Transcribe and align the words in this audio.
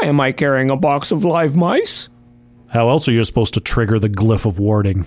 Why 0.00 0.06
am 0.06 0.20
I 0.20 0.30
carrying 0.30 0.70
a 0.70 0.76
box 0.76 1.10
of 1.10 1.24
live 1.24 1.56
mice? 1.56 2.08
How 2.72 2.88
else 2.88 3.08
are 3.08 3.12
you 3.12 3.24
supposed 3.24 3.54
to 3.54 3.60
trigger 3.60 3.98
the 3.98 4.08
glyph 4.08 4.46
of 4.46 4.60
warding? 4.60 5.04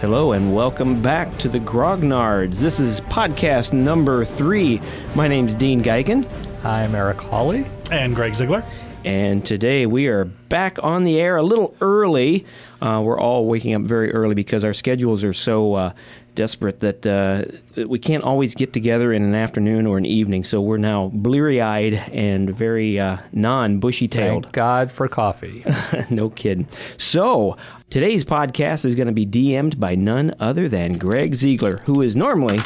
Hello 0.00 0.32
and 0.32 0.54
welcome 0.54 1.00
back 1.00 1.36
to 1.38 1.48
the 1.48 1.58
Grognards. 1.58 2.56
This 2.58 2.78
is 2.78 3.00
podcast 3.02 3.72
number 3.72 4.24
three. 4.24 4.80
My 5.14 5.26
name's 5.26 5.54
Dean 5.54 5.82
Geigen, 5.82 6.28
I'm 6.62 6.94
Eric 6.94 7.16
Hawley. 7.18 7.66
And 7.90 8.14
Greg 8.14 8.34
Ziegler. 8.34 8.62
and 9.04 9.44
today 9.44 9.86
we 9.86 10.06
are 10.08 10.24
back 10.24 10.78
on 10.82 11.04
the 11.04 11.18
air 11.20 11.36
a 11.36 11.42
little 11.42 11.74
early. 11.80 12.44
Uh, 12.82 13.02
we're 13.04 13.18
all 13.18 13.46
waking 13.46 13.74
up 13.74 13.82
very 13.82 14.12
early 14.12 14.34
because 14.34 14.62
our 14.62 14.74
schedules 14.74 15.24
are 15.24 15.32
so 15.32 15.74
uh, 15.74 15.92
desperate 16.34 16.80
that 16.80 17.06
uh, 17.06 17.44
we 17.86 17.98
can't 17.98 18.24
always 18.24 18.54
get 18.54 18.72
together 18.72 19.12
in 19.12 19.22
an 19.22 19.34
afternoon 19.34 19.86
or 19.86 19.98
an 19.98 20.06
evening. 20.06 20.44
So 20.44 20.60
we're 20.60 20.78
now 20.78 21.10
bleary 21.12 21.60
eyed 21.60 21.94
and 22.12 22.54
very 22.54 22.98
uh, 22.98 23.18
non 23.32 23.78
bushy 23.78 24.08
tailed. 24.08 24.44
Thank 24.44 24.54
God 24.54 24.92
for 24.92 25.08
coffee. 25.08 25.64
no 26.10 26.30
kidding. 26.30 26.68
So, 26.96 27.56
today's 27.90 28.24
podcast 28.24 28.84
is 28.84 28.94
going 28.94 29.06
to 29.06 29.12
be 29.12 29.26
DM'd 29.26 29.78
by 29.78 29.94
none 29.94 30.34
other 30.40 30.68
than 30.68 30.92
Greg 30.92 31.34
Ziegler, 31.34 31.78
who 31.86 32.00
is 32.00 32.16
normally 32.16 32.58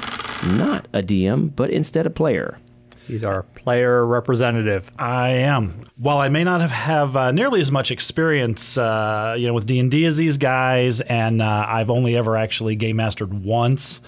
not 0.46 0.86
a 0.92 1.02
DM, 1.02 1.54
but 1.54 1.70
instead 1.70 2.06
a 2.06 2.10
player. 2.10 2.58
He's 3.08 3.24
our 3.24 3.42
player 3.42 4.04
representative. 4.04 4.92
I 4.98 5.30
am. 5.30 5.80
While 5.96 6.18
I 6.18 6.28
may 6.28 6.44
not 6.44 6.60
have, 6.60 6.70
have 6.70 7.16
uh, 7.16 7.32
nearly 7.32 7.58
as 7.58 7.72
much 7.72 7.90
experience, 7.90 8.76
uh, 8.76 9.34
you 9.38 9.46
know, 9.46 9.54
with 9.54 9.66
D 9.66 9.80
and 9.80 9.90
D 9.90 10.04
as 10.04 10.18
these 10.18 10.36
guys, 10.36 11.00
and 11.00 11.40
uh, 11.40 11.64
I've 11.66 11.88
only 11.88 12.18
ever 12.18 12.36
actually 12.36 12.76
game 12.76 12.96
mastered 12.96 13.32
once, 13.32 14.02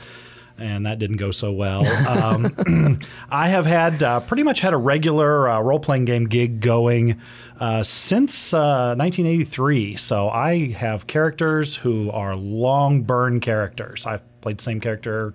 and 0.59 0.85
that 0.85 0.99
didn't 0.99 1.17
go 1.17 1.31
so 1.31 1.51
well. 1.51 1.83
Um, 2.11 3.01
I 3.31 3.49
have 3.49 3.65
had 3.65 4.03
uh, 4.03 4.21
pretty 4.21 4.43
much 4.43 4.61
had 4.61 4.75
a 4.75 4.77
regular 4.77 5.49
uh, 5.49 5.61
role 5.61 5.81
playing 5.81 6.05
game 6.05 6.29
gig 6.29 6.61
going 6.61 7.19
uh, 7.59 7.83
since 7.83 8.53
1983. 8.53 9.97
So 9.97 10.29
I 10.29 10.73
have 10.73 11.07
characters 11.07 11.75
who 11.75 12.11
are 12.11 12.37
long 12.37 13.03
burn 13.03 13.41
characters. 13.41 14.07
I've 14.07 14.23
played 14.43 14.59
the 14.59 14.63
same 14.63 14.81
character 14.81 15.35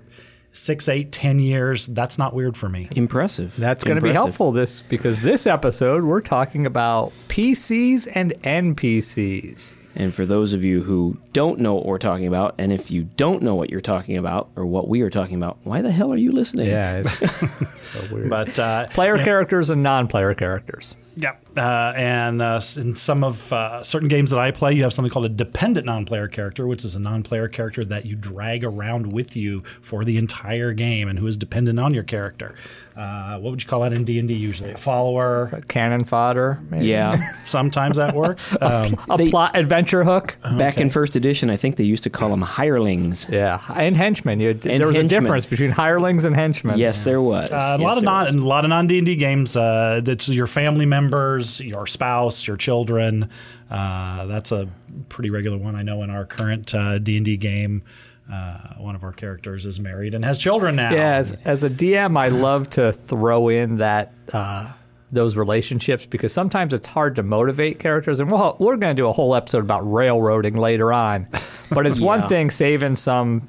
six, 0.56 0.90
eight, 0.90 1.12
ten 1.12 1.40
years. 1.40 1.88
That's 1.88 2.18
not 2.18 2.34
weird 2.34 2.58
for 2.58 2.70
me. 2.70 2.88
Impressive. 2.92 3.54
That's 3.58 3.84
going 3.84 3.98
to 3.98 4.02
be 4.02 4.14
helpful 4.14 4.52
this 4.52 4.82
because 4.82 5.22
this 5.22 5.46
episode 5.46 6.04
we're 6.04 6.22
talking 6.22 6.66
about 6.66 7.12
PCs 7.28 8.08
and 8.16 8.34
NPCs. 8.42 9.78
And 9.98 10.14
for 10.14 10.26
those 10.26 10.52
of 10.52 10.66
you 10.66 10.84
who 10.84 11.18
don't 11.32 11.60
know 11.60 11.74
what 11.74 11.86
we're 11.86 12.00
talking 12.00 12.28
about, 12.28 12.56
and 12.58 12.74
if 12.74 12.92
you 12.92 13.04
don't 13.16 13.42
know 13.42 13.56
what 13.56 13.70
you're 13.70 13.80
talking 13.80 14.18
about 14.18 14.50
or 14.58 14.66
what 14.66 14.90
we 14.90 15.02
are 15.02 15.10
talking 15.10 15.38
about, 15.38 15.58
why 15.64 15.82
the 15.82 15.92
hell 15.92 16.12
are 16.12 16.18
you 16.18 16.34
listening? 16.34 16.68
Yeah, 16.68 16.98
it's 16.98 17.20
so 17.92 18.02
weird. 18.12 18.30
But 18.30 18.60
uh, 18.60 18.88
Player 18.88 19.18
characters 19.24 19.70
and 19.70 19.84
non-player 19.84 20.34
characters. 20.34 20.98
Yeah, 21.16 21.38
uh, 21.58 21.94
and 21.96 22.42
uh, 22.42 22.60
in 22.78 22.96
some 22.96 23.24
of 23.24 23.52
uh, 23.54 23.82
certain 23.84 24.08
games 24.10 24.32
that 24.32 24.40
I 24.40 24.52
play, 24.52 24.74
you 24.74 24.84
have 24.84 24.94
something 24.94 25.12
called 25.12 25.26
a 25.26 25.30
dependent 25.30 25.86
non-player 25.86 26.28
character, 26.28 26.68
which 26.68 26.84
is 26.86 26.96
a 26.96 27.00
non-player 27.00 27.48
character 27.48 27.86
that 27.86 28.06
you 28.06 28.16
drag 28.16 28.64
around 28.64 29.12
with 29.14 29.36
you 29.36 29.64
for 29.82 30.04
the 30.06 30.18
entire 30.18 30.74
game, 30.74 31.08
and 31.08 31.20
who 31.20 31.28
is 31.28 31.38
dependent 31.38 31.80
on 31.80 31.94
your 31.94 32.04
character. 32.04 32.56
Uh, 32.96 33.38
what 33.40 33.52
would 33.52 33.62
you 33.62 33.68
call 33.68 33.82
that 33.82 33.92
in 33.92 34.06
D 34.06 34.20
and 34.20 34.28
D? 34.28 34.34
Usually, 34.34 34.72
a 34.72 34.78
follower. 34.78 35.50
A 35.52 35.62
cannon 35.64 36.06
fodder. 36.06 36.60
maybe. 36.70 36.86
Yeah. 36.88 37.32
Sometimes 37.46 37.98
that 37.98 38.16
works. 38.16 38.56
Um, 38.66 38.96
A 39.10 39.18
They- 39.18 39.30
plot 39.30 39.56
adventure 39.56 40.04
hook. 40.04 40.38
Back 40.58 40.78
in 40.80 40.90
first 40.90 41.16
edition, 41.16 41.50
I 41.50 41.58
think 41.58 41.76
they 41.76 41.84
used 41.84 42.04
to 42.04 42.10
call 42.10 42.30
them 42.30 42.42
hirelings. 42.42 43.28
Yeah, 43.30 43.62
and 43.76 43.96
henchmen. 43.96 44.40
You, 44.40 44.54
there 44.56 44.88
was 44.88 44.96
henchmen. 44.96 45.06
a 45.06 45.22
difference 45.22 45.46
between 45.46 45.72
hirelings 45.72 46.24
and 46.24 46.36
henchmen. 46.36 46.80
Yes, 46.80 47.04
there 47.04 47.22
was. 47.22 47.52
Uh, 47.52 47.56
a 47.56 47.80
Yes, 47.80 47.82
lot 47.82 47.98
of 47.98 48.04
there 48.04 48.12
non, 48.12 48.20
was. 48.22 48.30
and 48.30 48.40
a 48.40 48.48
lot 48.48 48.66
of 48.66 48.70
non 48.70 48.88
D 48.88 48.98
and 48.98 49.06
D 49.06 49.16
games. 49.18 49.56
Uh, 49.56 50.02
that's 50.04 50.28
your 50.30 50.48
family 50.48 50.86
members, 50.86 51.45
your 51.60 51.88
spouse, 51.88 52.48
your 52.48 52.58
children. 52.58 53.30
Uh, 53.70 54.26
that's 54.26 54.52
a 54.52 54.68
pretty 55.10 55.30
regular 55.30 55.58
one. 55.58 55.76
I 55.76 55.84
know 55.84 56.04
in 56.04 56.10
our 56.10 56.26
current 56.26 56.74
uh, 56.74 57.00
D 57.00 57.18
and 57.18 57.26
D 57.26 57.38
game, 57.38 57.84
uh, 58.32 58.74
one 58.78 58.96
of 58.96 59.04
our 59.04 59.12
characters 59.12 59.66
is 59.66 59.80
married 59.80 60.14
and 60.14 60.26
has 60.26 60.40
children 60.40 60.76
now. 60.76 60.92
Yeah, 60.92 61.16
as, 61.16 61.34
as 61.46 61.64
a 61.64 61.70
DM, 61.70 62.18
I 62.18 62.30
love 62.30 62.70
to 62.72 62.92
throw 62.92 63.50
in 63.50 63.78
that 63.78 64.14
uh, 64.34 64.72
those 65.12 65.38
relationships 65.38 66.06
because 66.06 66.34
sometimes 66.34 66.74
it's 66.74 66.88
hard 66.88 67.16
to 67.16 67.24
motivate 67.24 67.80
characters. 67.80 68.20
And 68.20 68.32
we'll, 68.32 68.56
we're 68.60 68.78
going 68.78 68.96
to 68.96 69.00
do 69.02 69.08
a 69.08 69.12
whole 69.12 69.36
episode 69.36 69.64
about 69.64 69.82
railroading 69.92 70.56
later 70.56 70.92
on. 70.92 71.28
But 71.70 71.86
it's 71.86 72.00
one 72.00 72.28
thing 72.28 72.50
saving 72.52 72.96
some, 72.96 73.48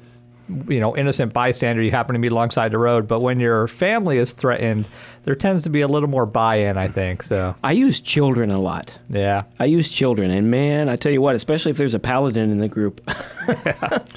you 0.69 0.79
know, 0.79 0.95
innocent 0.95 1.33
bystander 1.33 1.81
you 1.81 1.91
happen 1.91 2.13
to 2.13 2.19
be 2.19 2.27
alongside 2.27 2.69
the 2.71 2.77
road. 2.77 3.07
But 3.07 3.19
when 3.19 3.39
your 3.39 3.67
family 3.67 4.17
is 4.17 4.33
threatened, 4.33 4.87
there 5.23 5.35
tends 5.35 5.63
to 5.63 5.69
be 5.69 5.81
a 5.81 5.87
little 5.87 6.09
more 6.09 6.25
buy-in. 6.25 6.77
I 6.77 6.87
think 6.87 7.23
so. 7.23 7.55
I 7.63 7.73
use 7.73 7.99
children 7.99 8.51
a 8.51 8.59
lot. 8.59 8.97
Yeah. 9.09 9.43
I 9.59 9.65
use 9.65 9.89
children, 9.89 10.31
and 10.31 10.49
man, 10.49 10.87
I 10.89 10.95
tell 10.95 11.11
you 11.11 11.21
what, 11.21 11.35
especially 11.35 11.71
if 11.71 11.77
there's 11.77 11.93
a 11.93 11.99
paladin 11.99 12.51
in 12.51 12.59
the 12.59 12.67
group. 12.69 13.01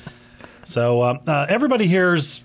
So 0.64 1.02
um, 1.02 1.20
uh, 1.26 1.46
everybody 1.48 1.86
here's 1.88 2.44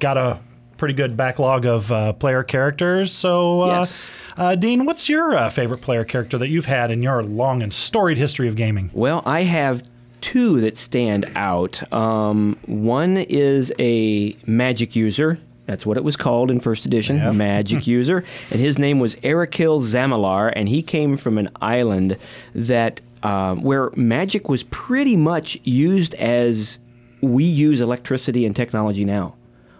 got 0.00 0.18
a 0.18 0.38
pretty 0.76 0.92
good 0.94 1.16
backlog 1.16 1.64
of 1.64 1.90
uh, 1.90 2.12
player 2.12 2.42
characters. 2.42 3.12
So, 3.12 3.62
uh, 3.62 3.66
Yes. 3.78 4.06
uh, 4.36 4.54
Dean, 4.54 4.84
what's 4.84 5.08
your 5.08 5.34
uh, 5.34 5.48
favorite 5.48 5.80
player 5.80 6.04
character 6.04 6.36
that 6.38 6.50
you've 6.50 6.66
had 6.66 6.90
in 6.90 7.02
your 7.02 7.22
long 7.22 7.62
and 7.62 7.72
storied 7.72 8.18
history 8.18 8.48
of 8.48 8.56
gaming? 8.56 8.90
Well, 8.92 9.22
I 9.24 9.44
have 9.44 9.82
two 10.20 10.60
that 10.60 10.76
stand 10.76 11.30
out. 11.34 11.90
Um, 11.92 12.58
one 12.66 13.16
is 13.16 13.72
a 13.78 14.36
magic 14.46 14.96
user. 14.96 15.38
That's 15.66 15.84
what 15.84 15.96
it 15.96 16.04
was 16.04 16.16
called 16.16 16.50
in 16.50 16.60
first 16.60 16.86
edition, 16.86 17.36
magic 17.36 17.86
user. 17.86 18.24
And 18.50 18.60
his 18.60 18.78
name 18.78 19.00
was 19.00 19.16
Erikil 19.16 19.82
Zamalar, 19.82 20.52
and 20.56 20.68
he 20.68 20.82
came 20.82 21.16
from 21.16 21.36
an 21.36 21.50
island 21.60 22.16
that 22.54 23.00
um, 23.22 23.62
where 23.62 23.90
magic 23.96 24.48
was 24.48 24.62
pretty 24.64 25.16
much 25.16 25.58
used 25.64 26.14
as 26.14 26.78
we 27.20 27.44
use 27.44 27.80
electricity 27.80 28.46
and 28.46 28.54
technology 28.54 29.04
now. 29.04 29.34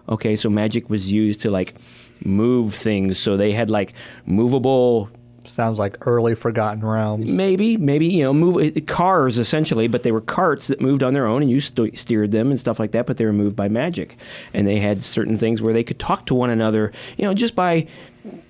Okay, 0.08 0.36
so 0.36 0.50
magic 0.50 0.90
was 0.90 1.12
used 1.12 1.40
to 1.40 1.50
like 1.50 1.74
move 2.24 2.74
things. 2.74 3.18
So 3.18 3.36
they 3.36 3.52
had 3.52 3.70
like 3.70 3.92
movable 4.26 5.08
Sounds 5.48 5.78
like 5.78 6.06
early 6.06 6.34
Forgotten 6.34 6.84
Realms. 6.84 7.24
Maybe, 7.26 7.76
maybe 7.76 8.06
you 8.06 8.22
know, 8.22 8.32
move 8.32 8.72
cars 8.86 9.38
essentially, 9.38 9.88
but 9.88 10.02
they 10.02 10.12
were 10.12 10.20
carts 10.20 10.68
that 10.68 10.80
moved 10.80 11.02
on 11.02 11.14
their 11.14 11.26
own, 11.26 11.42
and 11.42 11.50
you 11.50 11.60
st- 11.60 11.98
steered 11.98 12.30
them 12.30 12.50
and 12.50 12.58
stuff 12.60 12.78
like 12.78 12.92
that. 12.92 13.06
But 13.06 13.16
they 13.16 13.24
were 13.24 13.32
moved 13.32 13.56
by 13.56 13.68
magic, 13.68 14.16
and 14.54 14.66
they 14.66 14.78
had 14.78 15.02
certain 15.02 15.38
things 15.38 15.60
where 15.62 15.72
they 15.72 15.84
could 15.84 15.98
talk 15.98 16.26
to 16.26 16.34
one 16.34 16.50
another, 16.50 16.92
you 17.16 17.24
know, 17.24 17.34
just 17.34 17.54
by 17.54 17.86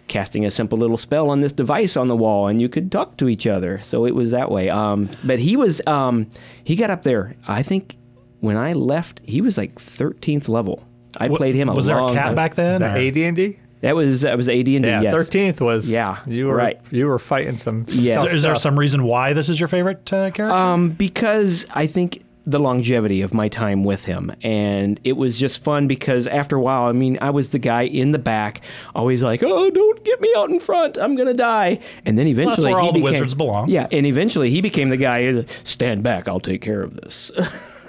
casting 0.09 0.45
a 0.47 0.51
simple 0.51 0.79
little 0.79 0.97
spell 0.97 1.29
on 1.31 1.41
this 1.41 1.53
device 1.53 1.97
on 1.97 2.09
the 2.09 2.17
wall, 2.17 2.47
and 2.49 2.61
you 2.61 2.69
could 2.69 2.91
talk 2.91 3.17
to 3.19 3.29
each 3.29 3.47
other. 3.47 3.81
So 3.83 4.07
it 4.07 4.15
was 4.15 4.31
that 4.33 4.51
way. 4.51 4.69
Um, 4.71 5.09
but 5.25 5.39
he 5.39 5.57
was, 5.57 5.81
um, 5.87 6.31
he 6.65 6.77
got 6.77 6.91
up 6.91 7.03
there. 7.03 7.37
I 7.47 7.63
think 7.63 7.97
when 8.41 8.57
I 8.57 8.73
left, 8.73 9.21
he 9.25 9.41
was 9.41 9.59
like 9.59 9.79
thirteenth 9.81 10.49
level. 10.49 10.85
I 11.19 11.29
played 11.29 11.55
him 11.55 11.69
a 11.69 11.75
Was 11.75 11.87
there 11.87 11.99
a 11.99 12.07
cat 12.09 12.27
time. 12.27 12.35
back 12.35 12.55
then? 12.55 12.75
Is 12.75 12.79
that 12.81 12.97
or- 12.97 13.01
AD&D? 13.29 13.59
That 13.81 13.95
was 13.95 14.23
that 14.23 14.37
was 14.37 14.49
AD 14.49 14.57
and 14.57 14.67
D. 14.67 14.75
Yeah, 14.81 15.03
yes. 15.03 15.13
thirteenth 15.13 15.61
was. 15.61 15.91
Yeah, 15.91 16.19
you 16.27 16.47
were 16.47 16.57
right. 16.57 16.81
You 16.91 17.07
were 17.07 17.19
fighting 17.19 17.59
some. 17.59 17.87
Yeah. 17.89 18.17
tough 18.23 18.35
Is, 18.35 18.43
there 18.43 18.55
some 18.57 18.79
reason 18.79 19.05
why 19.05 19.33
this 19.33 19.49
is 19.49 19.61
your 19.61 19.69
favorite 19.69 20.13
uh, 20.13 20.31
character? 20.31 20.51
Um, 20.51 20.91
because 20.91 21.67
I 21.71 21.87
think 21.87 22.25
the 22.45 22.59
longevity 22.59 23.21
of 23.21 23.35
my 23.35 23.47
time 23.49 23.85
with 23.85 24.07
him, 24.07 24.35
and 24.43 24.99
it 25.05 25.13
was 25.13 25.39
just 25.39 25.63
fun 25.63 25.87
because 25.87 26.27
after 26.27 26.57
a 26.57 26.61
while, 26.61 26.85
I 26.85 26.93
mean, 26.93 27.19
I 27.21 27.31
was 27.31 27.51
the 27.51 27.59
guy 27.59 27.83
in 27.83 28.11
the 28.11 28.19
back, 28.19 28.63
always 28.95 29.23
like, 29.23 29.43
"Oh, 29.43 29.71
don't 29.71 30.05
get 30.05 30.21
me 30.21 30.33
out 30.37 30.51
in 30.51 30.59
front, 30.59 30.97
I'm 30.97 31.15
gonna 31.15 31.35
die," 31.35 31.79
and 32.05 32.19
then 32.19 32.27
eventually 32.27 32.73
where 32.73 32.81
he 32.81 32.87
all 32.87 32.93
the 32.93 33.01
became, 33.01 33.13
wizards 33.13 33.35
belong. 33.35 33.69
Yeah, 33.69 33.87
and 33.93 34.07
eventually 34.07 34.51
he 34.51 34.61
became 34.61 34.89
the 34.89 34.97
guy, 34.97 35.45
"Stand 35.63 36.03
back, 36.03 36.27
I'll 36.27 36.41
take 36.41 36.63
care 36.63 36.83
of 36.83 36.97
this." 36.97 37.31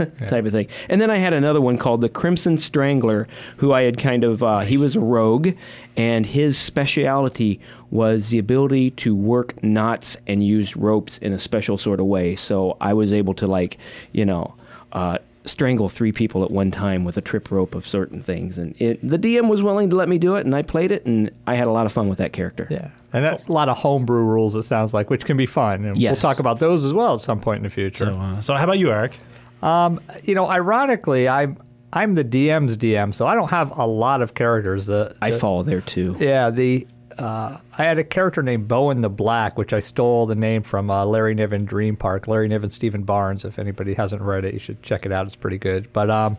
type 0.27 0.45
of 0.45 0.51
thing. 0.51 0.67
And 0.89 0.99
then 1.01 1.09
I 1.11 1.17
had 1.17 1.33
another 1.33 1.61
one 1.61 1.77
called 1.77 2.01
the 2.01 2.09
Crimson 2.09 2.57
Strangler, 2.57 3.27
who 3.57 3.73
I 3.73 3.83
had 3.83 3.97
kind 3.97 4.23
of 4.23 4.41
uh, 4.43 4.59
he 4.59 4.77
was 4.77 4.96
a 4.96 4.99
rogue, 4.99 5.49
and 5.97 6.25
his 6.25 6.57
speciality 6.57 7.59
was 7.91 8.29
the 8.29 8.40
ability 8.40 8.91
to 8.91 9.16
work 9.16 9.61
knots 9.63 10.17
and 10.28 10.43
use 10.46 10.75
ropes 10.75 11.17
in 11.19 11.34
a 11.34 11.40
special 11.40 11.78
sort 11.78 11.99
of 11.99 12.05
way. 12.05 12.35
So 12.35 12.78
I 12.79 12.93
was 12.93 13.11
able 13.13 13.34
to 13.35 13.47
like, 13.47 13.78
you 14.11 14.25
know, 14.25 14.53
uh, 14.91 15.17
strangle 15.46 15.90
three 15.90 16.11
people 16.11 16.43
at 16.43 16.52
one 16.52 16.69
time 16.69 17.03
with 17.03 17.17
a 17.17 17.22
trip 17.22 17.49
rope 17.49 17.73
of 17.73 17.87
certain 17.87 18.22
things. 18.22 18.57
And 18.57 18.79
it, 18.79 18.99
the 19.07 19.17
DM 19.17 19.49
was 19.49 19.63
willing 19.63 19.90
to 19.90 19.95
let 19.95 20.07
me 20.09 20.17
do 20.19 20.35
it, 20.35 20.45
and 20.45 20.55
I 20.55 20.61
played 20.61 20.91
it, 20.91 21.05
and 21.05 21.31
I 21.47 21.55
had 21.55 21.66
a 21.67 21.72
lot 21.72 21.85
of 21.87 21.91
fun 21.91 22.07
with 22.09 22.19
that 22.19 22.34
character. 22.34 22.67
Yeah, 22.69 22.90
and 23.13 23.23
that's 23.25 23.47
a 23.47 23.52
lot 23.53 23.69
of 23.69 23.78
homebrew 23.78 24.23
rules. 24.23 24.53
It 24.55 24.63
sounds 24.63 24.93
like, 24.93 25.09
which 25.09 25.25
can 25.25 25.37
be 25.37 25.45
fun. 25.47 25.85
And 25.85 25.97
Yes. 25.97 26.11
we'll 26.22 26.31
talk 26.31 26.40
about 26.40 26.59
those 26.59 26.85
as 26.85 26.93
well 26.93 27.13
at 27.16 27.22
some 27.22 27.40
point 27.40 27.57
in 27.57 27.63
the 27.63 27.69
future. 27.69 28.13
so, 28.13 28.19
uh, 28.19 28.41
so 28.41 28.53
how 28.53 28.63
about 28.66 28.78
you, 28.79 28.91
Eric? 28.91 29.17
You 29.61 30.35
know, 30.35 30.47
ironically, 30.50 31.28
I'm 31.28 31.58
I'm 31.91 32.14
the 32.14 32.23
DM's 32.23 32.78
DM, 32.78 33.14
so 33.14 33.26
I 33.28 33.35
don't 33.35 33.50
have 33.50 33.78
a 33.78 33.85
lot 33.85 34.22
of 34.22 34.34
characters. 34.34 34.85
The, 34.88 35.16
I 35.22 35.32
the- 35.32 35.40
fall 35.40 35.64
there 35.64 35.82
too. 35.82 36.16
Yeah, 36.20 36.50
the 36.50 36.88
uh, 37.17 37.58
I 37.78 37.84
had 37.84 38.00
a 38.00 38.03
character 38.03 38.41
named 38.41 38.67
Bowen 38.70 39.02
the 39.02 39.09
Black, 39.09 39.58
which 39.58 39.73
I 39.73 39.79
stole 39.79 40.26
the 40.26 40.35
name 40.35 40.64
from 40.64 40.90
uh, 40.90 41.03
Larry 41.06 41.35
Niven 41.35 41.66
Dream 41.66 41.97
Park. 41.97 42.28
Larry 42.28 42.47
Niven, 42.47 42.70
Steven 42.70 43.03
Barnes. 43.03 43.44
If 43.44 43.59
anybody 43.59 43.94
hasn't 43.94 44.22
read 44.22 44.46
it, 44.46 44.53
you 44.53 44.59
should 44.59 44.82
check 44.84 45.06
it 45.06 45.11
out. 45.11 45.26
It's 45.26 45.35
pretty 45.35 45.58
good. 45.58 45.91
But 45.91 46.09
um, 46.09 46.38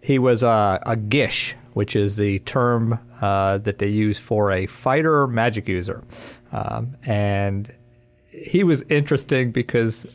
He 0.00 0.20
was 0.20 0.44
a, 0.44 0.78
a 0.86 0.94
gish, 0.94 1.56
which 1.72 1.96
is 1.96 2.16
the 2.18 2.38
term 2.40 3.00
uh, 3.20 3.58
that 3.58 3.78
they 3.78 3.88
use 3.88 4.20
for 4.20 4.52
a 4.52 4.66
fighter 4.66 5.26
magic 5.26 5.66
user. 5.66 6.04
Um, 6.52 6.96
and 7.04 7.72
he 8.28 8.62
was 8.62 8.82
interesting 8.82 9.50
because 9.50 10.06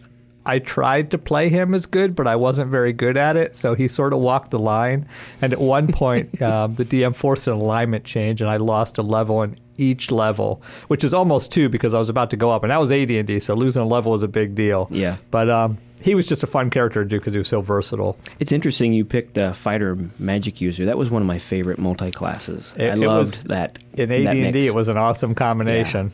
I 0.45 0.59
tried 0.59 1.11
to 1.11 1.17
play 1.17 1.49
him 1.49 1.73
as 1.73 1.85
good, 1.85 2.15
but 2.15 2.25
I 2.27 2.35
wasn't 2.35 2.71
very 2.71 2.93
good 2.93 3.15
at 3.15 3.35
it. 3.35 3.55
So 3.55 3.75
he 3.75 3.87
sort 3.87 4.11
of 4.13 4.19
walked 4.19 4.51
the 4.51 4.59
line. 4.59 5.07
And 5.41 5.53
at 5.53 5.59
one 5.59 5.87
point, 5.91 6.41
um, 6.43 6.73
the 6.75 6.85
DM 6.85 7.15
forced 7.15 7.47
an 7.47 7.53
alignment 7.53 8.05
change, 8.05 8.41
and 8.41 8.49
I 8.49 8.57
lost 8.57 8.97
a 8.97 9.03
level 9.03 9.43
in 9.43 9.55
each 9.77 10.11
level, 10.11 10.61
which 10.87 11.03
is 11.03 11.13
almost 11.13 11.51
two 11.51 11.69
because 11.69 11.93
I 11.93 11.99
was 11.99 12.09
about 12.09 12.29
to 12.31 12.37
go 12.37 12.51
up, 12.51 12.63
and 12.63 12.71
that 12.71 12.79
was 12.79 12.91
AD&D. 12.91 13.39
So 13.39 13.53
losing 13.53 13.81
a 13.81 13.85
level 13.85 14.11
was 14.11 14.23
a 14.23 14.27
big 14.27 14.55
deal. 14.55 14.87
Yeah. 14.89 15.17
But 15.29 15.49
um, 15.49 15.77
he 16.01 16.15
was 16.15 16.25
just 16.25 16.41
a 16.43 16.47
fun 16.47 16.69
character 16.71 17.03
to 17.03 17.09
do 17.09 17.19
because 17.19 17.33
he 17.33 17.37
was 17.39 17.47
so 17.47 17.61
versatile. 17.61 18.17
It's 18.39 18.51
interesting 18.51 18.93
you 18.93 19.05
picked 19.05 19.37
a 19.37 19.53
fighter 19.53 19.97
magic 20.17 20.59
user. 20.59 20.85
That 20.85 20.97
was 20.97 21.09
one 21.11 21.21
of 21.21 21.27
my 21.27 21.37
favorite 21.39 21.77
multi 21.77 22.09
classes. 22.11 22.73
I 22.77 22.83
it 22.83 22.97
loved 22.97 23.35
was- 23.37 23.43
that. 23.45 23.77
In 23.93 24.09
that 24.09 24.27
AD&D, 24.27 24.41
mix. 24.51 24.65
it 24.65 24.73
was 24.73 24.87
an 24.87 24.97
awesome 24.97 25.35
combination. 25.35 26.11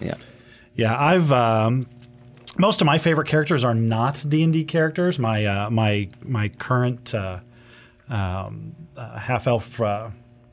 Yeah. 0.00 0.14
Yeah, 0.74 0.96
I've 0.98 1.30
um, 1.32 1.86
most 2.60 2.80
of 2.80 2.86
my 2.86 2.98
favorite 2.98 3.26
characters 3.26 3.64
are 3.64 3.74
not 3.74 4.24
D 4.28 4.42
and 4.44 4.52
D 4.52 4.64
characters. 4.64 5.18
My 5.18 5.46
uh, 5.46 5.70
my 5.70 6.08
my 6.22 6.48
current 6.48 7.14
uh, 7.14 7.40
um, 8.08 8.76
uh, 8.96 9.18
half 9.18 9.46
elf 9.46 9.80
uh, 9.80 10.10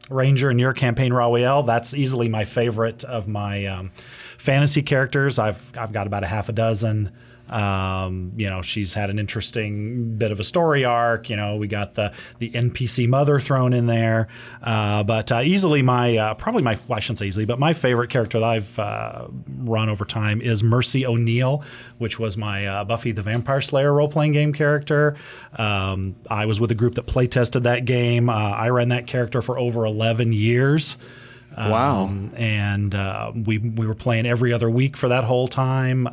ranger 0.09 0.49
in 0.49 0.57
your 0.57 0.73
campaign 0.73 1.11
Rawiel. 1.11 1.65
That's 1.65 1.93
easily 1.93 2.29
my 2.29 2.45
favorite 2.45 3.03
of 3.03 3.27
my 3.27 3.65
um, 3.65 3.91
fantasy 4.37 4.81
characters. 4.81 5.37
I've 5.37 5.77
I've 5.77 5.91
got 5.91 6.07
about 6.07 6.23
a 6.23 6.27
half 6.27 6.49
a 6.49 6.53
dozen. 6.53 7.11
Um, 7.49 8.33
you 8.35 8.49
know, 8.49 8.61
she's 8.61 8.93
had 8.93 9.09
an 9.09 9.19
interesting 9.19 10.17
bit 10.17 10.31
of 10.31 10.39
a 10.39 10.43
story 10.43 10.85
arc. 10.85 11.29
You 11.29 11.35
know, 11.35 11.55
we 11.55 11.67
got 11.67 11.93
the 11.93 12.13
the 12.39 12.51
NPC 12.51 13.07
mother 13.07 13.39
thrown 13.39 13.73
in 13.73 13.87
there, 13.87 14.27
uh, 14.61 15.03
but 15.03 15.31
uh, 15.31 15.41
easily 15.43 15.81
my 15.81 16.17
uh, 16.17 16.33
probably 16.33 16.63
my 16.63 16.77
well, 16.87 16.97
I 16.97 16.99
shouldn't 16.99 17.19
say 17.19 17.27
easily, 17.27 17.45
but 17.45 17.59
my 17.59 17.73
favorite 17.73 18.09
character 18.09 18.39
that 18.39 18.45
I've 18.45 18.79
uh, 18.79 19.27
run 19.59 19.89
over 19.89 20.05
time 20.05 20.41
is 20.41 20.63
Mercy 20.63 21.05
O'Neill, 21.05 21.63
which 21.97 22.19
was 22.19 22.37
my 22.37 22.65
uh, 22.65 22.83
Buffy 22.83 23.11
the 23.11 23.21
Vampire 23.21 23.61
Slayer 23.61 23.93
role 23.93 24.09
playing 24.09 24.33
game 24.33 24.53
character. 24.53 25.15
Um, 25.57 26.15
I 26.29 26.45
was 26.45 26.59
with 26.59 26.71
a 26.71 26.75
group 26.75 26.95
that 26.95 27.03
play 27.03 27.27
tested 27.27 27.63
that 27.63 27.85
game. 27.85 28.29
Uh, 28.29 28.33
I 28.33 28.69
ran 28.69 28.89
that 28.89 29.07
character 29.07 29.41
for 29.41 29.57
over 29.57 29.85
eleven 29.85 30.33
years. 30.33 30.97
Wow. 31.57 32.03
Um, 32.03 32.31
and 32.35 32.93
uh, 32.93 33.31
we 33.33 33.57
we 33.57 33.87
were 33.87 33.95
playing 33.95 34.27
every 34.27 34.53
other 34.53 34.69
week 34.69 34.95
for 34.95 35.09
that 35.09 35.23
whole 35.23 35.47
time. 35.47 36.07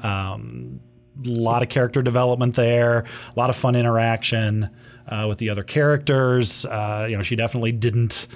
A 1.25 1.29
lot 1.29 1.63
of 1.63 1.69
character 1.69 2.03
development 2.03 2.55
there, 2.55 3.01
a 3.01 3.39
lot 3.39 3.51
of 3.51 3.57
fun 3.57 3.77
interaction 3.77 4.71
uh, 5.09 5.27
with 5.29 5.39
the 5.39 5.51
other 5.51 5.63
characters. 5.63 6.65
Uh, 6.67 7.07
you 7.09 7.17
know, 7.17 7.23
she 7.23 7.37
definitely 7.37 7.73
didn't 7.73 8.27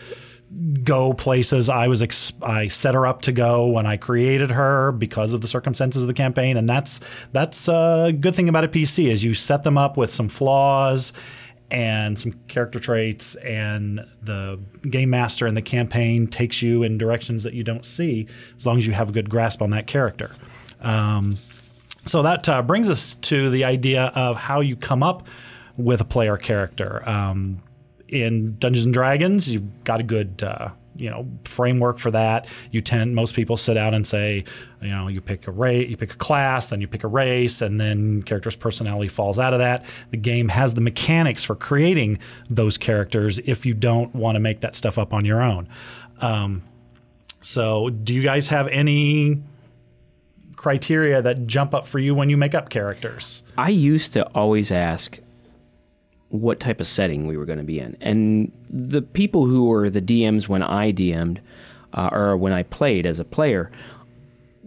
go 0.82 1.12
places 1.12 1.69
I 1.69 1.88
was 1.88 2.02
ex- 2.02 2.32
I 2.42 2.69
set 2.69 2.94
her 2.94 3.06
up 3.06 3.22
to 3.22 3.32
go 3.32 3.66
when 3.66 3.86
I 3.86 3.96
created 3.96 4.50
her 4.50 4.92
because 4.92 5.34
of 5.34 5.40
the 5.40 5.48
circumstances 5.48 6.02
of 6.02 6.08
the 6.08 6.14
campaign, 6.14 6.56
and 6.56 6.69
that's 6.69 7.00
that's 7.32 7.69
a 7.69 8.12
good 8.19 8.34
thing 8.34 8.48
about 8.48 8.64
a 8.64 8.69
PC 8.69 9.08
is 9.08 9.22
you 9.22 9.34
set 9.34 9.64
them 9.64 9.76
up 9.76 9.96
with 9.96 10.10
some 10.10 10.28
flaws 10.28 11.12
and 11.70 12.19
some 12.19 12.32
character 12.48 12.80
traits, 12.80 13.34
and 13.36 14.00
the 14.22 14.58
game 14.88 15.10
master 15.10 15.46
and 15.46 15.56
the 15.56 15.62
campaign 15.62 16.26
takes 16.26 16.62
you 16.62 16.82
in 16.82 16.96
directions 16.96 17.42
that 17.42 17.52
you 17.52 17.62
don't 17.62 17.84
see 17.84 18.26
as 18.56 18.66
long 18.66 18.78
as 18.78 18.86
you 18.86 18.92
have 18.92 19.10
a 19.10 19.12
good 19.12 19.28
grasp 19.28 19.60
on 19.60 19.70
that 19.70 19.86
character. 19.86 20.34
Um, 20.80 21.38
so 22.08 22.22
that 22.22 22.49
uh, 22.49 22.62
brings 22.62 22.88
us 22.88 23.14
to 23.16 23.50
the 23.50 23.64
idea 23.64 24.06
of 24.14 24.37
how 24.37 24.60
you 24.60 24.76
come 24.76 25.02
up 25.02 25.26
with 25.76 26.00
a 26.00 26.05
player 26.05 26.37
character. 26.37 27.08
Um, 27.08 27.62
in 28.08 28.56
Dungeons 28.58 28.87
and 28.87 28.94
Dragons, 28.94 29.49
you've 29.49 29.84
got 29.84 30.00
a 30.00 30.02
good 30.02 30.43
uh, 30.43 30.70
you 30.96 31.08
know 31.08 31.28
framework 31.44 31.99
for 31.99 32.10
that. 32.10 32.46
You 32.70 32.81
tend 32.81 33.14
most 33.14 33.34
people 33.34 33.56
sit 33.56 33.75
down 33.75 33.94
and 33.94 34.06
say, 34.06 34.44
you 34.82 34.88
know, 34.88 35.08
you 35.08 35.20
pick 35.20 35.46
a 35.46 35.50
race, 35.50 35.88
you 35.88 35.96
pick 35.96 36.12
a 36.12 36.16
class, 36.16 36.70
then 36.70 36.81
you 36.81 36.88
pick 36.88 37.05
a 37.05 37.08
race, 37.08 37.62
and 37.62 37.81
then 37.81 38.22
character's 38.22 38.56
personality 38.56 39.08
falls 39.08 39.38
out 39.38 39.52
of 39.52 39.61
that. 39.61 39.84
The 40.11 40.16
game 40.16 40.49
has 40.49 40.75
the 40.75 40.81
mechanics 40.81 41.44
for 41.44 41.54
creating 41.54 42.19
those 42.50 42.76
characters 42.76 43.38
if 43.38 43.64
you 43.64 43.75
don't 43.75 44.14
want 44.14 44.34
to 44.34 44.40
make 44.40 44.61
that 44.61 44.75
stuff 44.75 44.99
up 44.99 45.14
on 45.14 45.25
your 45.25 45.40
own. 45.40 45.69
Um, 46.20 46.64
so, 47.40 47.90
do 47.90 48.12
you 48.12 48.22
guys 48.22 48.49
have 48.49 48.66
any 48.69 49.43
criteria 50.58 51.22
that 51.22 51.46
jump 51.46 51.72
up 51.72 51.87
for 51.87 52.00
you 52.00 52.14
when 52.14 52.28
you 52.28 52.37
make 52.37 52.55
up 52.55 52.69
characters? 52.69 53.43
I 53.56 53.70
used 53.70 54.12
to 54.14 54.26
always 54.34 54.72
ask 54.72 55.20
what 56.31 56.60
type 56.60 56.81
of 56.81 56.87
setting 56.87 57.26
we 57.26 57.37
were 57.37 57.46
going 57.46 57.58
to 57.58 57.64
be 57.64 57.78
in. 57.78 57.96
And 58.00 58.52
the 58.69 59.00
people 59.00 59.46
who 59.46 59.64
were 59.64 59.88
the 59.88 60.02
DMs 60.02 60.49
when 60.49 60.62
I 60.62 60.93
DM'd, 60.93 61.40
uh, 61.94 62.10
or 62.12 62.37
when 62.37 62.52
I 62.52 62.64
played 62.64 63.06
as 63.06 63.20
a 63.20 63.25
player, 63.25 63.70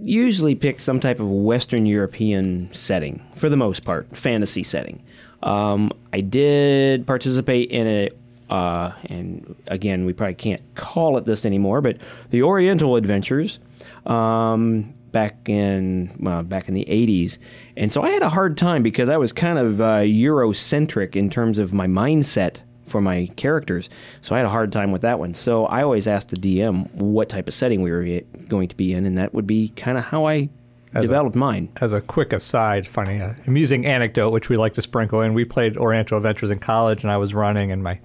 usually 0.01 0.55
picked 0.55 0.79
some 0.81 0.99
type 0.99 1.19
of 1.19 1.29
Western 1.29 1.85
European 1.85 2.73
setting, 2.73 3.21
for 3.35 3.49
the 3.49 3.57
most 3.57 3.83
part, 3.83 4.17
fantasy 4.17 4.63
setting. 4.63 5.03
Um, 5.43 5.91
I 6.13 6.21
did 6.21 7.05
participate 7.05 7.69
in 7.69 7.87
a, 7.87 8.09
uh, 8.49 8.93
and 9.05 9.55
again, 9.67 10.05
we 10.05 10.13
probably 10.13 10.35
can't 10.35 10.61
call 10.75 11.17
it 11.17 11.25
this 11.25 11.45
anymore, 11.45 11.81
but 11.81 11.97
the 12.29 12.41
Oriental 12.43 12.95
Adventures. 12.95 13.59
Um, 14.05 14.93
back 15.11 15.49
in 15.49 16.15
uh, 16.25 16.41
back 16.43 16.67
in 16.69 16.73
the 16.73 16.85
80s 16.85 17.37
and 17.77 17.91
so 17.91 18.01
i 18.01 18.09
had 18.09 18.21
a 18.21 18.29
hard 18.29 18.57
time 18.57 18.81
because 18.83 19.09
i 19.09 19.17
was 19.17 19.33
kind 19.33 19.57
of 19.59 19.81
uh, 19.81 19.99
eurocentric 19.99 21.15
in 21.15 21.29
terms 21.29 21.57
of 21.57 21.73
my 21.73 21.87
mindset 21.87 22.61
for 22.85 23.01
my 23.01 23.27
characters 23.35 23.89
so 24.21 24.35
i 24.35 24.37
had 24.37 24.45
a 24.45 24.49
hard 24.49 24.71
time 24.71 24.91
with 24.91 25.01
that 25.01 25.19
one 25.19 25.33
so 25.33 25.65
i 25.67 25.81
always 25.83 26.07
asked 26.07 26.29
the 26.29 26.35
dm 26.37 26.91
what 26.93 27.29
type 27.29 27.47
of 27.47 27.53
setting 27.53 27.81
we 27.81 27.91
were 27.91 28.21
going 28.47 28.67
to 28.67 28.75
be 28.75 28.93
in 28.93 29.05
and 29.05 29.17
that 29.17 29.33
would 29.33 29.47
be 29.47 29.69
kind 29.69 29.97
of 29.97 30.03
how 30.05 30.25
i 30.27 30.49
As 30.93 31.03
a- 31.03 31.07
developed 31.07 31.35
mine 31.35 31.69
As 31.79 31.93
a 31.93 32.01
quick 32.01 32.33
aside, 32.33 32.85
funny, 32.87 33.21
uh, 33.21 33.33
amusing 33.47 33.85
anecdote, 33.85 34.31
which 34.31 34.49
we 34.49 34.57
like 34.57 34.73
to 34.73 34.81
sprinkle 34.81 35.21
in. 35.21 35.33
We 35.33 35.45
played 35.45 35.77
Oriental 35.77 36.17
Adventures 36.17 36.49
in 36.49 36.59
college, 36.59 37.03
and 37.03 37.11
I 37.11 37.15
was 37.17 37.33
running, 37.33 37.71
and 37.71 37.81
my 37.81 37.99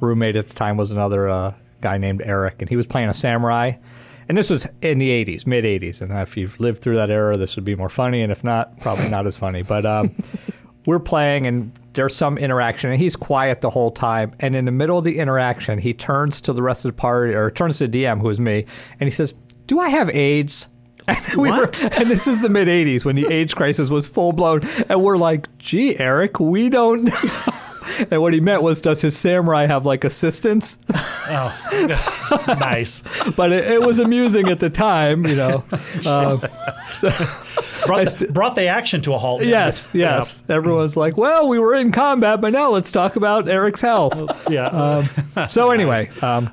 roommate 0.00 0.34
at 0.34 0.48
the 0.48 0.54
time 0.54 0.76
was 0.76 0.90
another 0.90 1.28
uh, 1.28 1.54
guy 1.80 1.98
named 1.98 2.20
Eric, 2.24 2.56
and 2.60 2.68
he 2.68 2.74
was 2.76 2.86
playing 2.86 3.08
a 3.08 3.14
samurai. 3.14 3.72
And 4.28 4.38
this 4.38 4.50
was 4.50 4.66
in 4.80 4.98
the 4.98 5.10
80s, 5.24 5.46
mid 5.46 5.64
80s. 5.64 6.00
And 6.00 6.12
if 6.12 6.36
you've 6.36 6.58
lived 6.60 6.82
through 6.82 6.94
that 6.96 7.10
era, 7.10 7.36
this 7.36 7.56
would 7.56 7.64
be 7.64 7.74
more 7.74 7.88
funny. 7.88 8.22
And 8.22 8.30
if 8.30 8.44
not, 8.44 8.78
probably 8.80 9.08
not 9.08 9.26
as 9.26 9.36
funny. 9.36 9.62
But 9.62 9.84
um, 9.84 10.14
we're 10.86 11.00
playing, 11.00 11.46
and 11.46 11.72
there's 11.92 12.14
some 12.14 12.38
interaction, 12.38 12.90
and 12.90 12.98
he's 12.98 13.16
quiet 13.16 13.60
the 13.60 13.70
whole 13.70 13.90
time. 13.90 14.32
And 14.40 14.54
in 14.54 14.64
the 14.64 14.72
middle 14.72 14.98
of 14.98 15.04
the 15.04 15.18
interaction, 15.18 15.78
he 15.78 15.92
turns 15.94 16.40
to 16.42 16.52
the 16.52 16.62
rest 16.62 16.84
of 16.84 16.92
the 16.92 17.00
party, 17.00 17.34
or 17.34 17.50
turns 17.50 17.78
to 17.78 17.88
DM, 17.88 18.20
who 18.20 18.30
is 18.30 18.40
me, 18.40 18.64
and 18.98 19.06
he 19.06 19.10
says, 19.10 19.34
Do 19.66 19.78
I 19.78 19.88
have 19.88 20.08
AIDS? 20.10 20.68
And 21.08 21.36
we 21.36 21.50
were, 21.50 21.64
and 21.82 22.08
this 22.08 22.28
is 22.28 22.42
the 22.42 22.48
mid 22.48 22.68
'80s 22.68 23.04
when 23.04 23.16
the 23.16 23.26
AIDS 23.26 23.54
crisis 23.54 23.90
was 23.90 24.06
full 24.06 24.32
blown, 24.32 24.60
and 24.88 25.02
we're 25.02 25.18
like, 25.18 25.48
"Gee, 25.58 25.98
Eric, 25.98 26.38
we 26.38 26.68
don't." 26.68 27.06
know." 27.06 27.52
And 28.10 28.20
what 28.20 28.34
he 28.34 28.40
meant 28.40 28.62
was, 28.62 28.80
does 28.80 29.00
his 29.00 29.16
samurai 29.16 29.66
have 29.66 29.86
like 29.86 30.04
assistants? 30.04 30.78
Oh, 30.94 32.46
nice. 32.60 33.02
But 33.36 33.52
it, 33.52 33.70
it 33.72 33.80
was 33.80 33.98
amusing 33.98 34.48
at 34.48 34.60
the 34.60 34.70
time, 34.70 35.26
you 35.26 35.36
know. 35.36 35.64
Um, 36.06 36.40
Brought 37.86 38.16
the, 38.16 38.26
brought 38.30 38.54
the 38.54 38.66
action 38.68 39.00
to 39.02 39.14
a 39.14 39.18
halt. 39.18 39.42
yes, 39.44 39.90
yes. 39.92 40.44
Everyone's 40.48 40.96
like, 40.96 41.16
"Well, 41.16 41.48
we 41.48 41.58
were 41.58 41.74
in 41.74 41.90
combat, 41.90 42.40
but 42.40 42.52
now 42.52 42.70
let's 42.70 42.92
talk 42.92 43.16
about 43.16 43.48
Eric's 43.48 43.80
health." 43.80 44.22
Yeah. 44.48 45.04
So 45.48 45.70
anyway, 45.72 46.08
um, 46.22 46.50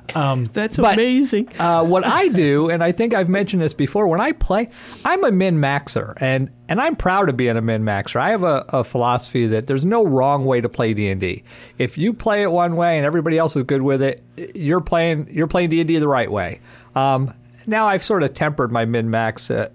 that's 0.52 0.76
But- 0.76 0.94
amazing 0.94 1.48
uh, 1.58 1.84
what 1.84 2.04
I 2.04 2.28
do, 2.28 2.68
and 2.70 2.82
I 2.82 2.90
think 2.92 3.14
I've 3.14 3.28
mentioned 3.28 3.62
this 3.62 3.74
before, 3.74 4.08
when 4.08 4.20
I 4.20 4.32
play, 4.32 4.68
I'm 5.04 5.22
a 5.24 5.30
min 5.30 5.56
maxer, 5.58 6.14
and 6.20 6.50
and 6.68 6.80
I'm 6.80 6.96
proud 6.96 7.28
of 7.28 7.36
being 7.36 7.56
a 7.56 7.60
min 7.62 7.84
maxer. 7.84 8.20
I 8.20 8.30
have 8.30 8.42
a, 8.42 8.64
a 8.70 8.82
philosophy 8.84 9.46
that 9.46 9.66
there's 9.68 9.84
no 9.84 10.04
wrong 10.04 10.44
way 10.44 10.60
to 10.60 10.68
play 10.68 10.94
D 10.94 11.08
and 11.08 11.20
D. 11.20 11.44
If 11.78 11.96
you 11.96 12.12
play 12.12 12.42
it 12.42 12.50
one 12.50 12.74
way 12.76 12.96
and 12.96 13.06
everybody 13.06 13.38
else 13.38 13.54
is 13.56 13.62
good 13.62 13.82
with 13.82 14.02
it, 14.02 14.22
you're 14.54 14.80
playing 14.80 15.28
you're 15.30 15.46
playing 15.46 15.70
D 15.70 15.80
and 15.80 15.86
D 15.88 15.98
the 15.98 16.08
right 16.08 16.30
way. 16.30 16.60
Um, 16.96 17.34
now 17.66 17.86
I've 17.86 18.02
sort 18.02 18.22
of 18.24 18.34
tempered 18.34 18.72
my 18.72 18.84
min 18.84 19.10
max. 19.10 19.50
Uh, 19.50 19.68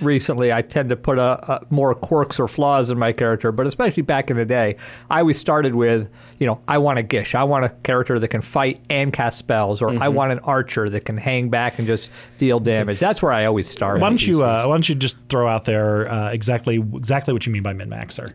recently 0.00 0.52
I 0.52 0.62
tend 0.62 0.88
to 0.90 0.96
put 0.96 1.18
a, 1.18 1.52
a 1.54 1.66
more 1.70 1.94
quirks 1.94 2.38
or 2.40 2.48
flaws 2.48 2.90
in 2.90 2.98
my 2.98 3.12
character, 3.12 3.52
but 3.52 3.66
especially 3.66 4.02
back 4.02 4.30
in 4.30 4.36
the 4.36 4.44
day, 4.44 4.76
I 5.10 5.20
always 5.20 5.38
started 5.38 5.74
with, 5.74 6.10
you 6.38 6.46
know, 6.46 6.60
I 6.68 6.78
want 6.78 6.98
a 6.98 7.02
Gish. 7.02 7.34
I 7.34 7.44
want 7.44 7.64
a 7.64 7.70
character 7.82 8.18
that 8.18 8.28
can 8.28 8.42
fight 8.42 8.80
and 8.90 9.12
cast 9.12 9.38
spells, 9.38 9.82
or 9.82 9.90
I 10.02 10.08
want 10.08 10.32
an 10.32 10.38
archer 10.40 10.88
that 10.88 11.04
can 11.04 11.16
hang 11.16 11.48
back 11.48 11.78
and 11.78 11.86
just 11.86 12.10
deal 12.38 12.60
damage. 12.60 12.98
That's 12.98 13.22
where 13.22 13.32
I 13.32 13.44
always 13.46 13.68
start. 13.68 14.00
why 14.00 14.08
don't 14.08 14.26
you 14.26 14.42
uh. 14.42 14.64
Why 14.64 14.72
don't 14.74 14.88
you 14.88 14.94
just 14.94 15.16
throw 15.28 15.48
out 15.48 15.64
there 15.64 16.10
uh, 16.10 16.30
exactly 16.30 16.76
exactly 16.94 17.32
what 17.32 17.46
you 17.46 17.52
mean 17.52 17.62
by 17.62 17.72
min 17.72 17.90
maxer? 17.90 18.32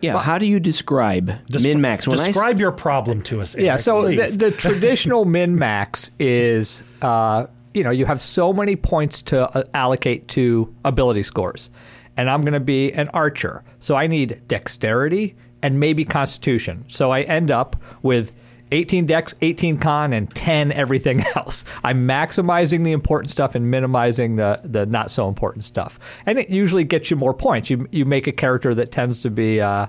yeah 0.00 0.16
how 0.16 0.38
do 0.38 0.46
you 0.46 0.60
describe 0.60 1.32
min 1.60 1.80
max 1.80 2.06
when 2.06 2.20
I 2.20 2.22
s- 2.22 2.28
Describe 2.28 2.60
your 2.60 2.70
problem 2.70 3.20
to 3.22 3.40
us. 3.40 3.56
Yeah, 3.58 3.74
so 3.76 4.06
the, 4.06 4.26
the 4.38 4.50
traditional 4.52 5.24
min 5.24 5.56
max 5.58 6.12
is, 6.20 6.84
uh, 7.02 7.46
you 7.74 7.84
know, 7.84 7.90
you 7.90 8.06
have 8.06 8.20
so 8.20 8.52
many 8.52 8.76
points 8.76 9.22
to 9.22 9.48
uh, 9.56 9.64
allocate 9.74 10.28
to 10.28 10.74
ability 10.84 11.22
scores. 11.22 11.70
And 12.16 12.28
I'm 12.28 12.40
going 12.42 12.54
to 12.54 12.60
be 12.60 12.92
an 12.92 13.08
archer. 13.10 13.62
So 13.80 13.94
I 13.94 14.06
need 14.06 14.42
dexterity 14.48 15.36
and 15.62 15.78
maybe 15.78 16.04
constitution. 16.04 16.84
So 16.88 17.10
I 17.10 17.22
end 17.22 17.50
up 17.50 17.76
with 18.02 18.32
18 18.72 19.06
dex, 19.06 19.34
18 19.40 19.78
con, 19.78 20.12
and 20.12 20.32
10 20.34 20.72
everything 20.72 21.22
else. 21.36 21.64
I'm 21.84 22.06
maximizing 22.06 22.84
the 22.84 22.92
important 22.92 23.30
stuff 23.30 23.54
and 23.54 23.70
minimizing 23.70 24.36
the, 24.36 24.60
the 24.64 24.86
not 24.86 25.10
so 25.10 25.28
important 25.28 25.64
stuff. 25.64 25.98
And 26.26 26.38
it 26.38 26.50
usually 26.50 26.84
gets 26.84 27.10
you 27.10 27.16
more 27.16 27.34
points. 27.34 27.70
You, 27.70 27.88
you 27.92 28.04
make 28.04 28.26
a 28.26 28.32
character 28.32 28.74
that 28.74 28.90
tends 28.90 29.22
to 29.22 29.30
be 29.30 29.60
uh, 29.60 29.86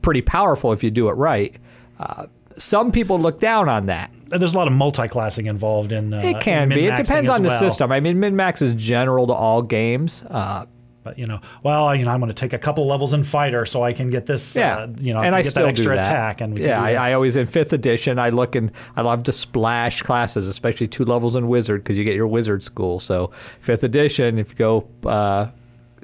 pretty 0.00 0.22
powerful 0.22 0.72
if 0.72 0.82
you 0.82 0.90
do 0.90 1.08
it 1.08 1.12
right. 1.12 1.56
Uh, 1.98 2.26
some 2.56 2.92
people 2.92 3.18
look 3.18 3.38
down 3.40 3.68
on 3.68 3.86
that. 3.86 4.10
There's 4.28 4.54
a 4.54 4.58
lot 4.58 4.66
of 4.66 4.72
multi-classing 4.72 5.46
involved 5.46 5.92
in. 5.92 6.14
Uh, 6.14 6.18
It 6.18 6.40
can 6.40 6.68
be. 6.70 6.86
It 6.86 6.96
depends 6.96 7.28
on 7.28 7.42
the 7.42 7.48
well. 7.50 7.58
system. 7.58 7.92
I 7.92 8.00
mean, 8.00 8.18
min 8.18 8.34
max 8.36 8.62
is 8.62 8.72
general 8.74 9.26
to 9.26 9.32
all 9.34 9.60
games. 9.62 10.22
Uh, 10.30 10.64
But 11.04 11.18
you 11.18 11.26
know, 11.26 11.40
well, 11.62 11.94
you 11.94 12.04
know, 12.04 12.12
I'm 12.12 12.20
going 12.20 12.28
to 12.28 12.34
take 12.34 12.52
a 12.52 12.58
couple 12.58 12.86
levels 12.86 13.12
in 13.12 13.24
fighter 13.24 13.66
so 13.66 13.82
I 13.82 13.92
can 13.92 14.08
get 14.08 14.24
this. 14.26 14.54
yeah, 14.56 14.78
uh, 14.78 14.86
you 15.00 15.12
know, 15.12 15.20
and 15.20 15.34
I 15.34 15.38
I 15.38 15.42
get 15.42 15.50
still 15.50 15.64
that 15.64 15.70
extra 15.70 15.92
do 15.92 15.96
that. 15.96 16.06
attack, 16.06 16.40
and 16.40 16.56
yeah, 16.58 16.80
I. 16.80 17.10
I 17.10 17.12
always 17.12 17.34
in 17.36 17.46
fifth 17.46 17.72
edition. 17.72 18.18
I 18.18 18.30
look 18.30 18.54
and 18.54 18.70
I 18.96 19.02
love 19.02 19.24
to 19.24 19.32
splash 19.32 20.00
classes, 20.02 20.46
especially 20.46 20.88
two 20.88 21.04
levels 21.04 21.34
in 21.36 21.48
wizard 21.48 21.82
because 21.82 21.98
you 21.98 22.04
get 22.04 22.14
your 22.14 22.28
wizard 22.28 22.62
school. 22.62 23.00
So 23.00 23.32
fifth 23.60 23.84
edition, 23.84 24.38
if 24.38 24.50
you 24.52 24.56
go. 24.56 24.88
Uh, 25.04 25.48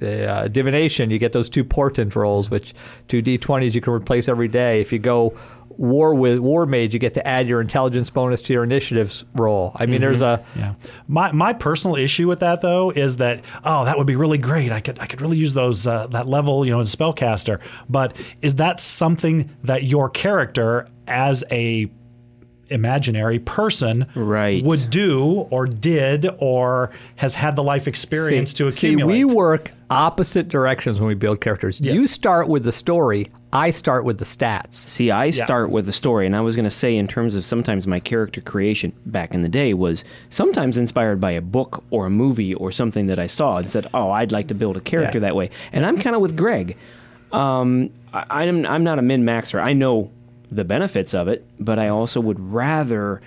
uh, 0.01 0.47
divination, 0.47 1.11
you 1.11 1.19
get 1.19 1.33
those 1.33 1.49
two 1.49 1.65
portent 1.65 2.15
rolls, 2.15 2.49
which 2.51 2.73
two 3.09 3.21
d20s 3.21 3.75
you 3.75 3.81
can 3.81 3.93
replace 3.93 4.29
every 4.29 4.47
day. 4.47 4.81
If 4.81 4.93
you 4.93 5.01
go 5.01 5.35
war 5.79 6.15
with 6.15 6.41
war 6.41 6.67
mage, 6.67 6.93
you 6.93 6.99
get 6.99 7.15
to 7.15 7.27
add 7.27 7.49
your 7.49 7.61
intelligence 7.61 8.11
bonus 8.11 8.43
to 8.43 8.53
your 8.53 8.65
initiatives 8.65 9.25
roll. 9.35 9.73
I 9.77 9.87
mean, 9.87 10.01
there's 10.01 10.21
a 10.21 10.45
Yeah. 10.57 10.75
My 11.07 11.33
my 11.33 11.53
personal 11.55 11.97
issue 11.97 12.29
with 12.29 12.41
that 12.41 12.61
though 12.61 12.91
is 12.91 13.17
that 13.17 13.43
oh 13.65 13.85
that 13.85 13.97
would 13.97 14.07
be 14.07 14.17
really 14.17 14.39
great. 14.39 14.73
I 14.73 14.81
could 14.81 14.99
I 14.99 15.07
could 15.07 15.23
really 15.23 15.39
use 15.39 15.55
those 15.55 15.87
uh, 15.87 16.09
that 16.09 16.27
level 16.27 16.67
you 16.67 16.73
know 16.73 16.81
as 16.81 16.95
spellcaster. 16.95 17.61
But 17.89 18.17
is 18.43 18.57
that 18.57 18.81
something 18.81 19.51
that 19.63 19.85
your 19.85 20.11
character 20.11 20.89
as 21.07 21.45
a 21.51 21.91
imaginary 22.71 23.39
person 23.39 24.07
Right. 24.15 24.63
would 24.65 24.91
do 24.91 25.47
or 25.51 25.67
did 25.67 26.29
or 26.39 26.91
has 27.17 27.35
had 27.35 27.57
the 27.57 27.63
life 27.63 27.89
experience 27.89 28.53
to 28.55 28.67
accumulate. 28.69 29.15
see, 29.15 29.25
we 29.25 29.35
work 29.35 29.71
opposite 29.91 30.49
directions 30.49 31.01
when 31.01 31.09
we 31.09 31.15
build 31.15 31.41
characters. 31.41 31.81
You 31.81 32.07
start 32.07 32.49
with 32.49 32.65
the 32.65 32.73
story. 32.73 33.29
I 33.53 33.71
start 33.71 34.05
with 34.05 34.19
the 34.19 34.27
stats. 34.27 34.75
See, 34.75 35.11
I 35.11 35.31
start 35.31 35.71
with 35.71 35.87
the 35.87 35.93
story, 35.93 36.27
and 36.27 36.37
I 36.37 36.43
was 36.43 36.55
going 36.55 36.65
to 36.67 36.71
say, 36.71 36.97
in 36.97 37.09
terms 37.09 37.35
of 37.35 37.45
sometimes 37.47 37.87
my 37.87 37.99
character 37.99 38.43
creation 38.43 38.93
back 39.07 39.33
in 39.33 39.41
the 39.41 39.49
day, 39.49 39.73
was 39.73 40.05
sometimes 40.29 40.77
inspired 40.77 41.19
by 41.21 41.31
a 41.31 41.41
book 41.41 41.83
or 41.91 42.05
a 42.05 42.11
movie 42.11 42.53
or 42.55 42.71
something 42.71 43.07
that 43.07 43.19
I 43.19 43.27
saw 43.27 43.57
and 43.57 43.71
said, 43.71 43.87
"Oh, 43.95 44.11
I'd 44.11 44.31
like 44.33 44.49
to 44.49 44.55
build 44.55 44.77
a 44.77 44.81
character 44.83 45.17
Yeah. 45.17 45.21
that 45.23 45.37
way." 45.37 45.49
And 45.73 45.87
I'm 45.87 45.97
kind 45.99 46.15
of 46.15 46.21
with 46.21 46.37
Greg. 46.37 46.77
Um, 47.33 47.89
I, 48.13 48.45
I'm 48.45 48.67
I'm 48.67 48.85
not 48.85 48.99
a 48.99 49.03
min 49.03 49.25
maxer. 49.25 49.61
I 49.63 49.73
know 49.73 50.11
the 50.51 50.65
benefits 50.65 51.15
of 51.15 51.29
it, 51.29 51.45
but 51.59 51.79
I 51.79 51.89
also 51.89 52.21
would 52.21 52.41
rather 52.41 53.21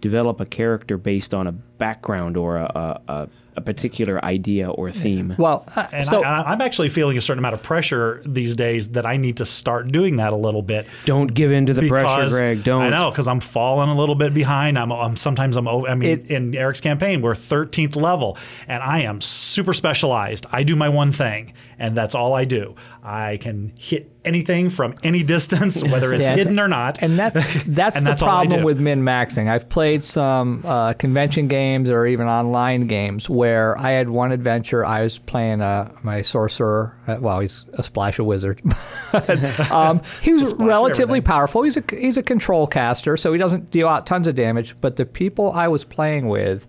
develop 0.00 0.40
a 0.40 0.46
character 0.46 0.96
based 0.96 1.32
on 1.32 1.46
a 1.46 1.52
background 1.78 2.36
or 2.36 2.56
a 2.58 2.64
a, 3.08 3.12
a, 3.12 3.28
a 3.56 3.60
particular 3.60 4.24
idea 4.24 4.68
or 4.70 4.90
theme. 4.90 5.34
Well, 5.38 5.64
uh, 5.76 5.86
and 5.92 6.04
so 6.04 6.24
I, 6.24 6.50
I'm 6.52 6.60
actually 6.60 6.88
feeling 6.88 7.16
a 7.16 7.20
certain 7.20 7.38
amount 7.38 7.54
of 7.54 7.62
pressure 7.62 8.20
these 8.26 8.56
days 8.56 8.92
that 8.92 9.06
I 9.06 9.16
need 9.16 9.36
to 9.36 9.46
start 9.46 9.88
doing 9.92 10.16
that 10.16 10.32
a 10.32 10.36
little 10.36 10.62
bit. 10.62 10.86
Don't 11.04 11.32
give 11.32 11.52
in 11.52 11.66
to 11.66 11.74
the 11.74 11.88
pressure, 11.88 12.28
Greg. 12.28 12.64
Don't. 12.64 12.82
I 12.82 12.88
know 12.90 13.10
because 13.10 13.28
I'm 13.28 13.40
falling 13.40 13.90
a 13.90 13.94
little 13.96 14.16
bit 14.16 14.34
behind. 14.34 14.78
I'm, 14.78 14.90
I'm 14.92 15.14
sometimes 15.16 15.56
I'm. 15.56 15.68
o- 15.68 15.86
I 15.86 15.94
mean, 15.94 16.08
It- 16.10 16.30
in 16.30 16.54
Eric's 16.54 16.80
campaign, 16.80 17.22
we're 17.22 17.34
13th 17.34 17.94
level, 17.96 18.36
and 18.66 18.82
I 18.82 19.02
am 19.02 19.20
super 19.20 19.72
specialized. 19.72 20.46
I 20.50 20.62
do 20.64 20.74
my 20.74 20.88
one 20.88 21.12
thing, 21.12 21.52
and 21.78 21.96
that's 21.96 22.14
all 22.14 22.34
I 22.34 22.44
do. 22.44 22.74
I 23.06 23.36
can 23.36 23.72
hit 23.78 24.10
anything 24.24 24.70
from 24.70 24.94
any 25.04 25.22
distance, 25.22 25.84
whether 25.92 26.12
it's 26.14 26.24
Yeah. 26.24 26.34
hidden 26.36 26.58
or 26.58 26.66
not. 26.68 27.02
and 27.02 27.18
that 27.18 27.34
that's 27.66 27.96
And 27.96 28.06
the 28.06 28.10
that's 28.10 28.22
problem 28.22 28.62
with 28.64 28.80
min 28.80 29.02
maxing. 29.02 29.48
I've 29.50 29.68
played 29.68 30.02
some 30.02 30.62
uh, 30.64 30.94
convention 30.94 31.46
games 31.46 31.63
or 31.72 32.06
even 32.06 32.26
online 32.26 32.86
games 32.86 33.28
where 33.28 33.78
I 33.78 33.92
had 33.92 34.10
one 34.10 34.32
adventure. 34.32 34.84
I 34.84 35.02
was 35.02 35.18
playing 35.18 35.60
uh, 35.60 35.92
my 36.02 36.22
sorcerer. 36.22 36.96
Uh, 37.06 37.16
well, 37.20 37.40
he's 37.40 37.64
a 37.74 37.82
splash 37.82 38.18
of 38.18 38.26
wizard. 38.26 38.62
um, 39.70 40.00
he 40.22 40.32
was 40.32 40.54
relatively 40.54 41.20
powerful. 41.20 41.62
He's 41.62 41.76
a 41.76 41.84
he's 41.90 42.16
a 42.16 42.22
control 42.22 42.66
caster, 42.66 43.16
so 43.16 43.32
he 43.32 43.38
doesn't 43.38 43.70
deal 43.70 43.88
out 43.88 44.06
tons 44.06 44.26
of 44.26 44.34
damage. 44.34 44.76
But 44.80 44.96
the 44.96 45.06
people 45.06 45.52
I 45.52 45.68
was 45.68 45.84
playing 45.84 46.28
with 46.28 46.66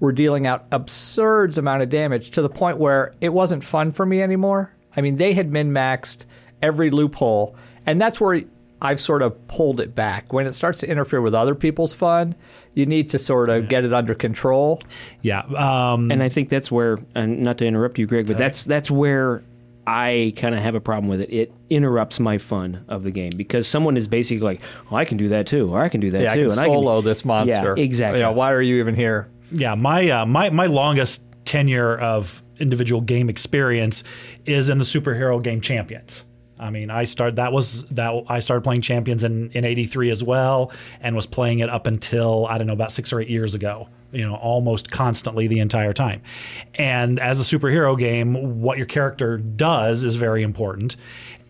were 0.00 0.12
dealing 0.12 0.46
out 0.46 0.66
absurd 0.72 1.56
amount 1.58 1.82
of 1.82 1.88
damage 1.88 2.30
to 2.30 2.42
the 2.42 2.48
point 2.48 2.78
where 2.78 3.14
it 3.20 3.28
wasn't 3.28 3.62
fun 3.62 3.90
for 3.90 4.04
me 4.04 4.20
anymore. 4.20 4.74
I 4.96 5.00
mean, 5.00 5.16
they 5.16 5.32
had 5.32 5.52
min 5.52 5.70
maxed 5.72 6.26
every 6.60 6.90
loophole, 6.90 7.56
and 7.86 8.00
that's 8.00 8.20
where 8.20 8.42
I've 8.82 9.00
sort 9.00 9.22
of 9.22 9.46
pulled 9.46 9.78
it 9.78 9.94
back. 9.94 10.32
When 10.32 10.46
it 10.46 10.52
starts 10.52 10.80
to 10.80 10.88
interfere 10.88 11.20
with 11.20 11.34
other 11.34 11.54
people's 11.54 11.94
fun, 11.94 12.34
you 12.74 12.86
need 12.86 13.10
to 13.10 13.18
sort 13.18 13.50
of 13.50 13.68
get 13.68 13.84
it 13.84 13.92
under 13.92 14.14
control. 14.14 14.80
yeah, 15.20 15.40
um, 15.56 16.10
and 16.10 16.22
I 16.22 16.28
think 16.28 16.48
that's 16.48 16.70
where, 16.70 16.98
and 17.14 17.40
not 17.42 17.58
to 17.58 17.66
interrupt 17.66 17.98
you, 17.98 18.06
Greg, 18.06 18.26
but 18.28 18.38
that's 18.38 18.64
that's 18.64 18.90
where 18.90 19.42
I 19.86 20.32
kind 20.36 20.54
of 20.54 20.60
have 20.62 20.74
a 20.74 20.80
problem 20.80 21.08
with 21.08 21.20
it. 21.22 21.30
It 21.32 21.52
interrupts 21.68 22.20
my 22.20 22.38
fun 22.38 22.84
of 22.88 23.02
the 23.02 23.10
game 23.10 23.32
because 23.36 23.66
someone 23.66 23.96
is 23.96 24.06
basically 24.08 24.44
like, 24.44 24.60
"Oh, 24.90 24.96
I 24.96 25.04
can 25.04 25.16
do 25.16 25.28
that 25.30 25.46
too, 25.46 25.70
or 25.72 25.80
I 25.82 25.88
can 25.88 26.00
do 26.00 26.10
that 26.12 26.22
Yeah, 26.22 26.32
I 26.32 26.36
too." 26.36 26.48
can 26.48 26.58
and 26.58 26.60
solo 26.72 27.00
this 27.00 27.24
monster. 27.24 27.74
Yeah, 27.76 27.82
exactly. 27.82 28.20
You 28.20 28.24
know, 28.26 28.32
why 28.32 28.52
are 28.52 28.62
you 28.62 28.76
even 28.78 28.94
here? 28.94 29.28
yeah. 29.50 29.74
My 29.74 30.08
uh, 30.08 30.26
my 30.26 30.50
my 30.50 30.66
longest 30.66 31.26
tenure 31.44 31.98
of 31.98 32.42
individual 32.60 33.00
game 33.00 33.28
experience 33.28 34.04
is 34.46 34.68
in 34.68 34.78
the 34.78 34.84
superhero 34.84 35.42
game 35.42 35.60
Champions. 35.60 36.24
I 36.62 36.70
mean, 36.70 36.90
I 36.90 37.04
started 37.04 37.36
that 37.36 37.52
was 37.52 37.84
that 37.88 38.12
I 38.28 38.38
started 38.38 38.62
playing 38.62 38.82
Champions 38.82 39.24
in 39.24 39.50
in 39.50 39.64
'83 39.64 40.10
as 40.10 40.22
well, 40.22 40.70
and 41.00 41.16
was 41.16 41.26
playing 41.26 41.58
it 41.58 41.68
up 41.68 41.86
until 41.86 42.46
I 42.46 42.56
don't 42.56 42.68
know 42.68 42.72
about 42.72 42.92
six 42.92 43.12
or 43.12 43.20
eight 43.20 43.28
years 43.28 43.54
ago. 43.54 43.88
You 44.12 44.24
know, 44.24 44.34
almost 44.34 44.90
constantly 44.90 45.46
the 45.46 45.60
entire 45.60 45.94
time. 45.94 46.20
And 46.74 47.18
as 47.18 47.40
a 47.40 47.44
superhero 47.44 47.98
game, 47.98 48.60
what 48.60 48.76
your 48.76 48.86
character 48.86 49.38
does 49.38 50.04
is 50.04 50.16
very 50.16 50.42
important. 50.42 50.96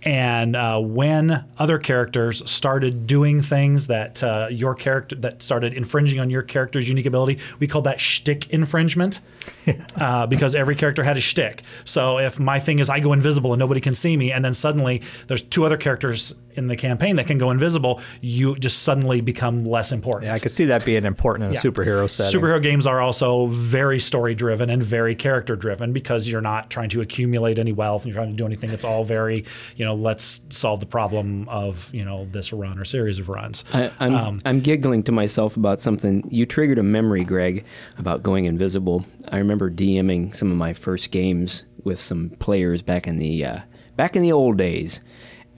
And 0.04 0.56
uh, 0.56 0.80
when 0.80 1.44
other 1.58 1.78
characters 1.78 2.48
started 2.50 3.06
doing 3.06 3.40
things 3.40 3.86
that 3.86 4.22
uh, 4.22 4.48
your 4.50 4.74
character 4.74 5.14
that 5.16 5.42
started 5.42 5.74
infringing 5.74 6.18
on 6.18 6.28
your 6.28 6.42
character's 6.42 6.88
unique 6.88 7.06
ability, 7.06 7.38
we 7.60 7.68
call 7.68 7.82
that 7.82 8.00
shtick 8.00 8.50
infringement, 8.50 9.20
uh, 9.96 10.26
because 10.26 10.54
every 10.54 10.76
character 10.76 11.02
had 11.02 11.16
a 11.16 11.20
shtick. 11.20 11.62
So 11.84 12.18
if 12.18 12.38
my 12.40 12.58
thing 12.58 12.78
is 12.78 12.90
I 12.90 13.00
go 13.00 13.12
invisible 13.12 13.52
and 13.52 13.58
nobody 13.58 13.80
can 13.80 13.94
see 13.94 14.16
me, 14.16 14.32
and 14.32 14.44
then 14.44 14.54
suddenly 14.54 15.02
there's 15.28 15.42
two 15.42 15.64
other 15.64 15.76
characters 15.76 16.34
in 16.54 16.68
the 16.68 16.76
campaign 16.76 17.16
that 17.16 17.26
can 17.26 17.38
go 17.38 17.50
invisible, 17.50 18.00
you 18.20 18.56
just 18.56 18.82
suddenly 18.82 19.20
become 19.20 19.64
less 19.64 19.92
important. 19.92 20.28
Yeah, 20.28 20.34
I 20.34 20.38
could 20.38 20.52
see 20.52 20.66
that 20.66 20.84
being 20.84 21.04
important 21.04 21.50
in 21.50 21.56
a 21.56 21.58
superhero 21.58 22.08
setting. 22.08 22.38
Superhero 22.38 22.62
games 22.62 22.86
are 22.86 23.00
also 23.00 23.46
very 23.46 23.98
story 23.98 24.34
driven 24.34 24.68
and 24.70 24.82
very 24.82 25.14
character 25.14 25.56
driven 25.56 25.92
because 25.92 26.28
you're 26.28 26.42
not 26.42 26.70
trying 26.70 26.90
to 26.90 27.00
accumulate 27.00 27.58
any 27.58 27.72
wealth. 27.72 28.04
And 28.04 28.12
you're 28.12 28.22
trying 28.22 28.32
to 28.32 28.36
do 28.36 28.46
anything. 28.46 28.70
It's 28.70 28.84
all 28.84 29.04
very, 29.04 29.44
you 29.76 29.84
know, 29.84 29.94
let's 29.94 30.42
solve 30.50 30.80
the 30.80 30.86
problem 30.86 31.48
of, 31.48 31.92
you 31.94 32.04
know, 32.04 32.28
this 32.30 32.52
run 32.52 32.78
or 32.78 32.84
series 32.84 33.18
of 33.18 33.28
runs. 33.28 33.64
I, 33.72 33.90
I'm 33.98 34.14
Um, 34.14 34.42
I'm 34.44 34.60
giggling 34.60 35.02
to 35.04 35.12
myself 35.12 35.56
about 35.56 35.80
something. 35.80 36.22
You 36.30 36.46
triggered 36.46 36.78
a 36.78 36.82
memory, 36.82 37.24
Greg, 37.24 37.64
about 37.98 38.22
going 38.22 38.44
invisible. 38.44 39.04
I 39.28 39.38
remember 39.38 39.51
DMing 39.70 40.36
some 40.36 40.50
of 40.50 40.56
my 40.56 40.72
first 40.72 41.10
games 41.10 41.64
with 41.84 41.98
some 42.00 42.30
players 42.38 42.82
back 42.82 43.06
in 43.06 43.16
the 43.18 43.44
uh, 43.44 43.58
back 43.96 44.16
in 44.16 44.22
the 44.22 44.32
old 44.32 44.56
days. 44.56 45.00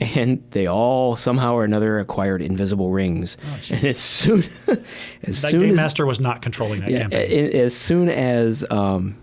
And 0.00 0.42
they 0.50 0.66
all 0.66 1.14
somehow 1.14 1.54
or 1.54 1.62
another 1.64 2.00
acquired 2.00 2.42
invisible 2.42 2.90
rings. 2.90 3.36
and 3.70 3.84
as 3.84 3.96
soon 3.96 4.38
as 5.22 5.42
that 5.42 5.50
soon 5.52 5.60
game 5.60 5.70
as, 5.70 5.76
master 5.76 6.04
was 6.04 6.18
not 6.18 6.42
controlling 6.42 6.80
that 6.80 6.90
Yeah, 6.90 6.98
campaign. 7.02 7.54
as 7.54 7.76
soon 7.76 8.08
as 8.08 8.68
um, 8.72 9.16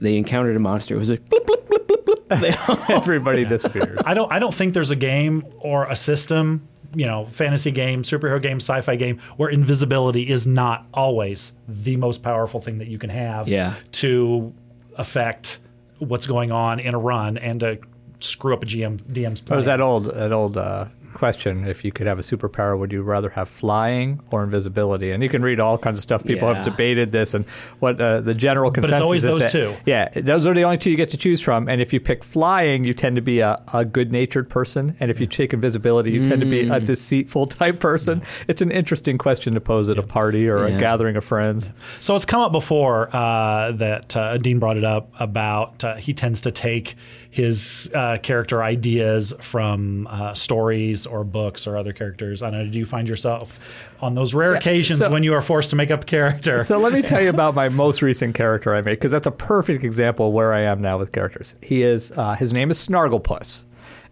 they 0.00 0.16
encountered 0.16 0.56
a 0.56 0.58
monster, 0.58 0.96
it 0.96 0.98
was 0.98 1.08
like 1.08 1.24
blip, 1.28 1.46
blip, 1.46 1.68
blip, 1.68 1.86
blip, 1.86 2.04
blip. 2.04 2.28
They 2.40 2.50
all- 2.68 2.78
Everybody 2.88 3.44
disappears. 3.44 4.00
I 4.04 4.14
don't 4.14 4.32
I 4.32 4.40
don't 4.40 4.52
think 4.54 4.74
there's 4.74 4.90
a 4.90 4.96
game 4.96 5.44
or 5.60 5.84
a 5.86 5.94
system, 5.94 6.66
you 6.94 7.06
know, 7.06 7.26
fantasy 7.26 7.70
game, 7.70 8.02
superhero 8.02 8.40
game, 8.40 8.56
sci-fi 8.58 8.96
game 8.96 9.20
where 9.36 9.48
invisibility 9.50 10.28
is 10.28 10.46
not 10.46 10.86
always 10.94 11.52
the 11.68 11.96
most 11.96 12.22
powerful 12.22 12.60
thing 12.60 12.78
that 12.78 12.88
you 12.88 12.98
can 12.98 13.10
have 13.10 13.46
Yeah. 13.48 13.74
to 13.92 14.52
affect 14.96 15.58
what's 15.98 16.26
going 16.26 16.50
on 16.50 16.80
in 16.80 16.94
a 16.94 16.98
run 16.98 17.36
and 17.38 17.60
to 17.60 17.78
screw 18.20 18.52
up 18.54 18.62
a 18.62 18.66
GM 18.66 18.98
DM's 19.12 19.40
What 19.42 19.46
plan. 19.46 19.56
was 19.56 19.66
that 19.66 19.80
old 19.80 20.06
that 20.06 20.32
old 20.32 20.56
uh, 20.56 20.86
question? 21.18 21.66
If 21.66 21.84
you 21.84 21.90
could 21.92 22.06
have 22.06 22.18
a 22.18 22.22
superpower, 22.22 22.78
would 22.78 22.92
you 22.92 23.02
rather 23.02 23.28
have 23.30 23.48
flying 23.48 24.20
or 24.30 24.44
invisibility? 24.44 25.10
And 25.10 25.22
you 25.22 25.28
can 25.28 25.42
read 25.42 25.58
all 25.60 25.76
kinds 25.76 25.98
of 25.98 26.02
stuff. 26.04 26.24
People 26.24 26.48
Yeah. 26.48 26.54
have 26.54 26.64
debated 26.64 27.10
this, 27.12 27.34
and 27.34 27.44
what 27.80 28.00
uh, 28.00 28.20
the 28.20 28.34
general 28.34 28.70
consensus 28.70 29.08
but 29.08 29.14
it's 29.14 29.22
consensus 29.22 29.34
always 29.34 29.52
is 29.52 29.52
those 29.52 29.52
that- 29.52 29.76
two. 29.76 29.90
Yeah, 29.90 30.08
those 30.32 30.46
are 30.46 30.54
the 30.54 30.62
only 30.62 30.78
two 30.78 30.90
you 30.90 30.96
get 30.96 31.08
to 31.10 31.16
choose 31.16 31.40
from. 31.40 31.68
And 31.68 31.80
if 31.80 31.92
you 31.92 32.00
pick 32.00 32.22
flying, 32.24 32.84
you 32.84 32.94
tend 32.94 33.16
to 33.16 33.22
be 33.22 33.40
a, 33.40 33.60
a 33.74 33.84
good-natured 33.84 34.48
person, 34.48 34.94
and 35.00 35.10
if 35.10 35.18
you 35.20 35.26
take 35.26 35.52
invisibility, 35.52 36.12
you 36.12 36.24
tend 36.24 36.40
to 36.40 36.46
be 36.46 36.58
Mm. 36.64 36.74
a 36.76 36.80
deceitful 36.80 37.46
type 37.46 37.80
person. 37.80 38.22
It's 38.46 38.62
an 38.62 38.70
interesting 38.70 39.18
question 39.18 39.54
to 39.54 39.60
pose 39.60 39.88
at 39.88 39.98
a 39.98 40.02
party 40.02 40.48
or 40.48 40.68
Yeah. 40.68 40.76
a 40.76 40.78
gathering 40.78 41.16
of 41.16 41.24
friends. 41.24 41.72
So 42.00 42.14
it's 42.16 42.24
come 42.24 42.40
up 42.40 42.52
before 42.52 43.08
uh, 43.14 43.72
that 43.72 44.16
uh, 44.16 44.36
Dean 44.38 44.58
brought 44.58 44.76
it 44.76 44.84
up 44.84 45.12
about 45.18 45.82
uh, 45.84 45.94
he 45.96 46.12
tends 46.12 46.40
to 46.42 46.50
take 46.50 46.94
his 47.30 47.90
uh, 47.94 48.18
character 48.22 48.62
ideas 48.62 49.34
from 49.40 50.06
uh, 50.10 50.34
stories 50.34 50.78
movies 50.98 51.06
or 51.08 51.24
books 51.24 51.66
or 51.66 51.76
other 51.76 51.92
characters? 51.92 52.42
I 52.42 52.50
know. 52.50 52.66
Do 52.66 52.78
you 52.78 52.86
find 52.86 53.08
yourself 53.08 53.58
on 54.00 54.14
those 54.14 54.34
rare 54.34 54.54
occasions 54.54 55.00
so- 55.00 55.10
when 55.10 55.22
you 55.22 55.34
are 55.34 55.42
forced 55.42 55.70
to 55.70 55.76
make 55.76 55.90
up 55.90 56.02
a 56.02 56.06
character? 56.06 56.62
So 56.64 56.78
let 56.78 56.92
me 56.92 57.02
tell 57.02 57.20
you 57.20 57.30
about 57.30 57.54
my 57.54 57.68
most 57.84 58.02
recent 58.02 58.34
character 58.34 58.74
I 58.74 58.82
made 58.82 58.92
because 58.92 59.10
that's 59.10 59.26
a 59.26 59.32
perfect 59.32 59.84
example 59.84 60.28
of 60.28 60.34
where 60.34 60.52
I 60.52 60.60
am 60.60 60.80
now 60.80 60.98
with 60.98 61.12
characters. 61.12 61.56
He 61.62 61.82
is 61.82 62.12
uh, 62.12 62.34
his 62.34 62.52
name 62.52 62.70
is 62.70 62.78
Snarglepuss, 62.78 63.64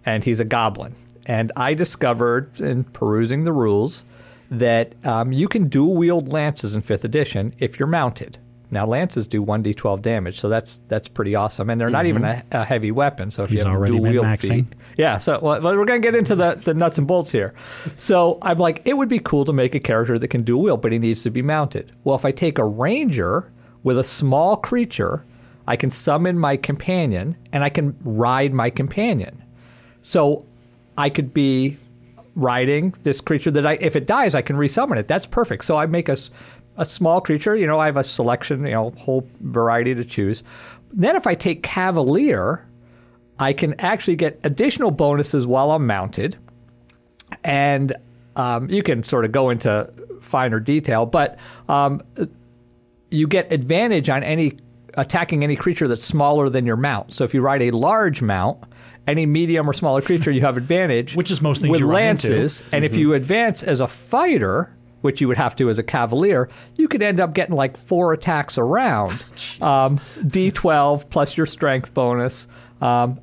and 0.05 0.25
he's 0.25 0.41
a 0.41 0.45
goblin. 0.45 0.95
And 1.27 1.53
I 1.57 1.75
discovered 1.75 2.61
in 2.61 2.85
perusing 2.85 3.45
the 3.45 3.53
rules 3.53 4.05
that 4.51 4.95
um, 5.05 5.33
you 5.33 5.49
can 5.49 5.69
dual 5.69 5.97
wield 5.97 6.29
lances 6.29 6.75
in 6.75 6.81
fifth 6.83 7.05
edition 7.05 7.53
if 7.59 7.79
you're 7.79 7.89
mounted. 7.89 8.39
Now 8.71 8.85
lances 8.85 9.27
do 9.29 9.43
one 9.43 9.63
d12 9.63 10.03
damage, 10.03 10.41
so 10.41 10.49
that's 10.49 10.79
that's 10.89 11.07
pretty 11.09 11.35
awesome, 11.37 11.71
and 11.71 11.81
they're 11.81 11.89
not 11.89 12.07
even 12.07 12.25
a, 12.25 12.45
a 12.51 12.65
heavy 12.65 12.91
weapon. 12.91 13.31
So 13.31 13.45
if 13.45 13.51
He's 13.51 13.61
you 13.61 13.65
have 13.71 13.79
dual 13.87 14.01
wield 14.13 14.27
feat, 14.41 14.67
yeah. 14.97 15.19
So 15.19 15.39
well, 15.41 15.61
we're 15.63 15.85
going 15.85 16.03
to 16.03 16.07
get 16.07 16.17
into 16.17 16.35
the, 16.35 16.55
the 16.55 16.75
nuts 16.75 16.99
and 16.99 17.07
bolts 17.07 17.31
here. 17.31 17.55
So 17.97 18.39
I'm 18.43 18.59
like, 18.59 18.83
it 18.85 18.95
would 18.95 19.09
be 19.09 19.21
cool 19.21 19.45
to 19.45 19.53
make 19.53 19.75
a 19.77 19.81
character 19.81 20.19
that 20.19 20.29
can 20.29 20.43
dual 20.43 20.63
wield, 20.63 20.83
but 20.83 20.91
he 20.91 20.99
needs 20.99 21.23
to 21.23 21.31
be 21.31 21.43
mounted. 21.43 21.93
Well, 22.03 22.17
if 22.17 22.25
I 22.25 22.33
take 22.33 22.59
a 22.59 22.65
ranger 22.65 23.53
with 23.85 23.99
a 23.99 24.05
small 24.05 24.57
creature, 24.57 25.25
I 25.69 25.77
can 25.77 25.91
summon 25.91 26.37
my 26.39 26.57
companion 26.57 27.37
and 27.53 27.63
I 27.63 27.69
can 27.69 27.97
ride 28.03 28.53
my 28.53 28.69
companion. 28.71 29.45
So 30.03 30.45
I 30.99 31.09
could 31.11 31.33
be 31.33 31.77
riding 32.35 32.95
this 33.03 33.21
creature 33.21 33.51
that 33.51 33.67
I, 33.67 33.75
if 33.81 33.97
it 33.97 34.07
dies, 34.07 34.35
I 34.35 34.43
can 34.43 34.57
resummon 34.57 34.99
it. 34.99 35.09
That's 35.09 35.27
perfect. 35.27 35.65
So 35.65 35.77
I 35.77 35.87
make 35.87 36.09
a, 36.09 36.13
s- 36.13 36.31
a 36.77 36.85
small 36.85 37.21
creature. 37.21 37.57
You 37.57 37.67
know, 37.67 37.79
I 37.79 37.87
have 37.87 37.97
a 37.97 38.05
selection, 38.05 38.65
you 38.65 38.73
know, 38.73 38.91
whole 38.99 39.29
variety 39.41 39.95
to 39.95 40.05
choose. 40.05 40.43
Then 40.93 41.17
if 41.17 41.27
I 41.27 41.35
take 41.35 41.63
Cavalier, 41.63 42.67
I 43.39 43.53
can 43.53 43.79
actually 43.81 44.17
get 44.17 44.41
additional 44.45 44.91
bonuses 44.91 45.47
while 45.47 45.73
I'm 45.73 45.87
mounted, 45.87 46.37
and 47.45 47.93
um, 48.37 48.71
you 48.71 48.83
can 48.83 49.03
sort 49.03 49.25
of 49.25 49.33
go 49.33 49.51
into 49.51 49.91
finer 50.21 50.61
detail, 50.61 51.07
but 51.07 51.39
um, 51.69 52.01
you 53.11 53.27
get 53.27 53.53
advantage 53.53 54.09
on 54.09 54.23
any 54.23 54.59
attacking 54.95 55.45
any 55.45 55.57
creature 55.57 55.87
that's 55.89 56.05
smaller 56.05 56.49
than 56.49 56.67
your 56.67 56.77
mount. 56.77 57.13
So 57.13 57.25
if 57.25 57.35
you 57.35 57.41
ride 57.43 57.63
a 57.63 57.71
large 57.71 58.23
mount, 58.23 58.63
any 59.07 59.27
medium 59.27 59.69
or 59.69 59.73
smaller 59.73 60.01
creature, 60.01 60.31
you 60.31 60.41
have 60.41 60.57
advantage. 60.57 61.15
Which 61.17 61.31
is 61.31 61.41
most 61.41 61.61
things 61.61 61.71
with 61.71 61.81
you 61.81 61.91
run 61.91 62.03
into. 62.03 62.29
lances. 62.29 62.63
And 62.73 62.85
if 62.85 62.97
you 62.97 63.15
advance 63.15 63.63
as 63.63 63.81
a 63.81 63.87
fighter, 63.87 64.76
which 65.07 65.23
you 65.23 65.29
would 65.29 65.39
have 65.39 65.57
to 65.57 65.71
as 65.71 65.79
a 65.79 65.83
cavalier, 65.83 66.51
you 66.77 66.89
could 66.89 67.01
end 67.01 67.19
up 67.21 67.33
getting 67.33 67.55
like 67.57 67.79
four 67.79 68.13
attacks 68.13 68.59
around. 68.59 69.13
um, 69.63 69.99
D12 70.21 71.09
plus 71.09 71.37
your 71.37 71.47
strength 71.47 71.95
bonus. 71.95 72.47
Um, 72.83 73.21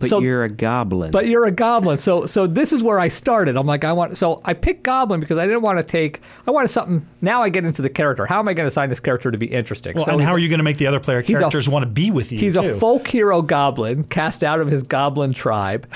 But 0.00 0.08
so- 0.08 0.20
you're 0.20 0.44
a 0.44 0.48
goblin. 0.48 1.10
but 1.10 1.26
you're 1.28 1.44
a 1.44 1.50
goblin, 1.50 1.96
so 1.96 2.24
so 2.26 2.46
this 2.46 2.72
is 2.72 2.82
where 2.84 3.00
I 3.00 3.08
started. 3.08 3.56
I'm 3.56 3.66
like, 3.66 3.84
I 3.84 3.92
want. 3.92 4.16
So 4.16 4.40
I 4.44 4.54
picked 4.54 4.84
goblin 4.84 5.18
because 5.20 5.38
I 5.38 5.44
didn't 5.46 5.62
want 5.62 5.78
to 5.80 5.82
take. 5.84 6.20
I 6.46 6.52
wanted 6.52 6.68
something. 6.68 7.04
Now 7.20 7.42
I 7.42 7.48
get 7.48 7.64
into 7.64 7.82
the 7.82 7.90
character. 7.90 8.24
How 8.24 8.38
am 8.38 8.46
I 8.48 8.54
going 8.54 8.64
to 8.64 8.68
assign 8.68 8.88
this 8.90 9.00
character 9.00 9.30
to 9.32 9.38
be 9.38 9.46
interesting? 9.46 9.94
well, 9.96 10.04
so 10.04 10.12
and 10.12 10.22
how 10.22 10.32
are 10.32 10.38
you 10.38 10.48
going 10.48 10.60
to 10.60 10.64
make 10.64 10.78
the 10.78 10.86
other 10.86 11.00
player 11.00 11.20
characters 11.22 11.66
f- 11.66 11.72
want 11.72 11.82
to 11.82 11.90
be 11.90 12.10
with 12.12 12.30
you? 12.32 12.38
He's 12.38 12.54
too? 12.54 12.60
a 12.60 12.74
folk 12.78 13.08
hero 13.08 13.42
goblin 13.42 14.04
cast 14.04 14.42
out 14.44 14.60
of 14.60 14.68
his 14.68 14.84
goblin 14.84 15.32
tribe, 15.34 15.88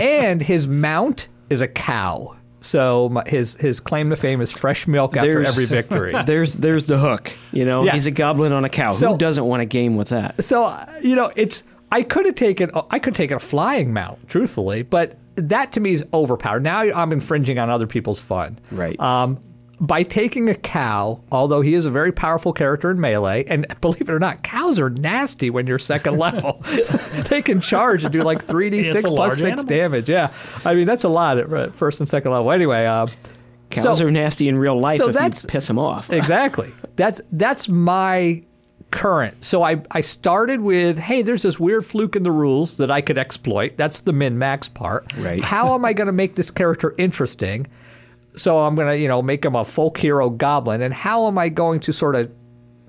and 0.00 0.40
his 0.40 0.66
mount 0.68 1.26
is 1.50 1.60
a 1.60 1.68
cow. 1.68 2.36
So 2.60 3.08
my, 3.08 3.22
his 3.26 3.54
his 3.56 3.80
claim 3.80 4.10
to 4.10 4.16
fame 4.16 4.40
is 4.40 4.50
fresh 4.50 4.86
milk 4.86 5.16
after 5.16 5.32
There's- 5.32 5.48
every 5.48 5.64
victory. 5.66 6.12
there's 6.26 6.54
there's 6.54 6.86
the 6.86 6.98
hook. 6.98 7.32
You 7.52 7.64
know, 7.64 7.84
Yes. 7.84 7.94
he's 7.94 8.06
a 8.06 8.10
goblin 8.10 8.52
on 8.52 8.64
a 8.64 8.68
cow. 8.68 8.90
So- 8.90 9.12
Who 9.12 9.18
doesn't 9.18 9.44
want 9.44 9.62
a 9.62 9.66
game 9.66 9.96
with 9.96 10.08
that? 10.08 10.42
so 10.44 10.64
uh, 10.64 10.86
you 11.02 11.14
know, 11.16 11.30
it's 11.36 11.62
I 11.92 12.02
could 12.02 12.26
have 12.26 12.34
taken 12.34 12.70
I 12.90 12.98
could 12.98 13.14
take 13.14 13.30
a 13.30 13.38
flying 13.38 13.92
mount, 13.92 14.28
truthfully, 14.28 14.82
but 14.82 15.16
that 15.36 15.72
to 15.72 15.80
me 15.80 15.92
is 15.92 16.04
overpowered. 16.12 16.64
Now 16.64 16.80
I'm 16.80 17.12
infringing 17.12 17.58
on 17.58 17.70
other 17.70 17.86
people's 17.86 18.20
fun. 18.20 18.58
Right. 18.72 18.98
Um, 19.00 19.38
by 19.80 20.02
taking 20.02 20.48
a 20.48 20.54
cow, 20.54 21.20
although 21.30 21.60
he 21.60 21.74
is 21.74 21.86
a 21.86 21.90
very 21.90 22.12
powerful 22.12 22.52
character 22.52 22.90
in 22.90 23.00
melee, 23.00 23.44
and 23.46 23.66
believe 23.80 24.02
it 24.02 24.10
or 24.10 24.18
not, 24.18 24.42
cows 24.42 24.78
are 24.80 24.90
nasty 24.90 25.50
when 25.50 25.66
you're 25.66 25.78
second 25.78 26.18
level. 26.18 26.60
they 27.28 27.42
can 27.42 27.60
charge 27.60 28.04
and 28.04 28.12
do 28.12 28.22
like 28.22 28.44
3d6 28.44 28.94
It's 28.94 29.04
a 29.04 29.08
plus 29.08 29.18
large 29.18 29.32
6 29.34 29.44
animal. 29.44 29.64
damage. 29.64 30.10
Yeah. 30.10 30.32
I 30.64 30.74
mean, 30.74 30.86
that's 30.86 31.04
a 31.04 31.08
lot 31.08 31.38
at 31.38 31.74
first 31.74 32.00
and 32.00 32.08
second 32.08 32.32
level. 32.32 32.50
Anyway, 32.50 32.84
uh, 32.86 33.06
Cows 33.70 33.98
so- 33.98 34.06
are 34.06 34.10
nasty 34.10 34.48
in 34.48 34.58
real 34.58 34.80
life 34.80 34.98
so 34.98 35.08
if 35.08 35.14
that's- 35.14 35.44
you 35.44 35.48
piss 35.48 35.66
them 35.66 35.78
off. 35.78 36.10
exactly. 36.12 36.70
That's 36.96 37.20
that's 37.30 37.68
my 37.68 38.40
current. 38.90 39.44
So 39.44 39.62
I 39.62 39.76
I 39.90 40.00
started 40.00 40.60
with, 40.62 40.96
hey, 40.98 41.20
there's 41.22 41.42
this 41.42 41.60
weird 41.60 41.84
fluke 41.84 42.16
in 42.16 42.22
the 42.22 42.32
rules 42.32 42.78
that 42.78 42.90
I 42.90 43.02
could 43.02 43.18
exploit. 43.18 43.76
That's 43.76 44.00
the 44.00 44.12
min 44.14 44.38
max 44.38 44.68
part. 44.68 45.12
Right. 45.18 45.44
How 45.44 45.74
am 45.74 45.84
I 45.84 45.92
going 45.92 46.06
to 46.06 46.12
make 46.12 46.34
this 46.34 46.50
character 46.50 46.94
interesting? 46.98 47.66
So 48.38 48.58
I'm 48.60 48.74
going 48.74 48.88
to, 48.88 48.98
you 48.98 49.08
know, 49.08 49.20
make 49.22 49.44
him 49.44 49.54
a 49.56 49.64
folk 49.64 49.98
hero 49.98 50.30
goblin 50.30 50.80
and 50.82 50.94
how 50.94 51.26
am 51.26 51.36
I 51.38 51.48
going 51.48 51.80
to 51.80 51.92
sort 51.92 52.14
of 52.14 52.30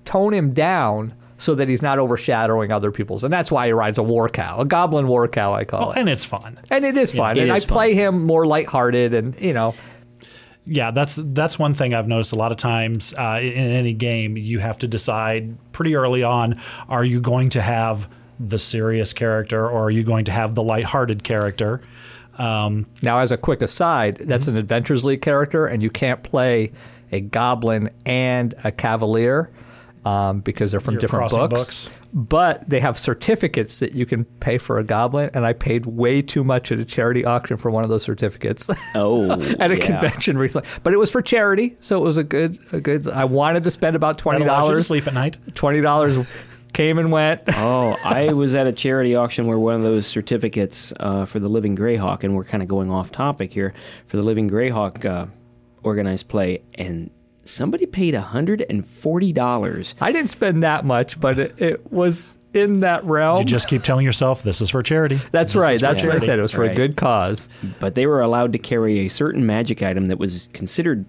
tone 0.05 0.33
him 0.33 0.53
down 0.53 1.13
so 1.37 1.55
that 1.55 1.69
he's 1.69 1.81
not 1.81 1.99
overshadowing 1.99 2.71
other 2.71 2.91
people's. 2.91 3.23
And 3.23 3.31
that's 3.33 3.51
why 3.51 3.67
he 3.67 3.71
rides 3.73 3.97
a 3.97 4.03
war 4.03 4.27
cow, 4.29 4.59
a 4.59 4.65
goblin 4.65 5.07
war 5.07 5.27
cow 5.27 5.53
I 5.53 5.63
call 5.63 5.79
Well, 5.79 5.91
it. 5.91 5.97
and 5.99 6.09
it's 6.09 6.25
fun. 6.25 6.59
And 6.69 6.83
it 6.85 6.97
is 6.97 7.11
fun. 7.13 7.37
it 7.37 7.43
and 7.43 7.51
I 7.51 7.57
is 7.57 7.65
fun. 7.65 7.73
play 7.75 7.93
him 7.93 8.25
more 8.25 8.45
lighthearted 8.45 9.13
and, 9.13 9.39
you 9.39 9.53
know, 9.53 9.73
Yeah, 10.65 10.91
that's 10.91 11.17
that's 11.21 11.57
one 11.57 11.73
thing 11.73 11.95
I've 11.95 12.07
noticed 12.07 12.33
a 12.33 12.35
lot 12.35 12.51
of 12.51 12.57
times 12.57 13.13
uh, 13.17 13.39
in 13.41 13.71
any 13.71 13.93
game. 13.93 14.37
You 14.37 14.59
have 14.59 14.77
to 14.79 14.87
decide 14.87 15.57
pretty 15.71 15.95
early 15.95 16.21
on: 16.21 16.59
are 16.89 17.03
you 17.05 17.19
going 17.21 17.49
to 17.51 17.61
have 17.61 18.07
the 18.39 18.59
serious 18.59 19.11
character, 19.13 19.65
or 19.67 19.85
are 19.85 19.89
you 19.89 20.03
going 20.03 20.25
to 20.25 20.31
have 20.31 20.53
the 20.53 20.61
lighthearted 20.61 21.23
character? 21.23 21.81
Um, 22.39 22.85
Now, 23.01 23.19
as 23.19 23.31
a 23.31 23.37
quick 23.37 23.61
aside, 23.61 24.15
that's 24.17 24.43
Mm-hmm. 24.43 24.51
an 24.51 24.57
Adventures 24.57 25.05
League 25.05 25.21
character, 25.21 25.65
and 25.65 25.83
you 25.83 25.89
can't 25.89 26.23
play 26.23 26.71
a 27.11 27.19
goblin 27.21 27.89
and 28.05 28.53
a 28.63 28.71
cavalier 28.71 29.51
um, 30.05 30.39
because 30.39 30.71
they're 30.71 30.79
from 30.79 30.93
You're 30.93 31.01
different 31.01 31.29
books. 31.31 31.53
books. 31.53 31.97
But 32.13 32.67
they 32.69 32.79
have 32.79 32.97
certificates 32.97 33.79
that 33.81 33.93
you 33.93 34.05
can 34.05 34.23
pay 34.25 34.57
for 34.57 34.79
a 34.79 34.83
goblin, 34.83 35.29
and 35.33 35.45
I 35.45 35.53
paid 35.53 35.85
way 35.85 36.21
too 36.21 36.43
much 36.43 36.71
at 36.71 36.79
a 36.79 36.85
charity 36.85 37.25
auction 37.25 37.57
for 37.57 37.69
one 37.69 37.83
of 37.83 37.89
those 37.89 38.03
certificates 38.03 38.69
Oh, 38.95 39.29
at 39.59 39.69
a 39.71 39.75
yeah. 39.77 39.85
convention 39.85 40.37
recently. 40.37 40.67
But 40.83 40.93
it 40.93 40.97
was 40.97 41.11
for 41.11 41.21
charity, 41.21 41.75
so 41.81 41.97
it 41.97 42.03
was 42.03 42.17
a 42.17 42.23
good, 42.23 42.57
a 42.71 42.79
good. 42.79 43.07
I 43.09 43.25
wanted 43.25 43.63
to 43.65 43.71
spend 43.71 43.95
about 43.95 44.17
twenty 44.17 44.39
that 44.39 44.45
to 44.45 44.49
dollars. 44.49 44.87
sleep 44.87 45.05
at 45.05 45.13
night. 45.13 45.37
Twenty 45.53 45.81
dollars 45.81 46.17
came 46.73 46.97
and 46.97 47.11
went. 47.11 47.41
Oh, 47.55 47.95
I 48.03 48.33
was 48.33 48.55
at 48.55 48.67
a 48.67 48.71
charity 48.71 49.15
auction 49.15 49.47
where 49.47 49.59
one 49.59 49.75
of 49.75 49.83
those 49.83 50.07
certificates 50.07 50.93
uh, 50.99 51.25
for 51.25 51.39
the 51.39 51.49
Living 51.49 51.75
Greyhawk, 51.75 52.23
and 52.23 52.35
we're 52.35 52.43
kind 52.45 52.63
of 52.63 52.69
going 52.69 52.89
off 52.89 53.11
topic 53.11 53.51
here, 53.51 53.73
for 54.07 54.17
the 54.17 54.23
Living 54.23 54.49
Greyhawk 54.49 55.03
uh, 55.05 55.25
organized 55.83 56.29
play, 56.29 56.61
and 56.75 57.09
somebody 57.43 57.85
paid 57.85 58.13
$140. 58.13 59.93
I 59.99 60.11
didn't 60.11 60.29
spend 60.29 60.63
that 60.63 60.85
much, 60.85 61.19
but 61.19 61.39
it, 61.39 61.61
it 61.61 61.91
was 61.91 62.37
in 62.53 62.79
that 62.81 63.03
realm. 63.05 63.39
You 63.39 63.45
just 63.45 63.67
keep 63.67 63.83
telling 63.83 64.05
yourself 64.05 64.43
this 64.43 64.61
is 64.61 64.69
for 64.69 64.83
charity. 64.83 65.19
That's 65.31 65.53
This 65.53 65.61
right. 65.61 65.73
is 65.75 65.81
for 65.81 65.87
That's 65.87 66.05
what 66.05 66.15
I 66.15 66.19
said. 66.19 66.39
It 66.39 66.41
was 66.41 66.51
for 66.51 66.63
a 66.63 66.73
good 66.73 66.95
cause. 66.95 67.49
But 67.79 67.95
they 67.95 68.05
were 68.05 68.21
allowed 68.21 68.53
to 68.53 68.59
carry 68.59 68.99
a 68.99 69.09
certain 69.09 69.45
magic 69.45 69.81
item 69.83 70.07
that 70.07 70.17
was 70.19 70.49
considered 70.53 71.05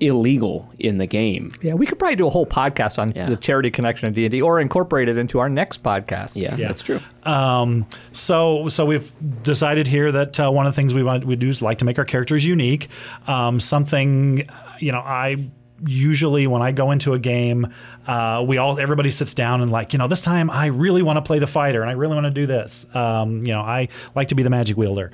illegal 0.00 0.70
in 0.78 0.98
the 0.98 1.06
game. 1.06 1.52
Yeah, 1.60 1.74
we 1.74 1.84
could 1.84 1.98
probably 1.98 2.14
do 2.16 2.26
a 2.26 2.30
whole 2.30 2.46
podcast 2.46 2.98
on 3.00 3.12
Yeah. 3.16 3.28
the 3.28 3.36
charity 3.36 3.70
connection 3.70 4.06
of 4.08 4.14
D 4.14 4.24
and 4.24 4.30
D, 4.32 4.40
or 4.40 4.60
incorporate 4.60 5.08
it 5.08 5.16
into 5.16 5.38
our 5.40 5.48
next 5.48 5.82
podcast. 5.82 6.40
Yeah, 6.40 6.54
Yeah. 6.56 6.68
that's 6.68 6.82
true. 6.82 7.00
Um, 7.24 7.84
so 8.12 8.68
so 8.68 8.84
we've 8.84 9.10
decided 9.42 9.86
here 9.88 10.12
that 10.12 10.38
uh, 10.38 10.50
one 10.50 10.66
of 10.66 10.72
the 10.72 10.76
things 10.76 10.94
we 10.94 11.02
want 11.02 11.24
we 11.24 11.34
do 11.36 11.48
is 11.48 11.60
like 11.62 11.78
to 11.78 11.84
make 11.84 11.98
our 11.98 12.04
characters 12.04 12.44
unique. 12.44 12.88
Um, 13.26 13.58
something 13.60 14.48
you 14.78 14.92
know 14.92 15.00
I 15.00 15.48
usually 15.86 16.46
when 16.48 16.60
I 16.62 16.72
go 16.72 16.90
into 16.90 17.14
a 17.14 17.18
game, 17.18 17.66
uh, 18.06 18.44
we 18.46 18.58
all 18.58 18.78
everybody 18.78 19.10
sits 19.10 19.34
down 19.34 19.62
and 19.62 19.70
like 19.70 19.92
you 19.92 19.98
know 19.98 20.06
this 20.08 20.22
time 20.22 20.48
I 20.50 20.66
really 20.66 21.02
want 21.02 21.16
to 21.16 21.22
play 21.22 21.38
the 21.40 21.46
fighter 21.46 21.82
and 21.82 21.90
I 21.90 21.94
really 21.94 22.14
want 22.14 22.26
to 22.26 22.30
do 22.32 22.46
this. 22.46 22.86
Um, 22.94 23.40
you 23.46 23.52
know 23.52 23.60
I 23.62 23.88
like 24.14 24.28
to 24.28 24.34
be 24.36 24.42
the 24.44 24.50
magic 24.50 24.76
wielder. 24.76 25.10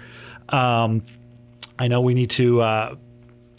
Um, 0.51 1.03
I 1.79 1.89
know 1.89 2.03
we 2.03 2.13
need 2.15 2.31
to. 2.31 2.61
Uh, 2.61 2.95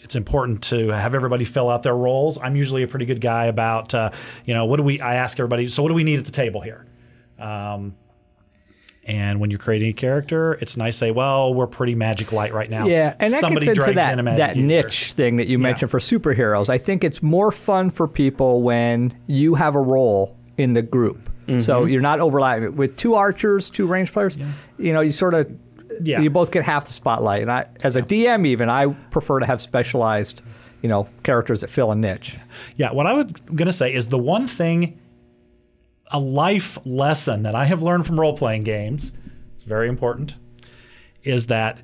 it's 0.00 0.14
important 0.16 0.62
to 0.64 0.88
have 0.88 1.14
everybody 1.14 1.44
fill 1.44 1.68
out 1.70 1.82
their 1.82 1.96
roles. 1.96 2.38
I'm 2.40 2.56
usually 2.56 2.82
a 2.82 2.88
pretty 2.88 3.06
good 3.06 3.20
guy 3.20 3.46
about, 3.46 3.94
uh, 3.94 4.10
you 4.44 4.54
know, 4.54 4.64
what 4.66 4.76
do 4.76 4.82
we? 4.82 5.00
I 5.00 5.16
ask 5.16 5.38
everybody. 5.40 5.68
So 5.68 5.82
what 5.82 5.88
do 5.88 5.94
we 5.94 6.04
need 6.04 6.18
at 6.18 6.24
the 6.24 6.30
table 6.32 6.60
here? 6.60 6.86
Um, 7.38 7.96
and 9.04 9.38
when 9.38 9.50
you're 9.50 9.58
creating 9.60 9.90
a 9.90 9.92
character, 9.92 10.54
it's 10.54 10.76
nice 10.76 10.94
to 10.94 10.98
say, 10.98 11.10
well, 11.12 11.54
we're 11.54 11.68
pretty 11.68 11.94
magic 11.94 12.32
light 12.32 12.52
right 12.52 12.68
now. 12.68 12.86
Yeah, 12.86 13.14
and 13.20 13.32
that 13.32 13.40
Somebody 13.40 13.66
gets 13.66 13.78
into 13.78 13.92
that, 13.94 14.16
that 14.36 14.56
user. 14.56 14.66
niche 14.66 15.12
thing 15.12 15.36
that 15.36 15.46
you 15.46 15.60
mentioned 15.60 15.92
for 15.92 16.00
superheroes. 16.00 16.68
I 16.68 16.78
think 16.78 17.04
it's 17.04 17.22
more 17.22 17.52
fun 17.52 17.90
for 17.90 18.08
people 18.08 18.62
when 18.62 19.16
you 19.28 19.54
have 19.54 19.76
a 19.76 19.80
role 19.80 20.36
in 20.58 20.72
the 20.72 20.82
group. 20.82 21.30
So 21.60 21.82
Mm-hmm. 21.82 21.88
you're 21.90 22.02
not 22.02 22.18
overlapping 22.18 22.74
with 22.74 22.96
two 22.96 23.14
archers, 23.14 23.70
two 23.70 23.86
range 23.86 24.12
players. 24.12 24.36
You 24.78 24.92
know, 24.92 25.00
you 25.00 25.12
sort 25.12 25.32
of 25.34 25.48
Yeah. 26.02 26.20
you 26.20 26.30
both 26.30 26.50
get 26.50 26.64
half 26.64 26.86
the 26.86 26.92
spotlight. 26.92 27.42
And 27.42 27.50
I, 27.50 27.66
as 27.82 27.96
a 27.96 28.02
DM, 28.02 28.46
even 28.46 28.68
I 28.68 28.86
prefer 29.10 29.40
to 29.40 29.46
have 29.46 29.60
specialized, 29.60 30.42
you 30.82 30.88
know, 30.88 31.08
characters 31.22 31.60
that 31.62 31.70
fill 31.70 31.90
a 31.92 31.96
niche. 31.96 32.36
Yeah, 32.76 32.92
what 32.92 33.06
I 33.06 33.12
was 33.12 33.32
going 33.32 33.66
to 33.66 33.72
say 33.72 33.92
is 33.92 34.08
the 34.08 34.18
one 34.18 34.46
thing, 34.46 34.98
a 36.12 36.18
life 36.18 36.78
lesson 36.84 37.42
that 37.42 37.54
I 37.54 37.64
have 37.64 37.82
learned 37.82 38.06
from 38.06 38.18
role 38.20 38.36
playing 38.36 38.62
games, 38.62 39.12
it's 39.54 39.64
very 39.64 39.88
important, 39.88 40.34
is 41.22 41.46
that 41.46 41.82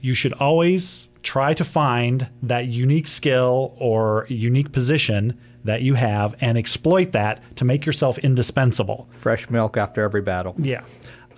you 0.00 0.14
should 0.14 0.32
always 0.34 1.08
try 1.22 1.54
to 1.54 1.64
find 1.64 2.28
that 2.42 2.66
unique 2.66 3.06
skill 3.06 3.74
or 3.78 4.26
unique 4.28 4.72
position 4.72 5.38
that 5.64 5.82
you 5.82 5.94
have 5.94 6.34
and 6.40 6.58
exploit 6.58 7.12
that 7.12 7.40
to 7.56 7.64
make 7.64 7.86
yourself 7.86 8.18
indispensable. 8.18 9.08
Fresh 9.12 9.48
milk 9.48 9.76
after 9.76 10.02
every 10.02 10.20
battle. 10.20 10.54
Yeah. 10.58 10.82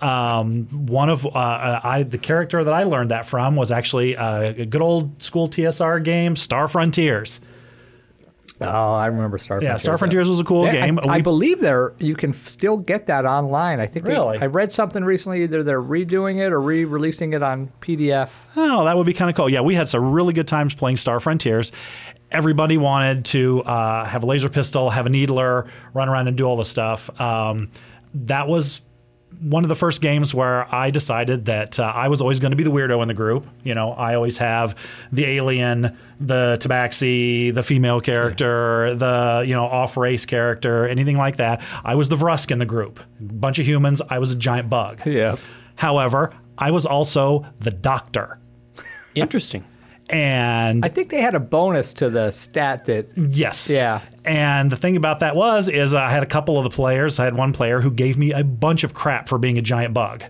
Um, 0.01 0.65
one 0.87 1.09
of 1.09 1.25
uh, 1.25 1.29
I 1.83 2.03
the 2.03 2.17
character 2.17 2.63
that 2.63 2.73
I 2.73 2.83
learned 2.83 3.11
that 3.11 3.25
from 3.25 3.55
was 3.55 3.71
actually 3.71 4.15
uh, 4.17 4.41
a 4.57 4.65
good 4.65 4.81
old 4.81 5.21
school 5.21 5.47
TSR 5.49 6.03
game, 6.03 6.35
Star 6.35 6.67
Frontiers. 6.67 7.41
Oh, 8.61 8.93
I 8.93 9.07
remember 9.07 9.37
Star 9.37 9.57
Yeah, 9.57 9.67
Frontiers. 9.71 9.81
Star 9.81 9.97
Frontiers 9.97 10.29
was 10.29 10.39
a 10.39 10.45
cool 10.45 10.65
Yeah, 10.65 10.85
game. 10.85 10.97
I, 10.99 11.07
I 11.07 11.15
We- 11.17 11.21
believe 11.23 11.59
there 11.59 11.91
you 11.99 12.15
can 12.15 12.31
still 12.31 12.77
get 12.77 13.07
that 13.07 13.25
online. 13.25 13.81
I 13.81 13.85
think 13.85 14.05
they- 14.05 14.13
Really? 14.13 14.37
I 14.39 14.45
read 14.45 14.71
something 14.71 15.03
recently. 15.03 15.43
Either 15.43 15.61
they're 15.61 15.81
redoing 15.81 16.37
it 16.37 16.53
or 16.53 16.61
re-releasing 16.61 17.33
it 17.33 17.43
on 17.43 17.69
PDF. 17.81 18.29
Oh, 18.55 18.85
that 18.85 18.95
would 18.95 19.05
be 19.05 19.13
kind 19.13 19.29
of 19.29 19.35
cool. 19.35 19.49
Yeah, 19.49 19.59
we 19.59 19.75
had 19.75 19.89
some 19.89 20.09
really 20.11 20.31
good 20.31 20.47
times 20.47 20.73
playing 20.73 20.95
Star 20.97 21.19
Frontiers. 21.19 21.73
Everybody 22.31 22.77
wanted 22.77 23.25
to 23.25 23.61
uh, 23.63 24.05
have 24.05 24.23
a 24.23 24.25
laser 24.25 24.47
pistol, 24.47 24.89
have 24.89 25.05
a 25.05 25.09
needler, 25.09 25.67
run 25.93 26.07
around 26.07 26.29
and 26.29 26.37
do 26.37 26.45
all 26.45 26.55
the 26.55 26.63
stuff. 26.65 27.19
Um, 27.19 27.69
that 28.13 28.47
was 28.47 28.81
one 29.41 29.63
of 29.63 29.69
the 29.69 29.75
first 29.75 30.01
games 30.01 30.33
where 30.33 30.73
I 30.73 30.91
decided 30.91 31.45
that 31.45 31.79
uh, 31.79 31.83
I 31.83 32.07
was 32.07 32.21
always 32.21 32.39
going 32.39 32.51
to 32.51 32.55
be 32.55 32.63
the 32.63 32.71
weirdo 32.71 33.01
in 33.01 33.07
the 33.07 33.13
group. 33.13 33.45
You 33.63 33.73
know, 33.75 33.91
I 33.91 34.15
always 34.15 34.37
have 34.37 34.77
the 35.11 35.25
alien, 35.25 35.97
the 36.19 36.57
tabaxi, 36.59 37.53
the 37.53 37.63
female 37.63 38.01
character, 38.01 38.95
the 38.95 39.43
you 39.47 39.53
know 39.53 39.65
off 39.65 39.97
race 39.97 40.25
character, 40.25 40.87
anything 40.87 41.17
like 41.17 41.37
that. 41.37 41.61
I 41.83 41.95
was 41.95 42.09
the 42.09 42.15
Vrusk 42.15 42.51
in 42.51 42.59
the 42.59 42.65
group. 42.65 42.99
Bunch 43.19 43.59
of 43.59 43.67
humans. 43.67 44.01
I 44.09 44.19
was 44.19 44.31
a 44.31 44.35
giant 44.35 44.69
bug. 44.69 45.01
Yeah. 45.05 45.35
However, 45.75 46.33
I 46.57 46.71
was 46.71 46.85
also 46.85 47.45
the 47.59 47.71
doctor. 47.71 48.39
Interesting. 49.15 49.63
And 50.09 50.85
I 50.85 50.87
think 50.87 51.09
they 51.09 51.21
had 51.21 51.35
a 51.35 51.39
bonus 51.39 51.93
to 51.93 52.09
the 52.09 52.31
stat 52.31 52.85
that 52.85 53.07
yes. 53.17 53.69
Yeah. 53.69 54.01
And 54.23 54.71
the 54.71 54.77
thing 54.77 54.97
about 54.97 55.19
that 55.19 55.35
was 55.35 55.67
is 55.67 55.93
I 55.93 56.11
had 56.11 56.23
a 56.23 56.27
couple 56.27 56.57
of 56.57 56.63
the 56.63 56.69
players. 56.69 57.19
I 57.19 57.25
had 57.25 57.35
one 57.35 57.53
player 57.53 57.81
who 57.81 57.91
gave 57.91 58.17
me 58.17 58.31
a 58.31 58.43
bunch 58.43 58.83
of 58.83 58.93
crap 58.93 59.27
for 59.27 59.37
being 59.37 59.57
a 59.57 59.61
giant 59.61 59.93
bug. 59.93 60.23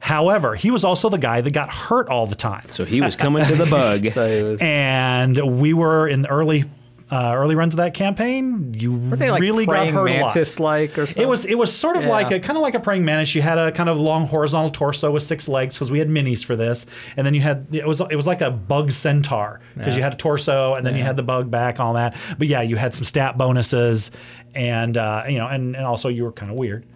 However, 0.00 0.56
he 0.56 0.72
was 0.72 0.82
also 0.82 1.08
the 1.08 1.18
guy 1.18 1.40
that 1.40 1.52
got 1.52 1.70
hurt 1.70 2.08
all 2.08 2.26
the 2.26 2.34
time. 2.34 2.64
So 2.66 2.84
he 2.84 3.00
was 3.00 3.14
coming 3.14 3.44
to 3.44 3.54
the 3.54 3.66
bug. 3.66 4.08
so 4.12 4.44
was, 4.44 4.60
And 4.60 5.60
we 5.60 5.72
were 5.72 6.08
in 6.08 6.22
the 6.22 6.28
early 6.28 6.64
uh, 7.12 7.34
early 7.36 7.54
runs 7.54 7.74
of 7.74 7.78
that 7.78 7.92
campaign. 7.92 8.74
You 8.74 8.98
they 9.10 9.30
like 9.30 9.42
really 9.42 9.66
got 9.66 9.86
hurt 9.88 9.94
a 9.94 9.96
lot. 9.98 10.04
mantis 10.06 10.58
like 10.58 10.96
or 10.98 11.06
something? 11.06 11.22
It 11.22 11.28
was 11.28 11.44
it 11.44 11.56
was 11.56 11.70
sort 11.70 11.96
of 11.96 12.04
Yeah. 12.04 12.08
like 12.08 12.30
a 12.30 12.40
kind 12.40 12.56
of 12.56 12.62
like 12.62 12.74
a 12.74 12.80
praying 12.80 13.04
mantis. 13.04 13.34
You 13.34 13.42
had 13.42 13.58
a 13.58 13.70
kind 13.70 13.88
of 13.90 13.98
long 13.98 14.26
horizontal 14.26 14.70
torso 14.70 15.10
with 15.10 15.22
six 15.22 15.46
legs 15.48 15.74
because 15.76 15.90
we 15.90 15.98
had 15.98 16.08
minis 16.08 16.42
for 16.44 16.56
this, 16.56 16.86
and 17.16 17.26
then 17.26 17.34
you 17.34 17.42
had 17.42 17.66
it 17.70 17.86
was 17.86 18.00
it 18.00 18.16
was 18.16 18.26
like 18.26 18.40
a 18.40 18.50
bug 18.50 18.90
centaur 18.90 19.60
because 19.76 19.94
you 19.96 20.02
had 20.02 20.14
a 20.14 20.16
torso 20.16 20.74
and 20.74 20.86
then 20.86 20.96
you 20.96 21.02
had 21.02 21.16
the 21.16 21.22
bug 21.22 21.50
back 21.50 21.78
all 21.78 21.92
that. 21.94 22.16
But 22.38 22.48
yeah, 22.48 22.62
you 22.62 22.76
had 22.76 22.94
some 22.94 23.04
stat 23.04 23.36
bonuses, 23.36 24.10
and 24.54 24.96
uh, 24.96 25.24
you 25.28 25.36
know, 25.38 25.46
and, 25.48 25.76
and 25.76 25.84
also 25.84 26.08
you 26.08 26.24
were 26.24 26.32
kind 26.32 26.50
of 26.50 26.56
weird. 26.56 26.86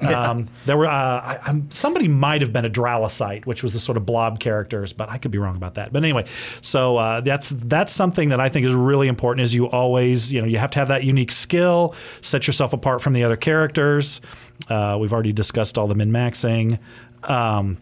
Um, 0.00 0.48
there 0.66 0.76
were 0.76 0.86
uh, 0.86 0.90
I, 0.90 1.38
I'm, 1.44 1.70
somebody 1.70 2.06
might 2.08 2.40
have 2.42 2.52
been 2.52 2.64
a 2.64 2.70
Dralasite, 2.70 3.46
which 3.46 3.62
was 3.62 3.72
the 3.72 3.80
sort 3.80 3.96
of 3.96 4.06
blob 4.06 4.38
characters, 4.38 4.92
but 4.92 5.08
I 5.10 5.18
could 5.18 5.30
be 5.30 5.38
wrong 5.38 5.56
about 5.56 5.74
that. 5.74 5.92
But 5.92 6.04
anyway, 6.04 6.26
so 6.60 6.96
uh, 6.96 7.20
that's 7.20 7.50
that's 7.50 7.92
something 7.92 8.28
that 8.28 8.38
I 8.40 8.48
think 8.48 8.64
is 8.66 8.74
really 8.74 9.08
important. 9.08 9.44
Is 9.44 9.54
you 9.54 9.66
always 9.66 10.32
you 10.32 10.40
know 10.40 10.46
you 10.46 10.58
have 10.58 10.70
to 10.72 10.78
have 10.78 10.88
that 10.88 11.04
unique 11.04 11.32
skill, 11.32 11.94
set 12.20 12.46
yourself 12.46 12.72
apart 12.72 13.02
from 13.02 13.12
the 13.12 13.24
other 13.24 13.36
characters. 13.36 14.20
Uh, 14.68 14.96
we've 15.00 15.12
already 15.12 15.32
discussed 15.32 15.78
all 15.78 15.86
the 15.88 15.94
min 15.94 16.10
maxing. 16.12 16.78
Um, 17.24 17.78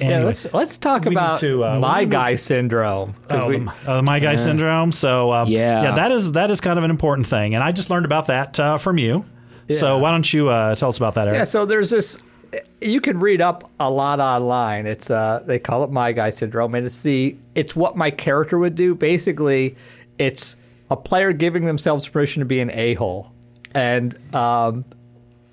yeah, 0.00 0.20
let's 0.24 0.52
let's 0.52 0.76
talk 0.76 1.06
about 1.06 1.38
to, 1.40 1.64
uh, 1.64 1.78
my 1.78 2.04
guy 2.04 2.34
syndrome. 2.34 3.14
Oh, 3.30 3.48
we- 3.48 3.68
uh, 3.86 4.02
my 4.02 4.18
guy 4.18 4.34
syndrome. 4.36 4.90
So 4.90 5.32
um, 5.32 5.48
Yeah. 5.48 5.82
yeah, 5.82 5.94
that 5.96 6.10
is 6.10 6.32
that 6.32 6.50
is 6.50 6.60
kind 6.60 6.78
of 6.78 6.84
an 6.84 6.90
important 6.90 7.26
thing, 7.28 7.54
and 7.54 7.62
I 7.62 7.70
just 7.72 7.90
learned 7.90 8.04
about 8.06 8.26
that 8.28 8.58
uh, 8.58 8.78
from 8.78 8.98
you. 8.98 9.24
So 9.70 9.98
why 9.98 10.10
don't 10.10 10.32
you 10.32 10.48
uh, 10.48 10.74
tell 10.74 10.88
us 10.90 10.96
about 10.96 11.14
that, 11.14 11.28
Eric? 11.28 11.38
Yeah, 11.38 11.44
so 11.44 11.64
there's 11.66 11.90
this. 11.90 12.18
You 12.80 13.00
can 13.00 13.18
read 13.18 13.40
up 13.40 13.64
a 13.80 13.90
lot 13.90 14.20
online. 14.20 14.86
It's 14.86 15.10
uh, 15.10 15.42
they 15.46 15.58
call 15.58 15.82
it 15.84 15.90
my 15.90 16.12
guy 16.12 16.30
syndrome, 16.30 16.74
and 16.74 16.86
it's 16.86 17.02
the 17.02 17.36
it's 17.54 17.74
what 17.74 17.96
my 17.96 18.10
character 18.10 18.58
would 18.58 18.74
do. 18.74 18.94
Basically, 18.94 19.76
it's 20.18 20.56
a 20.90 20.96
player 20.96 21.32
giving 21.32 21.64
themselves 21.64 22.08
permission 22.08 22.40
to 22.40 22.46
be 22.46 22.60
an 22.60 22.70
a 22.70 22.94
hole, 22.94 23.32
and 23.74 24.16
um, 24.34 24.84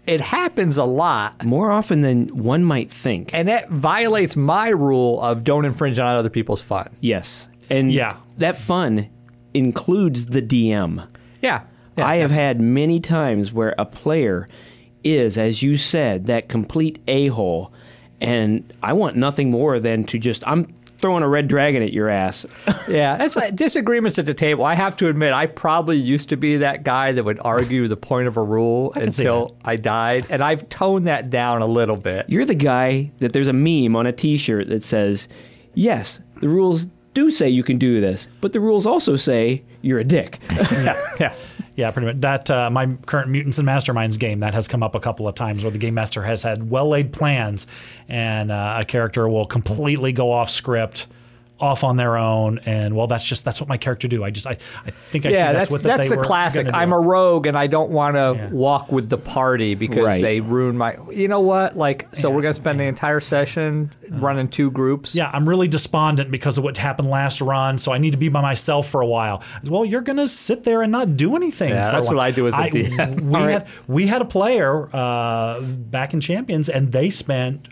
it 0.05 0.19
happens 0.21 0.77
a 0.77 0.83
lot. 0.83 1.43
More 1.45 1.71
often 1.71 2.01
than 2.01 2.27
one 2.37 2.63
might 2.63 2.91
think. 2.91 3.33
And 3.33 3.47
that 3.47 3.69
violates 3.69 4.35
my 4.35 4.69
rule 4.69 5.21
of 5.21 5.43
don't 5.43 5.63
infringe 5.65 5.97
on 5.99 6.15
other 6.15 6.29
people's 6.29 6.61
fun. 6.61 6.89
Yes. 6.99 7.47
And 7.69 7.91
Yeah. 7.91 8.17
that 8.37 8.57
fun 8.57 9.09
includes 9.53 10.27
the 10.27 10.41
DM. 10.41 11.07
Yeah. 11.41 11.61
Yeah. 11.97 12.07
I 12.07 12.17
have 12.17 12.31
had 12.31 12.59
many 12.61 12.99
times 12.99 13.51
where 13.51 13.75
a 13.77 13.85
player 13.85 14.47
is, 15.03 15.37
as 15.37 15.61
you 15.61 15.77
said, 15.77 16.27
that 16.27 16.49
complete 16.49 16.99
a 17.07 17.27
hole, 17.27 17.73
and 18.19 18.71
I 18.83 18.93
want 18.93 19.15
nothing 19.15 19.49
more 19.49 19.79
than 19.79 20.03
to 20.05 20.19
just 20.19 20.47
I'm 20.47 20.73
throwing 21.01 21.23
a 21.23 21.27
red 21.27 21.47
dragon 21.47 21.81
at 21.81 21.91
your 21.91 22.09
ass. 22.09 22.45
Yeah, 22.87 23.15
that's 23.15 23.37
like 23.37 23.55
disagreements 23.55 24.19
at 24.19 24.25
the 24.25 24.33
table. 24.33 24.65
I 24.65 24.73
have 24.73 24.97
to 24.97 25.07
admit, 25.07 25.31
I 25.31 25.45
probably 25.45 25.97
used 25.97 26.29
to 26.29 26.35
be 26.35 26.57
that 26.57 26.83
guy 26.83 27.13
that 27.13 27.23
would 27.23 27.39
argue 27.39 27.87
the 27.87 27.95
point 27.95 28.27
of 28.27 28.35
a 28.35 28.43
rule 28.43 28.91
see 28.95 29.01
until 29.01 29.55
I 29.63 29.77
died, 29.77 30.25
and 30.29 30.43
I've 30.43 30.67
toned 30.67 31.07
that 31.07 31.29
down 31.29 31.61
a 31.61 31.67
little 31.67 31.95
bit. 31.95 32.25
You're 32.27 32.43
the 32.43 32.55
guy 32.55 33.11
that 33.19 33.31
there's 33.31 33.47
a 33.47 33.53
meme 33.53 33.95
on 33.95 34.07
a 34.07 34.11
T-shirt 34.11 34.67
that 34.69 34.83
says, 34.83 35.29
"Yes, 35.73 36.19
the 36.41 36.49
rules 36.49 36.87
do 37.13 37.29
say 37.31 37.49
you 37.49 37.63
can 37.63 37.77
do 37.77 38.01
this, 38.01 38.27
but 38.41 38.51
the 38.51 38.59
rules 38.59 38.85
also 38.85 39.15
say 39.15 39.63
you're 39.81 39.99
a 39.99 40.03
dick." 40.03 40.39
yeah, 40.71 40.99
yeah, 41.19 41.33
yeah, 41.75 41.91
pretty 41.91 42.07
much. 42.07 42.17
That 42.17 42.49
uh, 42.51 42.69
my 42.69 42.87
current 43.05 43.29
Mutants 43.29 43.57
and 43.57 43.67
Masterminds 43.67 44.19
game 44.19 44.41
that 44.41 44.53
has 44.53 44.67
come 44.67 44.83
up 44.83 44.95
a 44.95 44.99
couple 44.99 45.27
of 45.27 45.35
times 45.35 45.63
where 45.63 45.71
the 45.71 45.77
game 45.77 45.93
master 45.93 46.23
has 46.23 46.43
had 46.43 46.69
well 46.69 46.89
laid 46.89 47.13
plans, 47.13 47.67
and 48.09 48.51
uh, 48.51 48.77
a 48.79 48.85
character 48.85 49.27
will 49.29 49.45
completely 49.45 50.11
go 50.11 50.31
off 50.31 50.49
script, 50.49 51.07
off 51.61 51.83
on 51.83 51.97
their 51.97 52.17
own, 52.17 52.59
and 52.65 52.95
well, 52.95 53.07
that's 53.07 53.25
just 53.25 53.45
that's 53.45 53.59
what 53.61 53.69
my 53.69 53.77
character 53.77 54.07
do. 54.07 54.23
I 54.23 54.31
just 54.31 54.47
I, 54.47 54.57
I 54.85 54.91
think 54.91 55.25
I 55.25 55.31
see 55.31 55.35
Yeah, 55.37 55.53
that's, 55.53 55.69
that's 55.69 55.71
what 55.71 55.83
that's, 55.83 56.09
that 56.09 56.09
they 56.09 56.15
the 56.15 56.21
classic. 56.23 56.67
I'm 56.73 56.91
a 56.93 56.99
rogue 56.99 57.45
and 57.45 57.57
I 57.57 57.67
don't 57.67 57.91
want 57.91 58.15
to 58.15 58.33
Yeah. 58.35 58.49
walk 58.49 58.91
with 58.91 59.09
the 59.09 59.17
party 59.17 59.75
because 59.75 60.05
Right. 60.05 60.21
they 60.21 60.39
ruin 60.41 60.77
my. 60.77 60.97
You 61.11 61.27
know 61.27 61.39
what? 61.41 61.77
Like, 61.77 62.07
so 62.13 62.29
we're 62.29 62.41
gonna 62.41 62.53
spend 62.53 62.79
the 62.79 62.85
entire 62.85 63.19
session 63.19 63.93
running 64.09 64.47
two 64.47 64.71
groups. 64.71 65.15
yeah, 65.15 65.29
I'm 65.31 65.47
really 65.47 65.67
despondent 65.67 66.31
because 66.31 66.57
of 66.57 66.63
what 66.63 66.75
happened 66.77 67.09
last 67.09 67.41
run, 67.41 67.77
so 67.77 67.91
I 67.93 67.97
need 67.97 68.11
to 68.11 68.17
be 68.17 68.29
by 68.29 68.41
myself 68.41 68.89
for 68.89 69.01
a 69.01 69.07
while. 69.07 69.41
Well, 69.63 69.85
you're 69.85 70.01
going 70.01 70.17
to 70.17 70.27
sit 70.27 70.63
there 70.63 70.81
and 70.81 70.91
not 70.91 71.15
do 71.15 71.35
anything. 71.35 71.69
Yeah, 71.69 71.83
for 71.83 71.89
a 71.89 71.91
that's 71.99 72.07
while. 72.07 72.17
what 72.17 72.23
I 72.23 72.31
do 72.31 72.47
as 72.47 72.55
a 72.55 72.61
DM. 72.69 73.21
We 73.31 73.35
All 73.35 73.41
right. 73.45 73.51
had 73.53 73.67
we 73.87 74.07
had 74.07 74.21
a 74.21 74.25
player 74.25 74.93
uh, 74.93 75.61
back 75.61 76.13
in 76.13 76.19
Champions, 76.21 76.67
and 76.69 76.91
they 76.91 77.09
spent 77.09 77.67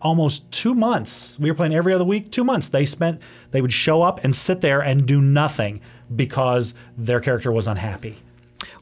almost 0.00 0.50
two 0.50 0.74
months. 0.74 1.38
We 1.38 1.50
were 1.50 1.54
playing 1.54 1.74
every 1.74 1.92
other 1.92 2.04
week. 2.04 2.30
Two 2.30 2.44
months. 2.44 2.68
They 2.68 2.84
spent. 2.84 3.20
They 3.50 3.60
would 3.60 3.72
show 3.72 4.02
up 4.02 4.22
and 4.24 4.34
sit 4.34 4.60
there 4.60 4.80
and 4.80 5.06
do 5.06 5.20
nothing 5.20 5.80
because 6.14 6.74
their 6.96 7.20
character 7.20 7.52
was 7.52 7.66
unhappy. 7.66 8.16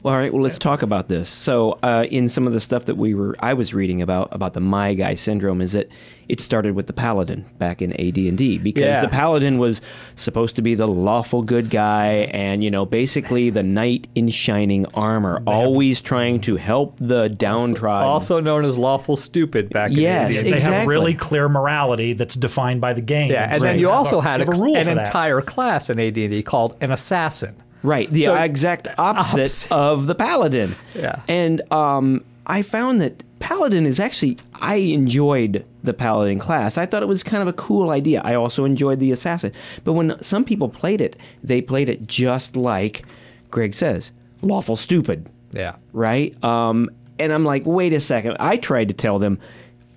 Well, 0.01 0.13
all 0.13 0.19
right. 0.19 0.31
Well, 0.31 0.41
let's 0.41 0.57
talk 0.57 0.81
about 0.81 1.09
this. 1.09 1.29
So, 1.29 1.77
uh, 1.83 2.05
in 2.09 2.29
some 2.29 2.47
of 2.47 2.53
the 2.53 2.59
stuff 2.59 2.85
that 2.85 2.95
we 2.95 3.13
were, 3.13 3.35
I 3.39 3.53
was 3.53 3.73
reading 3.73 4.01
about 4.01 4.29
about 4.31 4.53
the 4.53 4.61
My 4.61 4.93
Guy 4.93 5.15
syndrome, 5.15 5.61
is 5.61 5.73
that 5.73 5.89
it 6.29 6.39
started 6.39 6.75
with 6.75 6.87
the 6.87 6.93
Paladin 6.93 7.43
back 7.57 7.81
in 7.81 7.91
AD 7.99 8.17
and 8.17 8.37
D 8.37 8.57
because 8.59 8.83
Yeah. 8.83 9.01
the 9.01 9.07
Paladin 9.07 9.57
was 9.57 9.81
supposed 10.15 10.55
to 10.57 10.61
be 10.61 10.75
the 10.75 10.87
lawful 10.87 11.41
good 11.41 11.69
guy, 11.69 12.29
and 12.31 12.63
you 12.63 12.69
know, 12.71 12.85
basically 12.85 13.49
the 13.49 13.63
knight 13.63 14.07
in 14.15 14.29
shining 14.29 14.85
armor, 14.93 15.41
always 15.47 16.01
trying 16.01 16.39
to 16.41 16.55
help 16.55 16.95
the 16.99 17.29
downtrodden. 17.29 18.07
Also 18.07 18.39
known 18.39 18.63
as 18.63 18.77
lawful 18.77 19.15
stupid 19.15 19.69
back 19.69 19.91
in 19.91 19.97
Yes, 19.97 20.41
the 20.41 20.51
They 20.51 20.59
have 20.59 20.87
really 20.87 21.13
clear 21.15 21.49
morality 21.49 22.13
that's 22.13 22.35
defined 22.35 22.79
by 22.79 22.93
the 22.93 23.01
game. 23.01 23.31
Yeah, 23.31 23.49
and 23.51 23.57
So 23.59 23.63
then 23.65 23.79
you 23.79 23.89
also 23.89 24.21
had 24.21 24.41
a, 24.41 24.49
a 24.49 24.55
rule 24.55 24.77
an 24.77 24.87
entire 24.87 25.41
class 25.41 25.89
in 25.89 25.99
AD&D 25.99 26.43
called 26.43 26.75
an 26.81 26.91
assassin. 26.91 27.55
Right, 27.81 28.09
the 28.11 28.23
So- 28.25 28.35
exact 28.35 28.87
opposite, 28.97 29.39
Opposite. 29.39 29.71
of 29.71 30.05
the 30.07 30.13
paladin. 30.15 30.75
Yeah. 30.93 31.21
And 31.27 31.61
um, 31.71 32.23
I 32.45 32.61
found 32.61 33.01
that 33.01 33.23
paladin 33.39 33.85
is 33.85 33.99
actually 33.99 34.37
I 34.59 34.75
enjoyed 34.75 35.65
the 35.83 35.93
paladin 35.93 36.39
class. 36.39 36.77
I 36.77 36.85
thought 36.85 37.01
it 37.01 37.07
was 37.07 37.23
kind 37.23 37.41
of 37.41 37.47
a 37.47 37.53
cool 37.53 37.89
idea. 37.91 38.21
I 38.23 38.35
also 38.35 38.65
enjoyed 38.65 38.99
the 38.99 39.11
assassin. 39.11 39.51
But 39.83 39.93
when 39.93 40.21
some 40.21 40.43
people 40.43 40.69
played 40.69 41.01
it, 41.01 41.15
they 41.43 41.61
played 41.61 41.89
it 41.89 42.07
just 42.07 42.55
like 42.57 43.03
Greg 43.51 43.73
says, 43.73 44.11
lawful 44.41 44.75
stupid, 44.77 45.27
Yeah. 45.53 45.75
right? 45.93 46.41
Um, 46.43 46.89
and 47.17 47.31
I'm 47.33 47.45
like, 47.45 47.63
wait 47.65 47.93
a 47.93 47.99
second. 47.99 48.37
I 48.39 48.57
tried 48.57 48.89
to 48.89 48.93
tell 48.93 49.19
them. 49.19 49.39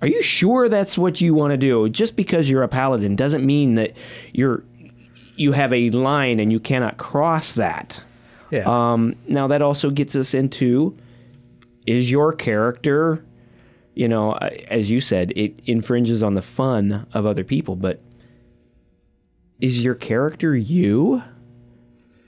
Are 0.01 0.07
you 0.07 0.21
sure 0.21 0.67
that's 0.67 0.97
what 0.97 1.21
you 1.21 1.33
want 1.33 1.51
to 1.51 1.57
do? 1.57 1.87
Just 1.87 2.15
because 2.17 2.49
you're 2.49 2.63
a 2.63 2.67
paladin 2.67 3.15
doesn't 3.15 3.45
mean 3.45 3.75
that 3.75 3.93
you're 4.33 4.63
you 5.35 5.51
have 5.53 5.71
a 5.73 5.89
line 5.91 6.39
and 6.39 6.51
you 6.51 6.59
cannot 6.59 6.97
cross 6.97 7.53
that. 7.53 8.03
Yeah. 8.51 8.63
Um, 8.67 9.15
now 9.27 9.47
that 9.47 9.61
also 9.61 9.89
gets 9.89 10.15
us 10.15 10.33
into 10.33 10.95
is 11.87 12.11
your 12.11 12.33
character, 12.33 13.23
you 13.95 14.07
know, 14.07 14.33
as 14.33 14.89
you 14.89 14.99
said, 15.01 15.31
it 15.35 15.59
infringes 15.65 16.23
on 16.23 16.33
the 16.33 16.41
fun 16.41 17.05
of 17.13 17.25
other 17.25 17.43
people, 17.43 17.75
but 17.75 17.99
is 19.59 19.83
your 19.83 19.95
character 19.95 20.55
you? 20.55 21.23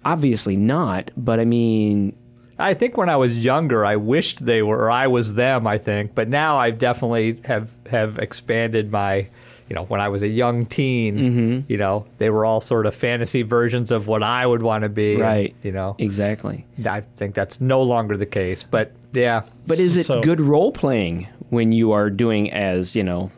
Obviously 0.03 0.55
not, 0.55 1.11
but 1.17 1.39
I 1.39 1.45
mean, 1.45 2.15
I 2.59 2.73
think 2.75 2.95
when 2.95 3.09
I 3.09 3.15
was 3.15 3.43
younger, 3.43 3.83
I 3.85 3.95
wished 3.95 4.45
they 4.45 4.61
were, 4.61 4.77
or 4.77 4.91
I 4.91 5.07
was 5.07 5.33
them. 5.33 5.65
I 5.67 5.77
think, 5.79 6.13
but 6.15 6.29
now 6.29 6.57
I 6.57 6.69
definitely 6.71 7.39
have 7.45 7.71
have 7.89 8.19
expanded 8.19 8.91
my. 8.91 9.27
You 9.67 9.73
know, 9.75 9.85
when 9.85 9.99
I 9.99 10.09
was 10.09 10.21
a 10.21 10.27
young 10.27 10.67
teen, 10.67 11.17
Mm-hmm. 11.17 11.71
you 11.71 11.77
know, 11.77 12.05
they 12.19 12.29
were 12.29 12.45
all 12.45 12.61
sort 12.61 12.85
of 12.85 12.93
fantasy 12.93 13.41
versions 13.41 13.89
of 13.89 14.07
what 14.07 14.21
I 14.21 14.45
would 14.45 14.61
want 14.61 14.83
to 14.83 14.89
be. 14.89 15.13
and, 15.13 15.21
Right. 15.23 15.55
you 15.63 15.71
know, 15.71 15.95
exactly. 15.97 16.67
I 16.87 17.01
think 17.01 17.33
that's 17.33 17.59
no 17.59 17.81
longer 17.81 18.15
the 18.15 18.27
case. 18.27 18.61
But 18.61 18.91
yeah, 19.11 19.41
But 19.65 19.79
is 19.79 19.97
it 19.97 20.05
So- 20.05 20.21
good 20.21 20.39
role 20.39 20.71
playing 20.71 21.29
when 21.49 21.71
you 21.71 21.91
are 21.91 22.09
doing 22.09 22.51
as, 22.51 22.95
you 22.95 23.03
know, 23.03 23.31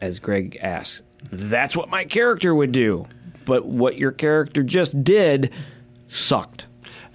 as 0.00 0.18
Greg 0.18 0.58
asks, 0.60 1.02
that's 1.30 1.76
what 1.76 1.88
my 1.88 2.04
character 2.04 2.54
would 2.54 2.72
do. 2.72 3.06
But 3.44 3.66
what 3.66 3.98
your 3.98 4.12
character 4.12 4.62
just 4.62 5.02
did 5.02 5.52
sucked. 6.08 6.66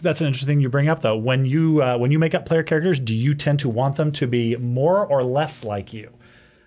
That's 0.01 0.21
an 0.21 0.27
interesting 0.27 0.47
thing 0.47 0.61
you 0.61 0.69
bring 0.69 0.89
up, 0.89 1.01
though. 1.01 1.17
When 1.17 1.45
you 1.45 1.81
uh, 1.81 1.97
when 1.97 2.11
you 2.11 2.19
make 2.19 2.35
up 2.35 2.45
player 2.45 2.63
characters, 2.63 2.99
do 2.99 3.15
you 3.15 3.33
tend 3.33 3.59
to 3.59 3.69
want 3.69 3.95
them 3.95 4.11
to 4.13 4.27
be 4.27 4.55
more 4.57 5.05
or 5.05 5.23
less 5.23 5.63
like 5.63 5.93
you? 5.93 6.11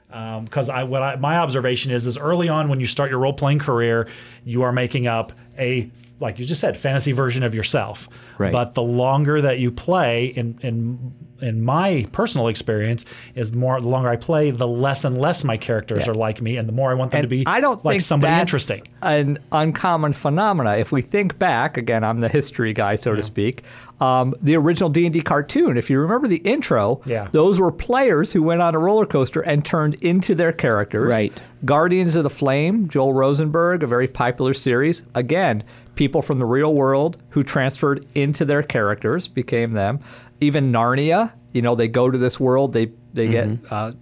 Because 0.08 0.68
I, 0.68 0.82
what 0.82 1.02
I, 1.02 1.16
my 1.16 1.36
observation 1.36 1.92
is, 1.92 2.06
is 2.06 2.18
early 2.18 2.48
on 2.48 2.68
when 2.68 2.80
you 2.80 2.86
start 2.86 3.10
your 3.10 3.20
role 3.20 3.32
playing 3.32 3.60
career, 3.60 4.08
you 4.44 4.62
are 4.62 4.72
making 4.72 5.06
up 5.06 5.32
a 5.56 5.90
like 6.18 6.38
you 6.38 6.44
just 6.44 6.60
said, 6.60 6.76
fantasy 6.76 7.12
version 7.12 7.42
of 7.42 7.54
yourself. 7.54 8.08
Right. 8.38 8.52
But 8.52 8.74
the 8.74 8.82
longer 8.82 9.40
that 9.40 9.58
you 9.58 9.70
play, 9.70 10.26
in 10.26 10.58
in 10.62 11.14
in 11.42 11.62
my 11.62 12.06
personal 12.12 12.48
experience, 12.48 13.04
is 13.34 13.50
the 13.52 13.58
more 13.58 13.80
the 13.80 13.88
longer 13.88 14.08
I 14.08 14.16
play, 14.16 14.50
the 14.50 14.66
less 14.68 15.04
and 15.04 15.16
less 15.16 15.44
my 15.44 15.56
characters 15.56 16.04
Yeah. 16.06 16.12
are 16.12 16.14
like 16.14 16.40
me, 16.42 16.56
and 16.56 16.68
the 16.68 16.72
more 16.72 16.90
I 16.90 16.94
want 16.94 17.10
them 17.12 17.20
and 17.20 17.24
to 17.24 17.28
be 17.28 17.44
I 17.46 17.60
don't 17.60 17.84
like 17.84 17.94
think 17.94 18.02
somebody 18.02 18.30
that's 18.32 18.40
interesting. 18.40 18.82
An 19.02 19.38
uncommon 19.52 20.12
phenomena. 20.12 20.76
If 20.76 20.92
we 20.92 21.02
think 21.02 21.38
back 21.38 21.76
again, 21.76 22.04
I'm 22.04 22.20
the 22.20 22.28
history 22.28 22.72
guy, 22.72 22.94
so 22.96 23.14
to 23.14 23.22
speak. 23.22 23.62
Um, 24.00 24.34
the 24.40 24.56
original 24.56 24.88
D 24.88 25.04
and 25.04 25.12
D 25.12 25.20
cartoon. 25.20 25.76
If 25.76 25.90
you 25.90 26.00
remember 26.00 26.26
the 26.28 26.38
intro, 26.38 27.00
Yeah. 27.04 27.28
those 27.32 27.60
were 27.60 27.70
players 27.70 28.32
who 28.32 28.42
went 28.42 28.62
on 28.62 28.74
a 28.74 28.78
roller 28.78 29.04
coaster 29.06 29.40
and 29.40 29.64
turned 29.64 29.94
into 30.02 30.34
their 30.34 30.52
characters. 30.52 31.12
Right. 31.12 31.32
Guardians 31.64 32.16
of 32.16 32.22
the 32.22 32.30
Flame, 32.30 32.88
Joel 32.88 33.12
Rosenberg, 33.12 33.82
a 33.82 33.86
very 33.86 34.08
popular 34.08 34.54
series. 34.54 35.02
Again, 35.14 35.62
people 36.00 36.22
from 36.22 36.38
the 36.38 36.46
real 36.46 36.72
world 36.74 37.18
who 37.28 37.42
transferred 37.42 38.06
into 38.14 38.46
their 38.46 38.62
characters 38.62 39.28
became 39.28 39.72
them. 39.72 40.00
Even 40.40 40.72
Narnia, 40.72 41.30
you 41.52 41.60
know, 41.60 41.74
they 41.74 41.88
go 41.88 42.10
to 42.10 42.16
this 42.18 42.40
world, 42.40 42.72
they 42.72 42.86
they 43.12 43.28
Mm-hmm. 43.28 43.62
get 43.64 43.70
uh, 43.72 43.92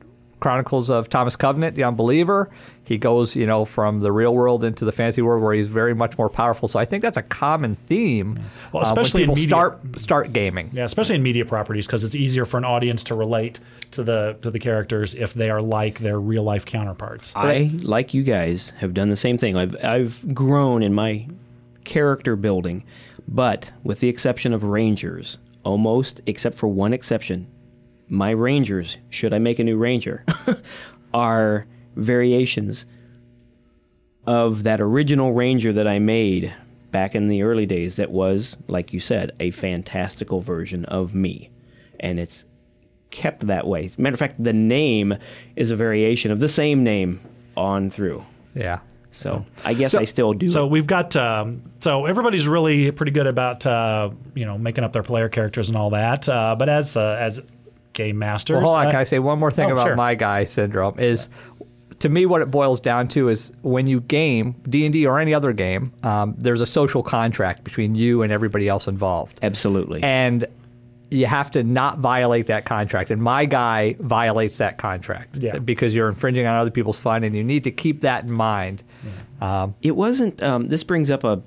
Chronicles 0.41 0.89
of 0.89 1.09
Thomas 1.09 1.35
Covenant, 1.35 1.75
the 1.75 1.83
Unbeliever. 1.83 2.49
He 2.85 2.97
goes, 2.97 3.35
you 3.35 3.45
know, 3.45 3.65
from 3.65 3.99
the 4.01 4.13
real 4.13 4.33
world 4.33 4.63
into 4.63 4.85
the 4.85 4.93
fantasy 4.93 5.21
world 5.21 5.43
where 5.43 5.53
he's 5.53 5.67
very 5.67 5.93
much 5.95 6.17
more 6.17 6.29
powerful. 6.31 6.69
So 6.69 6.79
I 6.79 6.85
think 6.85 7.03
that's 7.03 7.17
a 7.17 7.23
common 7.25 7.75
theme. 7.75 8.39
Well, 8.73 8.85
uh, 8.85 8.87
especially 8.87 9.25
in 9.25 9.31
when 9.31 9.37
people 9.37 9.59
media- 9.59 9.79
start 9.81 9.99
start 9.99 10.33
gaming. 10.33 10.71
Yeah, 10.73 10.85
especially 10.85 11.17
in 11.17 11.23
media 11.25 11.45
properties 11.45 11.87
because 11.89 12.05
it's 12.05 12.15
easier 12.15 12.45
for 12.45 12.57
an 12.59 12.65
audience 12.65 13.03
to 13.05 13.17
relate 13.17 13.59
to 13.91 14.05
the 14.05 14.37
to 14.43 14.51
the 14.53 14.61
characters 14.61 15.17
if 15.17 15.35
they 15.35 15.51
are 15.51 15.61
like 15.61 15.99
their 15.99 16.21
real 16.21 16.45
life 16.45 16.65
counterparts. 16.65 17.33
I, 17.35 17.73
like 17.83 18.15
you 18.15 18.23
guys, 18.23 18.73
have 18.79 18.95
done 18.95 19.09
the 19.11 19.17
same 19.17 19.37
thing. 19.37 19.57
I've 19.57 19.75
I've 19.85 20.33
grown 20.33 20.85
in 20.85 20.95
my 20.95 21.27
character 21.89 22.37
building, 22.37 22.85
but 23.27 23.73
with 23.83 24.01
the 24.01 24.09
exception 24.09 24.53
of 24.53 24.63
Rangers, 24.63 25.39
almost 25.65 26.21
except 26.27 26.57
for 26.57 26.69
one 26.69 26.93
exception, 26.93 27.49
my 28.09 28.31
Rangers, 28.31 28.99
should 29.11 29.33
I 29.33 29.39
make 29.39 29.59
a 29.59 29.65
new 29.65 29.77
Ranger, 29.77 30.25
are 31.15 31.67
variations 31.97 32.87
of 34.27 34.63
that 34.63 34.81
original 34.81 35.33
Ranger 35.33 35.73
that 35.73 35.89
I 35.89 35.99
made 35.99 36.55
back 36.91 37.15
in 37.15 37.29
the 37.29 37.43
early 37.43 37.67
days 37.67 37.97
that 37.97 38.11
was, 38.11 38.57
like 38.67 38.93
you 38.93 39.01
said, 39.01 39.33
a 39.41 39.51
fantastical 39.51 40.41
version 40.41 40.85
of 40.85 41.15
me. 41.15 41.51
And 42.01 42.21
it's 42.21 42.45
kept 43.11 43.47
that 43.47 43.67
way. 43.67 43.91
Matter 43.97 44.15
of 44.15 44.21
fact, 44.21 44.43
the 44.43 44.53
name 44.53 45.15
is 45.57 45.71
a 45.71 45.77
variation 45.77 46.31
of 46.31 46.41
the 46.41 46.49
same 46.49 46.85
name 46.85 47.21
on 47.57 47.91
through. 47.91 48.25
Yeah. 48.55 48.81
So 49.11 49.45
I 49.65 49.75
guess 49.75 49.93
So- 49.93 50.01
I 50.01 50.05
still 50.05 50.33
do. 50.33 50.49
So 50.49 50.67
we've 50.67 50.87
got 50.87 51.17
um, 51.17 51.63
so 51.81 52.07
everybody's 52.07 52.47
really 52.47 52.91
pretty 52.91 53.13
good 53.13 53.27
about 53.27 53.65
uh, 53.67 54.11
you 54.35 54.45
know 54.45 54.59
making 54.59 54.85
up 54.85 54.93
their 54.93 55.03
player 55.03 55.29
characters 55.29 55.69
and 55.69 55.77
all 55.77 55.91
that. 55.91 56.29
Uh, 56.29 56.55
but 56.59 56.69
as 56.69 56.97
uh, 56.97 57.17
as 57.21 57.43
game 57.95 58.19
masters, 58.19 58.57
Well, 58.59 58.67
hold 58.67 58.79
on. 58.79 58.87
uh, 58.87 58.91
Can 58.91 59.01
I 59.01 59.05
say 59.05 59.19
one 59.19 59.39
more 59.39 59.51
thing 59.51 59.71
oh, 59.71 59.73
about 59.73 59.87
sure. 59.89 59.97
my 59.97 60.15
guy 60.15 60.45
syndrome? 60.45 60.99
Is 61.01 61.29
to 62.01 62.09
me 62.09 62.27
what 62.27 62.43
it 62.43 62.51
boils 62.51 62.79
down 62.79 63.09
to 63.09 63.29
is 63.29 63.51
when 63.63 63.89
you 63.89 64.01
game 64.03 64.55
D 64.69 64.85
and 64.85 64.93
D 64.93 65.05
or 65.07 65.19
any 65.19 65.35
other 65.35 65.53
game, 65.53 65.93
um, 66.05 66.37
there's 66.39 66.61
a 66.61 66.67
social 66.67 67.03
contract 67.03 67.65
between 67.65 67.97
you 67.97 68.23
and 68.23 68.31
everybody 68.33 68.69
else 68.69 68.87
involved, 68.87 69.41
Absolutely. 69.43 70.01
and 70.05 70.45
you 71.11 71.27
have 71.27 71.51
to 71.53 71.63
not 71.65 71.99
violate 71.99 72.47
that 72.49 72.65
contract. 72.67 73.11
And 73.11 73.23
my 73.23 73.45
guy 73.47 73.97
violates 74.01 74.59
that 74.59 74.77
contract 74.77 75.39
Yeah. 75.39 75.59
because 75.59 75.95
you're 75.95 76.09
infringing 76.09 76.47
on 76.47 76.55
other 76.59 76.71
people's 76.71 76.99
fun, 76.99 77.25
and 77.25 77.35
you 77.35 77.43
need 77.43 77.65
to 77.65 77.71
keep 77.71 78.01
that 78.03 78.25
in 78.25 78.33
mind. 78.33 78.83
Um, 79.41 79.75
it 79.83 79.97
wasn't. 79.97 80.43
Um, 80.43 80.69
this 80.69 80.85
brings 80.85 81.11
up 81.11 81.25
a. 81.25 81.41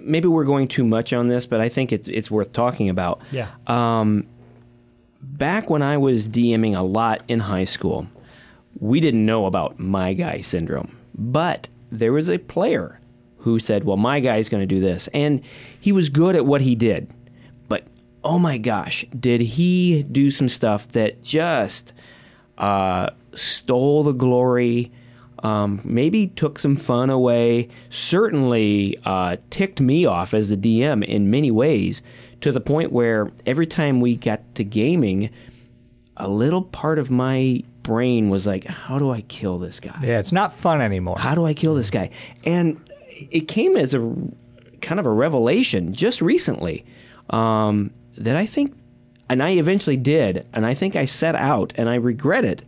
Maybe 0.00 0.28
we're 0.28 0.44
going 0.44 0.66
too 0.68 0.84
much 0.84 1.12
on 1.12 1.28
this, 1.28 1.44
but 1.46 1.60
I 1.60 1.68
think 1.68 1.92
it's 1.92 2.08
it's 2.08 2.30
worth 2.30 2.52
talking 2.52 2.88
about. 2.88 3.20
yeah, 3.30 3.48
Um, 3.66 4.24
back 5.22 5.68
when 5.68 5.82
I 5.82 5.96
was 5.98 6.28
DMing 6.28 6.76
a 6.76 6.82
lot 6.82 7.22
in 7.28 7.40
high 7.40 7.64
school, 7.64 8.06
we 8.78 9.00
didn't 9.00 9.26
know 9.26 9.46
about 9.46 9.78
my 9.78 10.14
guy 10.14 10.40
syndrome. 10.40 10.96
But 11.14 11.68
there 11.92 12.12
was 12.12 12.28
a 12.30 12.38
player 12.38 12.98
who 13.38 13.58
said, 13.58 13.84
Well, 13.84 13.96
my 13.98 14.20
guy's 14.20 14.48
going 14.48 14.62
to 14.62 14.66
do 14.74 14.80
this. 14.80 15.08
And 15.12 15.42
he 15.80 15.92
was 15.92 16.08
good 16.08 16.36
at 16.36 16.46
what 16.46 16.60
he 16.62 16.74
did. 16.74 17.10
Oh 18.22 18.38
my 18.38 18.58
gosh, 18.58 19.04
did 19.18 19.40
he 19.40 20.02
do 20.02 20.30
some 20.30 20.48
stuff 20.48 20.88
that 20.92 21.22
just 21.22 21.92
uh, 22.58 23.10
stole 23.34 24.02
the 24.02 24.12
glory? 24.12 24.92
Um, 25.42 25.80
maybe 25.84 26.26
took 26.26 26.58
some 26.58 26.76
fun 26.76 27.08
away. 27.08 27.68
Certainly 27.88 28.98
uh, 29.06 29.38
ticked 29.48 29.80
me 29.80 30.04
off 30.04 30.34
as 30.34 30.50
the 30.50 30.56
DM 30.56 31.02
in 31.02 31.30
many 31.30 31.50
ways, 31.50 32.02
to 32.42 32.52
the 32.52 32.60
point 32.60 32.92
where 32.92 33.32
every 33.46 33.66
time 33.66 34.02
we 34.02 34.16
got 34.16 34.54
to 34.56 34.64
gaming, 34.64 35.30
a 36.18 36.28
little 36.28 36.62
part 36.62 36.98
of 36.98 37.10
my 37.10 37.62
brain 37.82 38.28
was 38.28 38.46
like, 38.46 38.66
"How 38.66 38.98
do 38.98 39.10
I 39.10 39.22
kill 39.22 39.58
this 39.58 39.80
guy? 39.80 39.98
yeah, 40.02 40.18
it's 40.18 40.32
not 40.32 40.52
fun 40.52 40.82
anymore. 40.82 41.18
How 41.18 41.34
do 41.34 41.46
I 41.46 41.54
kill 41.54 41.74
this 41.74 41.90
guy?" 41.90 42.10
And 42.44 42.78
it 43.08 43.48
came 43.48 43.78
as 43.78 43.94
a 43.94 44.14
kind 44.82 45.00
of 45.00 45.06
a 45.06 45.10
revelation 45.10 45.94
just 45.94 46.20
recently 46.20 46.84
um, 47.30 47.90
that 48.20 48.36
I 48.36 48.46
think, 48.46 48.76
and 49.28 49.42
I 49.42 49.50
eventually 49.52 49.96
did, 49.96 50.46
and 50.52 50.64
I 50.66 50.74
think 50.74 50.94
I 50.96 51.04
set 51.06 51.34
out, 51.34 51.72
and 51.76 51.88
I 51.88 51.96
regret 51.96 52.44
it. 52.44 52.62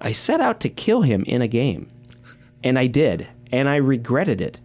I 0.00 0.12
set 0.12 0.40
out 0.40 0.60
to 0.60 0.68
kill 0.68 1.02
him 1.02 1.24
in 1.26 1.42
a 1.42 1.48
game, 1.48 1.88
and 2.62 2.78
I 2.78 2.86
did, 2.86 3.26
and 3.52 3.68
I 3.68 3.76
regretted 3.76 4.40
it. 4.40 4.58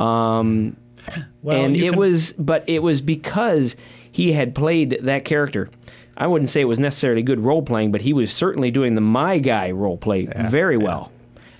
Um, 0.00 0.76
Well, 1.42 1.64
and 1.64 1.74
it 1.76 1.90
can- 1.90 1.98
was, 1.98 2.32
but 2.34 2.68
it 2.68 2.82
was 2.82 3.00
because 3.00 3.74
he 4.12 4.32
had 4.32 4.54
played 4.54 4.98
that 5.02 5.24
character. 5.24 5.70
I 6.16 6.26
wouldn't 6.26 6.50
say 6.50 6.60
it 6.60 6.66
was 6.66 6.78
necessarily 6.78 7.22
good 7.22 7.40
role 7.40 7.62
playing, 7.62 7.92
but 7.92 8.02
he 8.02 8.12
was 8.12 8.30
certainly 8.32 8.70
doing 8.70 8.94
the 8.94 9.00
my 9.00 9.38
guy 9.38 9.70
role 9.70 9.96
play 9.96 10.26
very 10.26 10.76
well, 10.76 11.10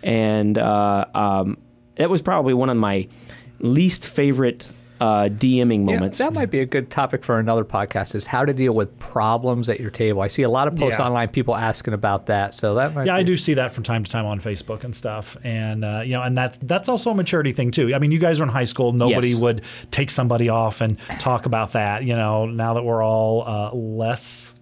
and 0.03 0.59
uh, 0.59 1.07
um, 1.15 1.57
that 1.97 2.11
was 2.11 2.21
probably 2.21 2.53
one 2.53 2.69
of 2.69 2.77
my 2.77 3.09
least 3.61 4.07
favorite 4.07 4.71
uh, 5.01 5.29
DMing 5.31 5.89
Yeah, 5.89 5.97
moments. 5.97 6.19
that 6.19 6.33
might 6.35 6.51
be 6.51 6.61
a 6.61 6.67
good 6.67 6.91
topic 6.91 7.25
for 7.25 7.39
another 7.39 7.65
podcast. 7.65 8.15
Is 8.15 8.27
how 8.27 8.45
to 8.45 8.53
deal 8.53 8.75
with 8.75 8.99
problems 8.99 9.69
at 9.71 9.81
your 9.81 9.91
table. 9.91 10.21
I 10.21 10.27
see 10.29 10.43
a 10.43 10.51
lot 10.51 10.69
of 10.69 10.77
posts 10.77 10.99
Yeah. 10.99 11.07
online, 11.07 11.29
people 11.31 11.57
asking 11.57 11.95
about 11.95 12.27
that. 12.27 12.53
So 12.53 12.75
that 12.75 12.95
might 12.95 13.07
Yeah, 13.07 13.15
I 13.17 13.21
be- 13.23 13.29
do 13.29 13.37
see 13.39 13.55
that 13.55 13.73
from 13.73 13.83
time 13.85 14.05
to 14.05 14.11
time 14.11 14.27
on 14.27 14.41
Facebook 14.41 14.85
and 14.85 14.95
stuff, 14.95 15.37
and 15.43 15.85
uh, 15.85 16.03
you 16.05 16.13
know, 16.13 16.23
and 16.23 16.37
that's 16.37 16.59
that's 16.63 16.89
also 16.89 17.11
a 17.11 17.15
maturity 17.15 17.53
thing 17.53 17.71
too. 17.71 17.95
I 17.95 17.99
mean, 17.99 18.13
you 18.13 18.19
guys 18.19 18.41
were 18.41 18.45
in 18.45 18.53
high 18.53 18.65
school; 18.65 18.93
nobody 18.93 19.29
Yes. 19.31 19.41
would 19.41 19.63
take 19.91 20.11
somebody 20.11 20.49
off 20.51 20.81
and 20.83 20.99
talk 21.19 21.47
about 21.47 21.73
that. 21.73 22.05
You 22.05 22.15
know, 22.17 22.45
now 22.47 22.75
that 22.75 22.83
we're 22.85 23.03
all 23.03 23.43
uh, 23.47 23.73
less 23.75 24.53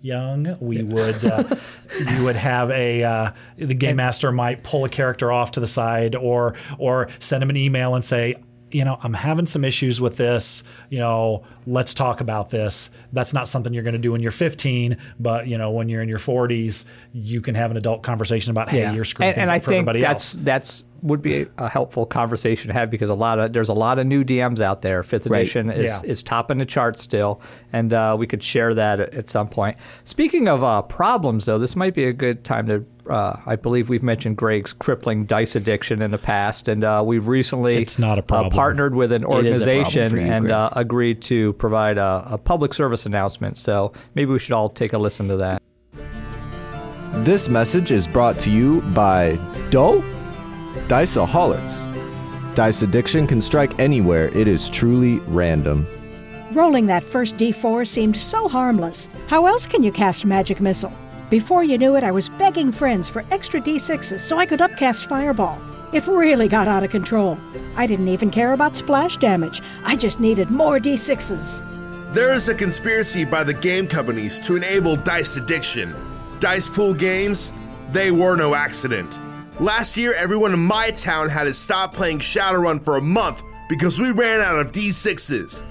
young, 0.00 0.56
we 0.60 0.82
would 0.84 1.24
uh, 1.24 1.42
you 2.16 2.22
would 2.22 2.36
have 2.36 2.70
a 2.70 3.02
uh, 3.02 3.30
the 3.56 3.74
game 3.74 3.96
master 3.96 4.30
might 4.30 4.62
pull 4.62 4.84
a 4.84 4.88
character 4.88 5.32
off 5.32 5.50
to 5.52 5.60
the 5.60 5.66
side, 5.66 6.14
or 6.14 6.54
or 6.78 7.08
send 7.18 7.42
him 7.42 7.50
an 7.50 7.56
email 7.56 7.94
and 7.96 8.04
say. 8.04 8.36
You 8.70 8.84
know, 8.84 8.98
I'm 9.02 9.14
having 9.14 9.46
some 9.46 9.64
issues 9.64 10.00
with 10.00 10.16
this. 10.16 10.64
You 10.90 10.98
know, 10.98 11.42
let's 11.66 11.94
talk 11.94 12.20
about 12.20 12.50
this. 12.50 12.90
That's 13.12 13.32
not 13.32 13.48
something 13.48 13.72
you're 13.72 13.82
going 13.82 13.94
to 13.94 13.98
do 13.98 14.12
when 14.12 14.20
you're 14.22 14.30
15, 14.30 14.96
but 15.18 15.46
you 15.46 15.58
know, 15.58 15.70
when 15.70 15.88
you're 15.88 16.02
in 16.02 16.08
your 16.08 16.18
40s, 16.18 16.86
you 17.12 17.40
can 17.40 17.54
have 17.54 17.70
an 17.70 17.76
adult 17.76 18.02
conversation 18.02 18.50
about, 18.50 18.68
hey, 18.68 18.92
you're 18.94 19.04
screwing 19.04 19.28
and, 19.28 19.34
things 19.36 19.42
and 19.48 19.50
up 19.50 19.54
I 19.56 19.58
for 19.60 19.70
think 19.70 19.86
that's 20.02 20.34
else. 20.34 20.44
that's 20.44 20.84
would 21.02 21.22
be 21.22 21.46
a 21.58 21.68
helpful 21.68 22.04
conversation 22.04 22.66
to 22.68 22.74
have 22.74 22.90
because 22.90 23.08
a 23.08 23.14
lot 23.14 23.38
of 23.38 23.52
there's 23.52 23.68
a 23.68 23.74
lot 23.74 24.00
of 24.00 24.06
new 24.06 24.24
DMs 24.24 24.60
out 24.60 24.82
there. 24.82 25.02
Fifth 25.04 25.28
Right. 25.28 25.42
edition 25.42 25.70
is 25.70 26.02
Yeah. 26.04 26.10
is 26.10 26.22
topping 26.24 26.58
the 26.58 26.66
chart 26.66 26.98
still, 26.98 27.40
and 27.72 27.92
uh, 27.94 28.16
we 28.18 28.26
could 28.26 28.42
share 28.42 28.74
that 28.74 28.98
at, 28.98 29.14
at 29.14 29.28
some 29.28 29.46
point. 29.48 29.76
Speaking 30.04 30.48
of 30.48 30.64
uh, 30.64 30.82
problems, 30.82 31.44
though, 31.44 31.58
this 31.58 31.76
might 31.76 31.94
be 31.94 32.04
a 32.04 32.12
good 32.12 32.42
time 32.42 32.66
to 32.66 32.84
uh, 33.10 33.40
I 33.46 33.56
believe 33.56 33.88
we've 33.88 34.02
mentioned 34.02 34.36
Greg's 34.36 34.72
crippling 34.72 35.24
dice 35.24 35.56
addiction 35.56 36.02
in 36.02 36.10
the 36.10 36.18
past, 36.18 36.68
and 36.68 36.84
uh, 36.84 37.02
we've 37.04 37.26
recently 37.26 37.76
It's 37.76 37.98
not 37.98 38.18
a 38.18 38.22
problem. 38.22 38.52
Uh, 38.52 38.56
partnered 38.56 38.94
with 38.94 39.12
an 39.12 39.22
is 39.22 39.24
a 39.24 39.26
problem 39.26 39.46
organization 39.46 40.16
you, 40.16 40.22
and 40.22 40.50
uh, 40.50 40.70
agreed 40.72 41.22
to 41.22 41.52
provide 41.54 41.98
a, 41.98 42.24
a 42.30 42.38
public 42.38 42.74
service 42.74 43.06
announcement. 43.06 43.56
So 43.56 43.92
maybe 44.14 44.32
we 44.32 44.38
should 44.38 44.52
all 44.52 44.68
take 44.68 44.92
a 44.92 44.98
listen 44.98 45.28
to 45.28 45.36
that. 45.36 45.62
This 47.24 47.48
message 47.48 47.90
is 47.90 48.06
brought 48.06 48.38
to 48.40 48.50
you 48.50 48.82
by 48.94 49.36
Doe 49.70 50.02
Diceaholics. 50.88 51.84
Dice 52.54 52.82
addiction 52.82 53.26
can 53.26 53.40
strike 53.40 53.78
anywhere, 53.78 54.28
it 54.36 54.48
is 54.48 54.68
truly 54.68 55.18
random. 55.28 55.86
Rolling 56.52 56.86
that 56.86 57.04
first 57.04 57.36
d4 57.36 57.86
seemed 57.86 58.16
so 58.16 58.48
harmless. 58.48 59.08
How 59.28 59.46
else 59.46 59.66
can 59.66 59.82
you 59.82 59.92
cast 59.92 60.24
Magic 60.24 60.60
Missile? 60.60 60.92
Before 61.30 61.62
you 61.62 61.76
knew 61.76 61.94
it, 61.96 62.04
I 62.04 62.10
was 62.10 62.30
begging 62.30 62.72
friends 62.72 63.10
for 63.10 63.22
extra 63.30 63.60
d6s 63.60 64.18
so 64.18 64.38
I 64.38 64.46
could 64.46 64.62
upcast 64.62 65.10
Fireball. 65.10 65.62
It 65.92 66.06
really 66.06 66.48
got 66.48 66.68
out 66.68 66.84
of 66.84 66.90
control. 66.90 67.38
I 67.76 67.86
didn't 67.86 68.08
even 68.08 68.30
care 68.30 68.54
about 68.54 68.76
splash 68.76 69.18
damage, 69.18 69.60
I 69.84 69.94
just 69.94 70.20
needed 70.20 70.50
more 70.50 70.78
d6s. 70.78 72.14
There 72.14 72.32
is 72.32 72.48
a 72.48 72.54
conspiracy 72.54 73.26
by 73.26 73.44
the 73.44 73.52
game 73.52 73.86
companies 73.86 74.40
to 74.40 74.56
enable 74.56 74.96
dice 74.96 75.36
addiction. 75.36 75.94
Dice 76.40 76.66
pool 76.66 76.94
games, 76.94 77.52
they 77.92 78.10
were 78.10 78.34
no 78.34 78.54
accident. 78.54 79.20
Last 79.60 79.98
year, 79.98 80.14
everyone 80.14 80.54
in 80.54 80.60
my 80.60 80.92
town 80.92 81.28
had 81.28 81.44
to 81.44 81.52
stop 81.52 81.92
playing 81.92 82.20
Shadowrun 82.20 82.82
for 82.82 82.96
a 82.96 83.02
month 83.02 83.42
because 83.68 84.00
we 84.00 84.12
ran 84.12 84.40
out 84.40 84.58
of 84.58 84.72
D6s. 84.72 85.62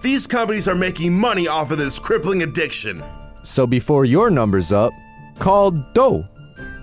These 0.00 0.26
companies 0.26 0.68
are 0.68 0.74
making 0.74 1.12
money 1.12 1.48
off 1.48 1.70
of 1.70 1.76
this 1.76 1.98
crippling 1.98 2.42
addiction. 2.44 3.02
So 3.44 3.66
before 3.66 4.04
your 4.04 4.30
number's 4.30 4.72
up, 4.72 4.92
call 5.38 5.70
Doe 5.70 6.24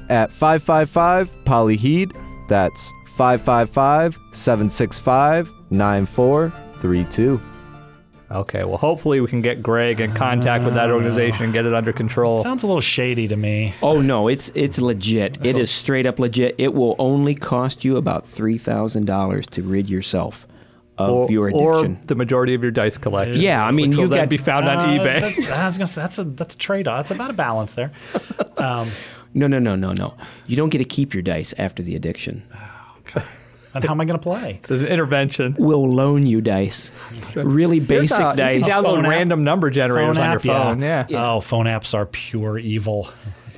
at 0.09 0.31
555 0.31 1.29
Polyheed. 1.45 2.15
That's 2.47 2.91
555 3.17 4.17
765 4.33 5.71
9432. 5.71 7.41
Okay, 8.31 8.63
well, 8.63 8.77
hopefully 8.77 9.21
we 9.21 9.27
can 9.27 9.41
get 9.41 9.63
Greg 9.63 9.99
in 9.99 10.13
contact 10.13 10.63
with 10.63 10.75
that 10.75 10.91
organization 10.91 11.45
and 11.45 11.53
get 11.53 11.65
it 11.65 11.73
under 11.73 11.91
control. 11.91 12.43
Sounds 12.43 12.61
a 12.61 12.67
little 12.67 12.79
shady 12.79 13.27
to 13.27 13.35
me. 13.35 13.73
Oh 13.81 14.01
no, 14.01 14.27
it's 14.27 14.51
it's 14.53 14.79
legit. 14.79 15.43
It 15.43 15.57
is 15.57 15.71
straight 15.71 16.05
up 16.05 16.19
legit. 16.19 16.53
It 16.59 16.75
will 16.75 16.95
only 16.99 17.33
cost 17.33 17.83
you 17.83 17.97
about 17.97 18.27
three 18.27 18.59
thousand 18.59 19.05
dollars 19.05 19.47
to 19.47 19.63
rid 19.63 19.89
yourself 19.89 20.45
of 20.99 21.09
Or, 21.11 21.31
your 21.31 21.51
or 21.51 21.79
addiction. 21.79 21.99
the 22.07 22.15
majority 22.15 22.53
of 22.53 22.61
your 22.61 22.71
dice 22.71 22.97
collection. 22.97 23.41
Yeah, 23.41 23.65
I 23.65 23.71
mean, 23.71 23.89
which 23.89 23.97
will 23.97 24.03
you 24.05 24.09
then 24.09 24.19
got- 24.19 24.29
be 24.29 24.37
found 24.37 24.67
on 24.67 24.77
Uh, 24.77 25.01
eBay. 25.03 25.19
that's- 25.21 25.49
I 25.51 25.65
was 25.65 25.77
gonna 25.77 25.87
say 25.87 26.01
that's 26.01 26.19
a 26.19 26.23
that's 26.25 26.55
a 26.55 26.57
trade 26.57 26.87
off. 26.87 27.01
It's 27.01 27.11
about 27.11 27.29
a 27.31 27.33
balance 27.33 27.73
there. 27.73 27.91
Um, 28.57 28.89
no, 29.33 29.47
no, 29.47 29.57
no, 29.59 29.75
no, 29.77 29.93
no. 29.93 30.15
You 30.47 30.57
don't 30.57 30.67
get 30.69 30.79
to 30.79 30.83
keep 30.83 31.13
your 31.13 31.23
dice 31.23 31.53
after 31.57 31.81
the 31.81 31.95
addiction. 31.95 32.43
and 33.73 33.83
how 33.85 33.91
am 33.93 34.01
I 34.01 34.05
going 34.05 34.19
to 34.19 34.23
play? 34.23 34.55
It's 34.59 34.69
an 34.71 34.85
intervention. 34.87 35.55
We'll 35.57 35.89
loan 35.89 36.25
you 36.25 36.41
dice. 36.41 36.91
Really 37.35 37.79
basic 37.79 38.17
how- 38.17 38.33
dice. 38.33 38.59
You 38.59 38.65
can 38.73 38.83
Phone 38.83 38.95
download 38.97 39.03
app. 39.05 39.09
random 39.09 39.43
number 39.45 39.69
generators 39.69 40.17
on 40.17 40.25
your 40.25 40.35
app, 40.39 40.43
yeah. 40.45 40.63
phone. 40.63 40.81
Yeah. 40.81 41.05
Oh, 41.33 41.39
phone 41.39 41.67
apps 41.67 41.93
are 41.93 42.05
pure 42.05 42.57
evil. 42.57 43.09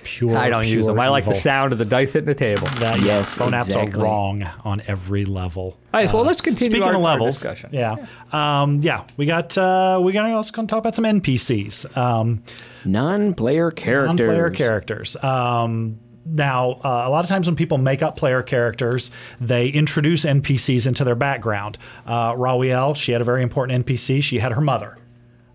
Pure. 0.03 0.37
I 0.37 0.49
don't 0.49 0.67
use 0.67 0.85
pure 0.85 0.95
them. 0.95 0.99
I 0.99 1.09
like 1.09 1.25
the 1.25 1.33
sound 1.35 1.73
of 1.73 1.79
the 1.79 1.85
dice 1.85 2.13
hitting 2.13 2.25
the 2.25 2.33
table. 2.35 2.67
That, 2.79 2.97
yeah, 2.99 3.05
Yes, 3.05 3.37
phone 3.37 3.51
apps 3.51 3.75
are 3.75 3.89
wrong 3.99 4.43
on 4.63 4.81
every 4.87 5.25
level. 5.25 5.63
All 5.93 5.99
right, 6.01 6.11
well, 6.13 6.23
let's 6.23 6.41
continue 6.41 6.71
Speaking 6.71 6.87
our, 6.87 6.95
of 6.95 7.01
levels, 7.01 7.35
discussion. 7.35 7.69
yeah, 7.73 7.95
um, 8.31 8.81
yeah, 8.81 9.03
we 9.17 9.25
got 9.25 9.57
uh, 9.57 9.99
we 10.03 10.13
got 10.13 10.29
also 10.31 10.51
going 10.51 10.67
to 10.67 10.71
talk 10.71 10.79
about 10.79 10.95
some 10.95 11.05
NPCs, 11.05 11.95
um, 11.97 12.43
Non-player 12.85 13.71
characters. 13.71 14.07
non-player 14.07 14.49
characters. 14.51 15.15
Um, 15.23 15.99
now, 16.25 16.73
uh, 16.83 17.03
a 17.05 17.09
lot 17.09 17.23
of 17.25 17.29
times 17.29 17.47
when 17.47 17.55
people 17.55 17.77
make 17.77 18.03
up 18.03 18.15
player 18.15 18.43
characters, 18.43 19.11
they 19.39 19.67
introduce 19.69 20.23
NPCs 20.23 20.85
into 20.87 21.03
their 21.03 21.15
background. 21.15 21.77
Uh, 22.05 22.33
Rawiel, 22.33 22.95
she 22.95 23.11
had 23.11 23.21
a 23.21 23.25
very 23.25 23.41
important 23.43 23.85
NPC. 23.85 24.23
She 24.23 24.39
had 24.39 24.51
her 24.51 24.61
mother. 24.61 24.97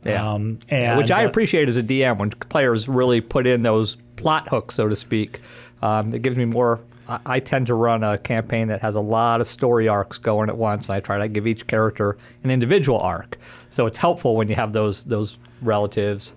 Yeah. 0.09 0.33
Um, 0.33 0.59
and 0.69 0.99
Which 0.99 1.11
I 1.11 1.25
uh, 1.25 1.29
appreciate 1.29 1.69
as 1.69 1.77
a 1.77 1.83
DM 1.83 2.19
when 2.19 2.31
players 2.31 2.89
really 2.89 3.21
put 3.21 3.47
in 3.47 3.63
those 3.63 3.97
plot 4.17 4.49
hooks, 4.49 4.75
so 4.75 4.89
to 4.89 4.97
speak. 4.97 5.41
Um, 5.83 6.15
it 6.15 6.23
gives 6.23 6.37
me 6.37 6.45
more. 6.45 6.81
I, 7.09 7.21
I 7.27 7.41
tend 7.41 7.67
to 7.69 7.75
run 7.75 8.03
a 8.03 8.17
campaign 8.19 8.69
that 8.69 8.81
has 8.83 8.97
a 8.97 9.01
lot 9.01 9.41
of 9.41 9.47
story 9.47 9.89
arcs 9.89 10.19
going 10.19 10.49
at 10.49 10.57
once. 10.57 10.89
And 10.89 10.97
I 10.97 11.01
try 11.01 11.19
to 11.19 11.29
give 11.29 11.47
each 11.47 11.67
character 11.67 12.17
an 12.45 12.51
individual 12.51 12.99
arc, 13.01 13.39
so 13.71 13.87
it's 13.87 13.99
helpful 13.99 14.37
when 14.37 14.49
you 14.49 14.55
have 14.55 14.73
those 14.73 15.05
those 15.05 15.39
relatives 15.63 16.35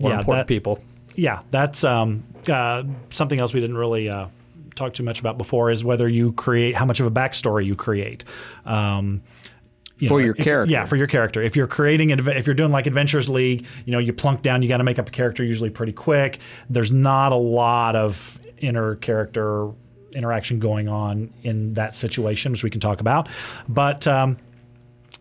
or 0.00 0.10
Yeah, 0.10 0.18
important 0.18 0.46
that- 0.46 0.54
people. 0.54 0.82
yeah, 1.14 1.40
that's 1.50 1.84
um, 1.84 2.24
uh, 2.50 2.84
something 3.10 3.38
else 3.40 3.52
we 3.52 3.60
didn't 3.60 3.76
really 3.76 4.08
uh, 4.08 4.26
talk 4.76 4.94
too 4.94 5.02
much 5.02 5.20
about 5.20 5.36
before 5.38 5.70
is 5.70 5.84
whether 5.84 6.08
you 6.08 6.32
create 6.32 6.74
how 6.74 6.84
much 6.84 7.00
of 7.00 7.06
a 7.06 7.10
backstory 7.10 7.64
you 7.66 7.74
create. 7.76 8.24
Um, 8.64 9.22
For 9.98 10.04
know, 10.14 10.18
your 10.18 10.34
if- 10.38 10.44
character. 10.44 10.70
yeah, 10.72 10.84
for 10.84 10.96
your 10.96 11.06
character. 11.08 11.42
If 11.42 11.56
you're 11.56 11.66
creating, 11.66 12.10
if 12.10 12.46
you're 12.46 12.54
doing 12.54 12.70
like 12.70 12.86
Adventures 12.86 13.28
League, 13.28 13.66
you 13.84 13.92
know, 13.92 13.98
you 13.98 14.12
plunk 14.12 14.42
down, 14.42 14.62
you 14.62 14.68
got 14.68 14.76
to 14.78 14.84
make 14.84 14.98
up 14.98 15.08
a 15.08 15.10
character 15.10 15.42
usually 15.42 15.70
pretty 15.70 15.92
quick. 15.92 16.38
There's 16.70 16.92
not 16.92 17.32
a 17.32 17.36
lot 17.36 17.96
of 17.96 18.38
inner 18.58 18.94
character 18.96 19.70
interaction 20.12 20.58
going 20.58 20.88
on 20.88 21.32
in 21.42 21.74
that 21.74 21.94
situation, 21.94 22.52
which 22.52 22.62
we 22.64 22.70
can 22.70 22.80
talk 22.80 23.00
about. 23.00 23.28
But 23.68 24.06
um, 24.06 24.36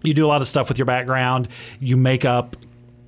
you 0.04 0.14
do 0.14 0.26
a 0.26 0.30
lot 0.30 0.42
of 0.42 0.48
stuff 0.48 0.70
with 0.70 0.78
your 0.78 0.86
background. 0.86 1.48
You 1.80 1.98
make 1.98 2.24
up 2.24 2.56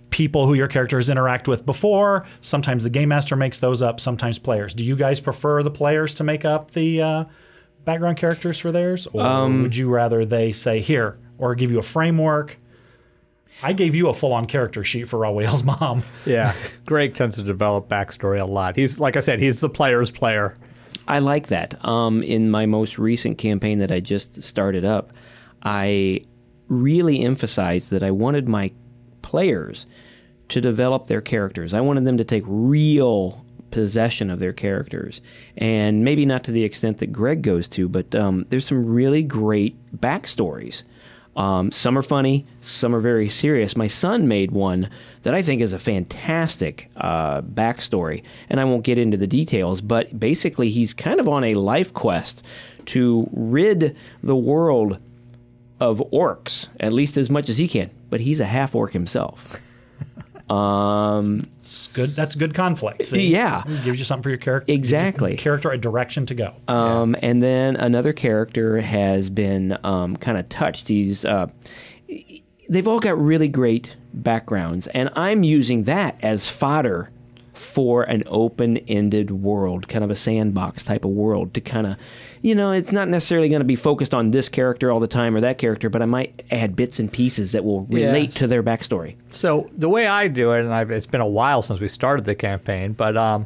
people 0.10 0.47
who 0.47 0.55
your 0.55 0.67
characters 0.67 1.10
interact 1.10 1.47
with 1.47 1.65
before. 1.65 2.25
Sometimes 2.41 2.84
the 2.84 2.89
game 2.89 3.10
master 3.10 3.36
makes 3.36 3.60
those 3.60 3.82
up. 3.82 3.99
Sometimes 3.99 4.39
players. 4.39 4.73
Do 4.73 4.84
you 4.84 4.95
guys 4.95 5.19
prefer 5.19 5.62
the 5.63 5.71
players 5.71 6.15
to 6.15 6.23
make 6.23 6.45
up 6.45 6.71
the 6.71 7.01
uh, 7.01 7.23
background 7.86 8.17
characters 8.17 8.60
for 8.60 8.71
theirs, 8.71 9.08
or 9.13 9.21
Um, 9.21 9.62
would 9.62 9.75
you 9.75 9.88
rather 9.89 10.25
they 10.25 10.51
say 10.51 10.79
here 10.82 11.17
or 11.39 11.56
give 11.56 11.71
you 11.71 11.80
a 11.80 11.84
framework? 11.84 12.58
I 13.62 13.73
gave 13.73 13.93
you 13.95 14.08
a 14.08 14.13
full-on 14.13 14.45
character 14.45 14.84
sheet 14.84 15.10
for 15.10 15.19
Rawael's 15.19 15.63
mom. 15.63 16.04
Yeah, 16.25 16.54
Greg 16.86 17.15
tends 17.15 17.36
to 17.36 17.43
develop 17.43 17.89
backstory 17.89 18.39
a 18.39 18.45
lot. 18.45 18.75
He's 18.75 18.99
like 18.99 19.17
I 19.17 19.19
said, 19.21 19.39
he's 19.39 19.62
the 19.62 19.69
player's 19.69 20.12
player. 20.12 20.56
I 21.08 21.19
like 21.19 21.47
that. 21.47 21.84
Um, 21.84 22.21
in 22.21 22.52
my 22.52 22.67
most 22.67 22.99
recent 22.99 23.38
campaign 23.39 23.80
that 23.80 23.91
I 23.91 23.99
just 23.99 24.43
started 24.43 24.86
up, 24.86 25.12
I 25.63 26.25
really 26.67 27.23
emphasized 27.23 27.89
that 27.89 28.04
I 28.04 28.12
wanted 28.12 28.47
my 28.47 28.71
players 29.23 29.88
to 30.49 30.62
develop 30.62 31.08
their 31.08 31.21
characters. 31.21 31.73
I 31.73 31.82
wanted 31.82 32.06
them 32.06 32.17
to 32.17 32.23
take 32.23 32.43
real 32.45 33.43
possession 33.71 34.30
of 34.30 34.39
their 34.39 34.54
characters, 34.54 35.21
and 35.58 36.04
maybe 36.04 36.25
not 36.25 36.43
to 36.45 36.52
the 36.52 36.63
extent 36.63 36.99
that 36.99 37.12
Greg 37.12 37.41
goes 37.41 37.67
to, 37.69 37.89
but 37.89 38.13
um, 38.15 38.45
there's 38.49 38.65
some 38.65 38.86
really 38.86 39.23
great 39.23 39.75
backstories. 39.95 40.84
Um, 41.39 41.71
some 41.71 41.97
are 41.97 42.04
funny, 42.04 42.45
some 42.60 42.93
are 42.93 42.99
very 42.99 43.30
serious. 43.30 43.78
My 43.78 43.88
son 43.88 44.28
made 44.28 44.52
one 44.52 44.89
that 45.23 45.34
I 45.34 45.41
think 45.41 45.62
is 45.62 45.71
a 45.71 45.80
fantastic 45.80 46.91
uh, 46.97 47.41
backstory, 47.41 48.23
and 48.49 48.60
I 48.60 48.65
won't 48.65 48.84
get 48.84 48.97
into 48.97 49.15
the 49.15 49.25
details, 49.25 49.80
but 49.80 50.19
basically, 50.19 50.69
he's 50.69 50.93
kind 50.93 51.17
of 51.17 51.30
on 51.30 51.45
a 51.45 51.54
life 51.54 51.93
quest 51.93 52.43
to 52.88 53.30
rid 53.32 53.95
the 54.21 54.36
world 54.36 54.97
of 55.80 56.04
orcs, 56.12 56.67
at 56.78 56.91
least 56.91 57.15
as 57.15 57.30
much 57.30 57.47
as 57.47 57.58
he 57.58 57.69
can. 57.69 57.89
But 58.10 58.19
he's 58.19 58.41
a 58.41 58.45
half 58.45 58.75
orc 58.75 58.91
himself. 58.91 59.62
Um, 60.49 61.47
It's 61.57 61.93
good. 61.93 62.09
That's 62.12 62.35
good 62.35 62.53
conflict. 62.53 63.05
See? 63.05 63.27
Yeah. 63.27 63.63
It 63.67 63.83
gives 63.83 63.99
you 63.99 64.05
something 64.05 64.23
for 64.23 64.29
your 64.29 64.38
character. 64.38 64.71
Exactly. 64.71 65.31
your 65.31 65.38
character 65.38 65.71
a 65.71 65.77
direction 65.77 66.25
to 66.27 66.35
go. 66.35 66.53
Um, 66.67 67.15
And 67.21 67.41
then 67.41 67.75
another 67.75 68.13
character 68.13 68.81
has 68.81 69.29
been 69.29 69.77
um, 69.83 70.15
kind 70.17 70.38
of 70.38 70.49
touched. 70.49 70.88
He's 70.88 71.25
uh, 71.25 71.47
they've 72.69 72.88
all 72.88 72.99
got 72.99 73.19
really 73.19 73.47
great 73.47 73.95
backgrounds, 74.13 74.88
and 74.88 75.09
I'm 75.15 75.43
using 75.43 75.83
that 75.83 76.17
as 76.21 76.49
fodder 76.49 77.09
for 77.53 78.03
an 78.03 78.23
open-ended 78.27 79.31
world, 79.31 79.88
kind 79.88 80.03
of 80.03 80.09
a 80.09 80.15
sandbox 80.15 80.83
type 80.83 81.05
of 81.05 81.12
world 81.12 81.53
to 81.53 81.62
kind 81.62 81.88
of. 81.88 81.97
You 82.42 82.56
know, 82.56 82.71
it's 82.71 82.92
not 82.92 83.10
necessarily 83.10 83.50
going 83.50 83.60
to 83.62 83.65
be 83.65 83.75
focused 83.75 84.13
on 84.13 84.31
this 84.31 84.48
character 84.50 84.92
all 84.92 85.00
the 85.00 85.08
time 85.08 85.35
or 85.35 85.42
that 85.42 85.58
character, 85.58 85.90
but 85.90 86.02
I 86.02 86.06
might 86.06 86.44
add 86.52 86.75
bits 86.75 87.00
and 87.00 87.12
pieces 87.12 87.52
that 87.52 87.63
will 87.65 87.81
relate 87.85 88.23
Yes. 88.25 88.35
to 88.35 88.48
their 88.48 88.63
backstory. 88.63 89.15
So 89.27 89.67
the 89.73 89.90
way 89.90 90.08
I 90.08 90.27
do 90.29 90.52
it, 90.54 90.62
and 90.62 90.73
I've, 90.73 90.90
it's 90.92 91.06
been 91.06 91.21
a 91.21 91.27
while 91.27 91.62
since 91.62 91.81
we 91.81 91.87
started 91.90 92.25
the 92.25 92.35
campaign, 92.35 92.94
but 92.94 93.17
um, 93.17 93.46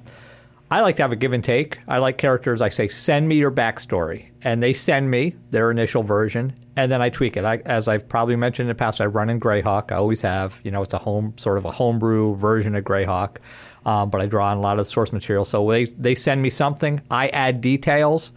I 0.70 0.82
like 0.82 0.96
to 0.98 1.02
have 1.04 1.12
a 1.12 1.16
give 1.16 1.34
and 1.34 1.44
take. 1.44 1.80
I 1.88 1.98
like 1.98 2.18
characters. 2.18 2.62
I 2.62 2.70
say, 2.70 2.88
send 2.88 3.28
me 3.28 3.36
your 3.36 3.52
backstory, 3.52 4.26
and 4.44 4.62
they 4.62 4.74
send 4.74 5.10
me 5.10 5.36
their 5.52 5.72
initial 5.72 6.04
version, 6.04 6.54
and 6.76 6.91
then 6.91 7.02
I 7.02 7.10
tweak 7.10 7.36
it. 7.38 7.46
I, 7.46 7.58
as 7.66 7.88
I've 7.88 8.08
probably 8.08 8.36
mentioned 8.36 8.66
in 8.70 8.76
the 8.76 8.80
past, 8.80 9.02
I 9.02 9.06
run 9.06 9.30
in 9.30 9.39
Greyhawk. 9.39 9.91
I 9.91 9.96
always 9.96 10.22
have. 10.22 10.60
You 10.64 10.72
know, 10.72 10.82
it's 10.84 10.94
a 10.94 11.00
home 11.00 11.34
sort 11.38 11.58
of 11.58 11.66
a 11.66 11.72
homebrew 11.72 12.36
version 12.36 12.74
of 12.76 12.84
Greyhawk, 12.84 13.38
um, 13.86 14.10
but 14.12 14.22
I 14.22 14.26
draw 14.28 14.48
on 14.50 14.58
a 14.58 14.62
lot 14.62 14.74
of 14.74 14.78
the 14.80 14.86
source 14.86 15.12
material. 15.12 15.46
So 15.46 15.68
they 15.70 15.86
they 15.86 16.16
send 16.16 16.41
me 16.44 16.50
something, 16.52 17.02
I 17.12 17.28
add 17.30 17.60
details. 17.62 18.34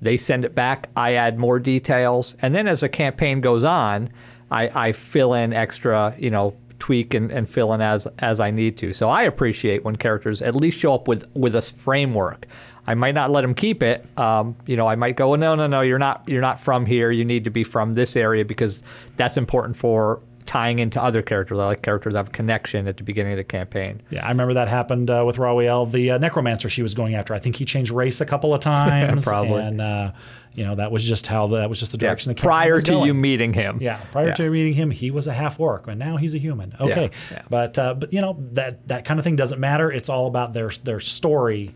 They 0.00 0.16
send 0.16 0.44
it 0.44 0.54
back. 0.54 0.90
I 0.96 1.14
add 1.14 1.38
more 1.38 1.58
details, 1.58 2.36
and 2.42 2.54
then 2.54 2.68
as 2.68 2.80
the 2.80 2.88
campaign 2.88 3.40
goes 3.40 3.64
on, 3.64 4.10
I, 4.50 4.88
I 4.88 4.92
fill 4.92 5.34
in 5.34 5.52
extra, 5.52 6.14
you 6.18 6.30
know, 6.30 6.54
tweak 6.78 7.14
and, 7.14 7.30
and 7.30 7.48
fill 7.48 7.72
in 7.72 7.80
as 7.80 8.06
as 8.18 8.38
I 8.40 8.50
need 8.50 8.76
to. 8.78 8.92
So 8.92 9.08
I 9.08 9.22
appreciate 9.22 9.84
when 9.84 9.96
characters 9.96 10.42
at 10.42 10.54
least 10.54 10.78
show 10.78 10.94
up 10.94 11.08
with 11.08 11.26
with 11.34 11.54
a 11.54 11.62
framework. 11.62 12.46
I 12.86 12.94
might 12.94 13.14
not 13.14 13.30
let 13.30 13.40
them 13.40 13.54
keep 13.54 13.82
it. 13.82 14.06
Um, 14.16 14.56
you 14.66 14.76
know, 14.76 14.86
I 14.86 14.94
might 14.94 15.16
go, 15.16 15.34
no, 15.34 15.54
no, 15.54 15.66
no, 15.66 15.80
you're 15.80 15.98
not 15.98 16.22
you're 16.28 16.42
not 16.42 16.60
from 16.60 16.86
here. 16.86 17.10
You 17.10 17.24
need 17.24 17.44
to 17.44 17.50
be 17.50 17.64
from 17.64 17.94
this 17.94 18.16
area 18.16 18.44
because 18.44 18.82
that's 19.16 19.36
important 19.36 19.76
for 19.76 20.22
tying 20.46 20.78
into 20.78 21.02
other 21.02 21.22
characters. 21.22 21.58
I 21.58 21.66
like 21.66 21.82
characters 21.82 22.12
that 22.14 22.18
have 22.20 22.32
connection 22.32 22.86
at 22.86 22.96
the 22.96 23.04
beginning 23.04 23.32
of 23.32 23.36
the 23.38 23.44
campaign. 23.44 24.00
Yeah, 24.10 24.24
I 24.24 24.28
remember 24.30 24.54
that 24.54 24.68
happened 24.68 25.10
uh, 25.10 25.24
with 25.26 25.36
Rawiel, 25.36 25.90
the 25.90 26.12
uh, 26.12 26.18
necromancer 26.18 26.68
she 26.68 26.82
was 26.82 26.94
going 26.94 27.14
after. 27.14 27.34
I 27.34 27.38
think 27.38 27.56
he 27.56 27.64
changed 27.64 27.90
race 27.90 28.20
a 28.20 28.26
couple 28.26 28.54
of 28.54 28.60
times. 28.62 29.24
Probably. 29.24 29.60
And, 29.62 29.80
uh, 29.80 30.12
you 30.54 30.64
know, 30.64 30.76
that 30.76 30.90
was 30.90 31.04
just 31.04 31.26
how 31.26 31.46
the, 31.48 31.56
that 31.58 31.68
was 31.68 31.78
just 31.78 31.92
the 31.92 31.98
Yeah, 31.98 32.08
direction 32.08 32.30
the 32.30 32.34
campaign 32.34 32.48
prior 32.48 32.80
to 32.80 32.90
going. 32.92 33.06
you 33.06 33.12
meeting 33.14 33.52
him. 33.52 33.76
Yeah, 33.80 33.98
prior 34.12 34.28
Yeah. 34.28 34.34
to 34.34 34.50
meeting 34.50 34.72
him, 34.72 34.90
he 34.90 35.10
was 35.10 35.26
a 35.26 35.32
half 35.34 35.60
orc, 35.60 35.86
and 35.86 35.98
now 35.98 36.16
he's 36.16 36.34
a 36.34 36.38
human. 36.38 36.74
Okay, 36.80 37.10
yeah. 37.30 37.42
but 37.50 37.78
uh, 37.78 37.92
but 37.92 38.10
you 38.12 38.22
know 38.22 38.38
that 38.52 38.88
that 38.88 39.04
kind 39.04 39.20
of 39.20 39.24
thing 39.24 39.36
doesn't 39.36 39.60
matter. 39.60 39.92
It's 39.92 40.08
all 40.08 40.26
about 40.28 40.54
their 40.54 40.70
their 40.82 41.00
story, 41.00 41.72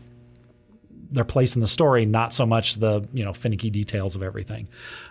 their 1.11 1.23
place 1.25 1.55
in 1.55 1.61
the 1.61 1.67
story, 1.67 2.05
not 2.05 2.33
so 2.33 2.45
much 2.45 2.75
the 2.75 3.07
you 3.13 3.23
know 3.23 3.33
finicky 3.33 3.69
details 3.69 4.15
of 4.15 4.23
everything. 4.23 4.67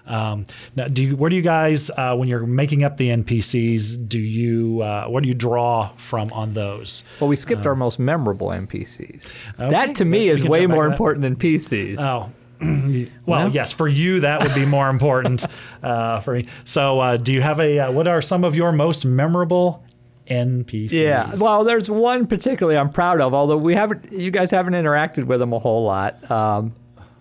Um, 0.07 0.47
now, 0.75 0.87
do 0.87 1.05
you, 1.05 1.17
where 1.17 1.31
do 1.31 1.37
you 1.37 1.43
guys 1.43 1.91
uh, 1.91 2.17
when 2.17 2.29
you're 2.29 2.47
making 2.47 2.83
up 2.83 2.97
the 2.97 3.09
NPCs? 3.09 4.09
Do 4.09 4.19
you 4.19 4.83
uh, 4.83 5.07
what 5.07 5.23
do 5.23 5.29
you 5.29 5.35
draw 5.35 5.91
from 5.97 6.33
on 6.33 6.55
those? 6.55 7.05
Well, 7.21 7.29
we 7.29 7.37
skipped 7.37 7.67
our 7.67 7.77
most 7.77 7.99
memorable 7.99 8.49
NPCs. 8.49 9.33
Okay, 9.59 9.69
That 9.71 9.95
to 9.97 10.05
we 10.05 10.11
me 10.11 10.29
is 10.29 10.43
way 10.43 10.67
more 10.67 10.87
important 10.87 11.23
than 11.23 11.37
PCs. 11.37 11.99
Oh. 11.99 12.31
Well, 13.25 13.49
yes, 13.49 13.73
for 13.73 13.87
you 13.87 14.21
that 14.21 14.43
would 14.43 14.55
be 14.55 14.67
more 14.67 14.91
important. 14.91 15.47
uh, 15.83 16.21
for 16.21 16.35
me, 16.35 16.47
so 16.65 16.99
uh, 16.99 17.17
do 17.17 17.33
you 17.33 17.41
have 17.41 17.61
a? 17.61 17.79
Uh, 17.79 17.93
what 17.93 18.09
are 18.09 18.21
some 18.21 18.43
of 18.43 18.57
your 18.57 18.73
most 18.73 19.05
memorable 19.05 19.85
NPCs? 20.31 20.93
Yeah. 20.93 21.35
Well, 21.39 21.65
there's 21.65 21.91
one 21.91 22.27
particularly 22.27 22.79
I'm 22.79 22.91
proud 22.91 23.21
of, 23.21 23.35
although 23.35 23.57
we 23.59 23.75
haven't, 23.75 24.13
you 24.13 24.31
guys 24.31 24.51
haven't 24.51 24.75
interacted 24.75 25.25
with 25.25 25.43
him 25.43 25.53
a 25.53 25.59
whole 25.59 25.85
lot. 25.85 26.31
Um, 26.31 26.73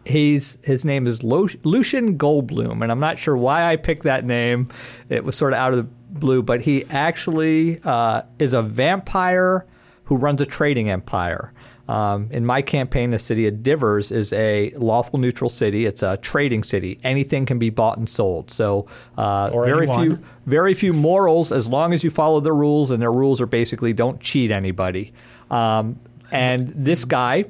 he's 0.05 0.63
his 0.63 0.85
name 0.85 1.07
is 1.07 1.23
Lu- 1.23 1.49
Lucian 1.63 2.17
Goldblum, 2.17 2.81
and 2.81 2.91
I'm 2.91 2.99
not 2.99 3.17
sure 3.17 3.35
why 3.35 3.69
I 3.69 3.75
picked 3.75 4.03
that 4.03 4.23
name. 4.25 4.67
It 5.09 5.23
was 5.25 5.35
sort 5.35 5.53
of 5.53 5.59
out 5.59 5.73
of 5.73 5.77
the 5.77 5.89
blue, 6.19 6.41
but 6.43 6.61
he 6.61 6.85
actually 6.85 7.79
uh, 7.83 8.21
is 8.37 8.53
a 8.53 8.61
vampire 8.61 9.65
who 10.05 10.15
runs 10.15 10.41
a 10.41 10.45
trading 10.45 10.89
empire. 10.89 11.53
Um, 11.89 12.27
in 12.29 12.45
my 12.45 12.61
campaign, 12.61 13.09
the 13.09 13.17
city 13.17 13.47
of 13.47 13.63
Dyvers 13.63 14.11
is 14.11 14.31
a 14.33 14.69
lawful 14.75 15.17
neutral 15.17 15.49
city. 15.49 15.87
It's 15.87 16.03
a 16.03 16.17
trading 16.17 16.61
city. 16.61 16.99
Anything 17.03 17.47
can 17.47 17.57
be 17.57 17.71
bought 17.71 17.97
and 17.97 18.07
sold. 18.07 18.51
So 18.51 18.85
uh, 19.17 19.49
very 19.49 19.87
anyone. 19.87 20.05
few 20.05 20.25
very 20.45 20.75
few 20.75 20.93
morals 20.93 21.51
as 21.51 21.67
long 21.67 21.91
as 21.91 22.03
you 22.03 22.11
follow 22.11 22.41
the 22.41 22.53
rules, 22.53 22.91
and 22.91 23.01
their 23.01 23.11
rules 23.11 23.41
are 23.41 23.47
basically 23.47 23.91
don't 23.91 24.21
cheat 24.21 24.51
anybody. 24.51 25.13
Um, 25.49 25.99
and 26.31 26.67
this 26.67 27.05
guy 27.05 27.45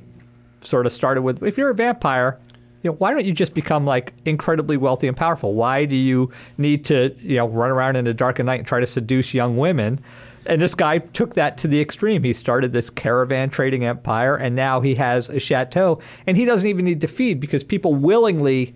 sort 0.61 0.85
of 0.85 0.93
started 0.93 1.21
with 1.21 1.43
if 1.43 1.57
you're 1.57 1.71
a 1.71 1.75
vampire, 1.75 2.39
you 2.81 2.91
know, 2.91 2.95
why 2.95 3.11
don't 3.11 3.25
you 3.25 3.33
just 3.33 3.53
become 3.53 3.85
like 3.85 4.13
incredibly 4.23 4.77
wealthy 4.77 5.09
and 5.09 5.17
powerful? 5.17 5.53
Why 5.53 5.83
do 5.83 5.97
you 5.97 6.31
need 6.57 6.85
to, 6.85 7.13
you 7.19 7.35
know, 7.35 7.49
run 7.49 7.71
around 7.71 7.97
in 7.97 8.05
the 8.05 8.13
dark 8.13 8.39
of 8.39 8.45
night 8.45 8.59
and 8.59 8.67
try 8.67 8.79
to 8.79 8.87
seduce 8.87 9.33
young 9.33 9.57
women? 9.57 9.99
And 10.45 10.61
this 10.61 10.75
guy 10.75 10.99
took 10.99 11.35
that 11.35 11.57
to 11.59 11.67
the 11.67 11.79
extreme. 11.79 12.23
He 12.23 12.33
started 12.33 12.71
this 12.71 12.89
caravan 12.89 13.49
trading 13.49 13.85
empire, 13.85 14.35
and 14.35 14.55
now 14.55 14.81
he 14.81 14.95
has 14.95 15.29
a 15.29 15.39
chateau, 15.39 16.01
and 16.25 16.37
he 16.37 16.45
doesn't 16.45 16.67
even 16.67 16.85
need 16.85 17.01
to 17.01 17.07
feed 17.07 17.39
because 17.39 17.63
people 17.63 17.93
willingly 17.93 18.75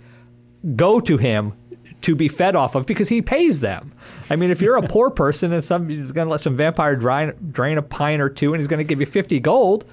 go 0.76 1.00
to 1.00 1.18
him 1.18 1.54
to 2.02 2.16
be 2.16 2.28
fed 2.28 2.56
off 2.56 2.76
of 2.76 2.86
because 2.86 3.10
he 3.10 3.22
pays 3.22 3.62
them. 3.62 3.94
I 4.30 4.36
mean, 4.36 4.52
if 4.52 4.62
you're 4.62 4.76
a 4.78 4.88
poor 4.88 5.10
person 5.24 5.54
and 5.54 5.64
somebody's 5.64 6.12
going 6.12 6.28
to 6.28 6.32
let 6.32 6.42
some 6.42 6.56
vampire 6.56 6.96
drain, 6.96 7.34
drain 7.52 7.78
a 7.78 7.82
pint 7.82 8.22
or 8.22 8.30
two 8.30 8.54
and 8.54 8.60
he's 8.60 8.68
going 8.68 8.80
to 8.80 8.84
give 8.84 9.00
you 9.00 9.06
50 9.06 9.40
gold, 9.40 9.86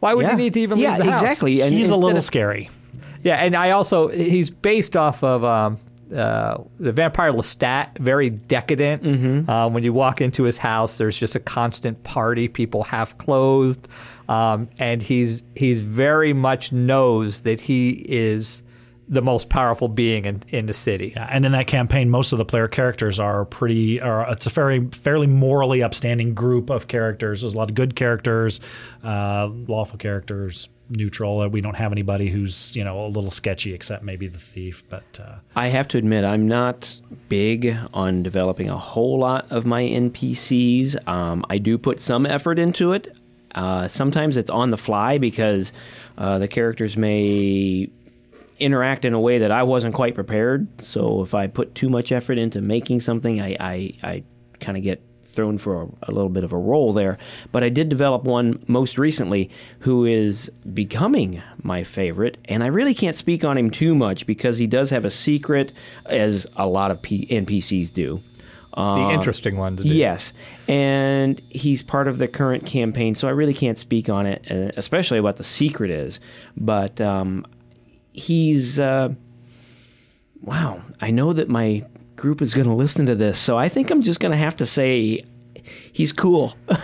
why 0.00 0.14
would 0.14 0.24
yeah. 0.24 0.32
you 0.32 0.36
need 0.36 0.52
to 0.54 0.60
even 0.60 0.78
yeah, 0.78 0.96
leave 0.96 0.98
the 0.98 1.10
house? 1.12 1.22
Yeah, 1.22 1.28
exactly. 1.28 1.62
And 1.62 1.72
he's 1.72 1.90
a 1.90 1.96
little 1.96 2.18
of- 2.18 2.24
scary. 2.24 2.70
Yeah, 3.22 3.36
and 3.36 3.54
I 3.54 3.70
also 3.70 4.08
he's 4.08 4.50
based 4.50 4.98
off 4.98 5.24
of 5.24 5.44
um, 5.44 5.78
uh, 6.14 6.62
the 6.78 6.92
vampire 6.92 7.32
Lestat, 7.32 7.98
very 7.98 8.30
decadent. 8.30 9.02
Mm-hmm. 9.02 9.50
Uh, 9.50 9.68
when 9.68 9.82
you 9.82 9.92
walk 9.92 10.20
into 10.20 10.44
his 10.44 10.58
house, 10.58 10.98
there's 10.98 11.16
just 11.16 11.36
a 11.36 11.40
constant 11.40 12.02
party, 12.04 12.48
people 12.48 12.84
half 12.84 13.16
clothed, 13.18 13.88
um, 14.28 14.68
and 14.78 15.02
he's 15.02 15.42
he's 15.56 15.80
very 15.80 16.32
much 16.32 16.72
knows 16.72 17.42
that 17.42 17.60
he 17.60 17.90
is 18.08 18.62
the 19.06 19.20
most 19.20 19.50
powerful 19.50 19.88
being 19.88 20.24
in, 20.24 20.40
in 20.48 20.66
the 20.66 20.72
city. 20.72 21.12
Yeah, 21.14 21.28
and 21.30 21.44
in 21.44 21.52
that 21.52 21.66
campaign, 21.66 22.08
most 22.08 22.32
of 22.32 22.38
the 22.38 22.44
player 22.44 22.68
characters 22.68 23.18
are 23.18 23.44
pretty. 23.44 24.00
Are, 24.00 24.30
it's 24.30 24.46
a 24.46 24.50
very 24.50 24.88
fairly 24.88 25.26
morally 25.26 25.82
upstanding 25.82 26.34
group 26.34 26.70
of 26.70 26.88
characters. 26.88 27.42
There's 27.42 27.54
a 27.54 27.58
lot 27.58 27.70
of 27.70 27.74
good 27.74 27.96
characters, 27.96 28.60
uh, 29.02 29.48
lawful 29.50 29.98
characters, 29.98 30.68
neutral. 30.88 31.40
Uh, 31.40 31.48
We 31.48 31.60
don't 31.60 31.76
have 31.76 31.92
anybody 31.92 32.28
who's 32.30 32.74
you 32.76 32.84
know 32.84 33.06
a 33.06 33.08
little 33.08 33.30
sketchy, 33.30 33.74
except 33.74 34.02
maybe 34.02 34.28
the 34.28 34.38
thief. 34.38 34.82
But 34.88 35.20
uh, 35.22 35.36
I 35.56 35.68
have 35.68 35.88
to 35.88 35.98
admit, 35.98 36.24
I'm 36.24 36.46
not 36.48 37.00
big 37.28 37.76
on 37.92 38.22
developing 38.22 38.68
a 38.68 38.76
whole 38.78 39.18
lot 39.18 39.46
of 39.50 39.66
my 39.66 39.82
NPCs. 39.82 41.06
Um, 41.08 41.44
I 41.50 41.58
do 41.58 41.78
put 41.78 42.00
some 42.00 42.26
effort 42.26 42.58
into 42.58 42.92
it. 42.92 43.14
Uh, 43.54 43.86
sometimes 43.86 44.36
it's 44.36 44.50
on 44.50 44.70
the 44.70 44.76
fly 44.76 45.18
because 45.18 45.72
uh, 46.18 46.38
the 46.38 46.48
characters 46.48 46.96
may 46.96 47.88
interact 48.58 49.04
in 49.04 49.14
a 49.14 49.20
way 49.20 49.38
that 49.38 49.50
I 49.50 49.62
wasn't 49.62 49.94
quite 49.94 50.14
prepared. 50.14 50.66
So 50.82 51.22
if 51.22 51.34
I 51.34 51.46
put 51.46 51.74
too 51.74 51.88
much 51.88 52.12
effort 52.12 52.38
into 52.38 52.60
making 52.60 53.00
something, 53.00 53.40
I, 53.40 53.56
I, 53.60 53.94
I 54.02 54.22
kind 54.60 54.76
of 54.76 54.82
get 54.82 55.00
thrown 55.34 55.58
for 55.58 55.82
a, 55.82 55.88
a 56.04 56.12
little 56.12 56.28
bit 56.28 56.44
of 56.44 56.52
a 56.52 56.58
role 56.58 56.92
there. 56.92 57.18
But 57.52 57.62
I 57.62 57.68
did 57.68 57.88
develop 57.88 58.24
one 58.24 58.64
most 58.66 58.98
recently 58.98 59.50
who 59.80 60.04
is 60.04 60.50
becoming 60.72 61.42
my 61.62 61.84
favorite, 61.84 62.38
and 62.46 62.62
I 62.62 62.68
really 62.68 62.94
can't 62.94 63.16
speak 63.16 63.44
on 63.44 63.58
him 63.58 63.70
too 63.70 63.94
much 63.94 64.26
because 64.26 64.58
he 64.58 64.66
does 64.66 64.90
have 64.90 65.04
a 65.04 65.10
secret, 65.10 65.72
as 66.06 66.46
a 66.56 66.66
lot 66.66 66.90
of 66.90 67.02
P- 67.02 67.26
NPCs 67.26 67.92
do. 67.92 68.22
The 68.76 69.10
interesting 69.12 69.56
one 69.56 69.76
to 69.76 69.84
do. 69.84 69.88
Yes, 69.88 70.32
and 70.66 71.40
he's 71.50 71.82
part 71.82 72.08
of 72.08 72.18
the 72.18 72.26
current 72.26 72.66
campaign, 72.66 73.14
so 73.14 73.28
I 73.28 73.30
really 73.30 73.54
can't 73.54 73.78
speak 73.78 74.08
on 74.08 74.26
it, 74.26 74.44
uh, 74.50 74.72
especially 74.76 75.20
what 75.20 75.36
the 75.36 75.44
secret 75.44 75.92
is. 75.92 76.18
But 76.56 77.00
um, 77.00 77.46
he's 78.12 78.80
uh, 78.80 79.10
wow. 80.42 80.82
I 81.00 81.12
know 81.12 81.32
that 81.32 81.48
my 81.48 81.84
group 82.16 82.42
is 82.42 82.54
going 82.54 82.66
to 82.66 82.74
listen 82.74 83.06
to 83.06 83.14
this, 83.14 83.38
so 83.38 83.58
I 83.58 83.68
think 83.68 83.90
I'm 83.90 84.02
just 84.02 84.20
going 84.20 84.32
to 84.32 84.38
have 84.38 84.56
to 84.56 84.66
say 84.66 85.24
he's 85.92 86.12
cool. 86.12 86.54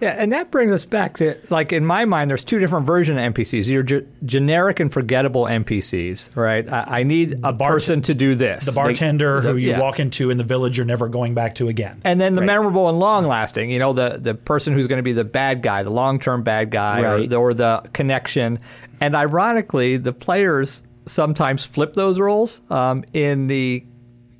Yeah, 0.00 0.14
and 0.16 0.32
that 0.32 0.50
brings 0.50 0.70
us 0.70 0.84
back 0.84 1.14
to 1.14 1.36
like 1.50 1.72
in 1.72 1.84
my 1.84 2.04
mind, 2.04 2.30
there's 2.30 2.44
two 2.44 2.60
different 2.60 2.86
version 2.86 3.18
of 3.18 3.34
NPCs. 3.34 3.68
Your 3.68 3.82
ge- 3.82 4.06
generic 4.24 4.78
and 4.78 4.92
forgettable 4.92 5.44
NPCs, 5.44 6.36
right? 6.36 6.70
I, 6.70 7.00
I 7.00 7.02
need 7.02 7.40
a 7.42 7.52
bart- 7.52 7.72
person 7.72 8.02
to 8.02 8.14
do 8.14 8.36
this. 8.36 8.66
the 8.66 8.72
bartender 8.72 9.40
who 9.40 9.56
you 9.56 9.70
yeah. 9.70 9.80
walk 9.80 9.98
into 9.98 10.30
in 10.30 10.38
the 10.38 10.44
village, 10.44 10.76
you're 10.76 10.86
never 10.86 11.08
going 11.08 11.34
back 11.34 11.56
to 11.56 11.68
again. 11.68 12.00
and 12.04 12.20
then 12.20 12.36
the 12.36 12.42
memorable 12.42 12.88
and 12.88 13.00
long 13.00 13.26
lasting, 13.26 13.70
you 13.70 13.80
know, 13.80 13.92
the 13.92 14.18
the 14.20 14.34
person 14.34 14.72
who's 14.72 14.86
going 14.86 14.98
to 14.98 15.02
be 15.02 15.12
the 15.12 15.24
bad 15.24 15.62
guy, 15.62 15.82
the 15.82 15.90
long 15.90 16.20
term 16.20 16.42
bad 16.42 16.70
guy, 16.70 17.00
or, 17.00 17.26
the, 17.26 17.36
or 17.36 17.52
the 17.52 17.82
connection. 17.92 18.60
And 19.00 19.14
ironically, 19.14 19.96
the 19.96 20.12
players 20.12 20.84
sometimes 21.06 21.66
flip 21.66 21.94
those 21.94 22.20
roles. 22.20 22.60
Um, 22.70 23.02
in 23.12 23.48
the 23.48 23.84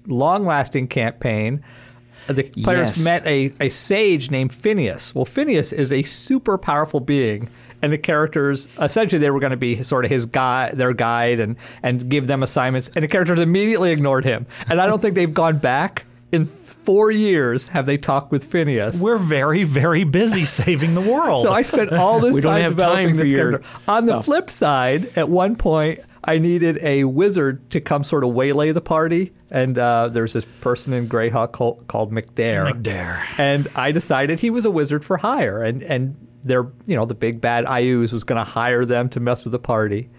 long 0.08 0.44
lasting 0.44 0.88
campaign, 0.88 1.62
the 2.26 2.44
players 2.44 2.96
Yes. 2.98 3.04
met 3.04 3.26
a, 3.26 3.52
a 3.60 3.68
sage 3.68 4.30
named 4.30 4.52
Phineas. 4.52 5.14
Well, 5.14 5.24
Phineas 5.24 5.72
is 5.72 5.92
a 5.92 6.02
super 6.02 6.58
powerful 6.58 7.00
being. 7.00 7.48
And 7.80 7.92
the 7.92 7.98
characters 7.98 8.66
essentially 8.80 9.20
they 9.20 9.30
were 9.30 9.38
going 9.38 9.52
to 9.52 9.56
be 9.56 9.84
sort 9.84 10.04
of 10.04 10.10
his 10.10 10.26
guide, 10.26 10.76
their 10.76 10.92
guide, 10.92 11.38
and 11.38 11.54
and 11.82 12.08
give 12.10 12.26
them 12.26 12.42
assignments. 12.42 12.88
And 12.96 13.04
the 13.04 13.08
characters 13.08 13.38
immediately 13.38 13.92
ignored 13.92 14.24
him. 14.24 14.46
And 14.68 14.80
I 14.80 14.86
don't 14.88 15.00
think 15.00 15.14
they've 15.14 15.32
gone 15.32 15.58
back 15.58 16.04
in 16.32 16.44
four 16.46 17.12
years. 17.12 17.68
Have 17.68 17.86
they 17.86 17.96
talked 17.96 18.32
with 18.32 18.42
Phineas? 18.42 19.00
We're 19.00 19.16
very, 19.16 19.62
very 19.62 20.02
busy 20.02 20.44
saving 20.44 20.94
the 20.96 21.00
world. 21.00 21.42
So 21.42 21.52
I 21.52 21.62
spent 21.62 21.92
all 21.92 22.18
this 22.18 22.40
time 22.40 22.70
developing 22.70 23.08
time 23.10 23.16
this 23.16 23.30
your 23.30 23.50
character. 23.52 23.68
On 23.86 24.06
the 24.06 24.22
flip 24.22 24.50
side, 24.50 25.16
at 25.16 25.28
one 25.28 25.54
point, 25.54 26.00
I 26.24 26.38
needed 26.38 26.78
a 26.82 27.04
wizard 27.04 27.70
to 27.70 27.80
come 27.80 28.02
sort 28.02 28.24
of 28.24 28.30
waylay 28.30 28.72
the 28.72 28.80
party, 28.80 29.32
and 29.50 29.78
uh, 29.78 30.08
there's 30.08 30.32
this 30.32 30.44
person 30.44 30.92
in 30.92 31.08
Greyhawk 31.08 31.52
called, 31.52 31.86
called 31.86 32.12
McDare. 32.12 32.72
McDare. 32.72 33.22
And 33.38 33.68
I 33.76 33.92
decided 33.92 34.40
he 34.40 34.50
was 34.50 34.64
a 34.64 34.70
wizard 34.70 35.04
for 35.04 35.18
hire, 35.18 35.62
and 35.62 35.82
and 35.82 36.16
their 36.42 36.70
you 36.86 36.96
know 36.96 37.04
the 37.04 37.14
big 37.14 37.40
bad 37.40 37.64
Iuz 37.66 38.12
was 38.12 38.24
going 38.24 38.38
to 38.38 38.50
hire 38.50 38.84
them 38.84 39.08
to 39.10 39.20
mess 39.20 39.44
with 39.44 39.52
the 39.52 39.58
party, 39.58 40.10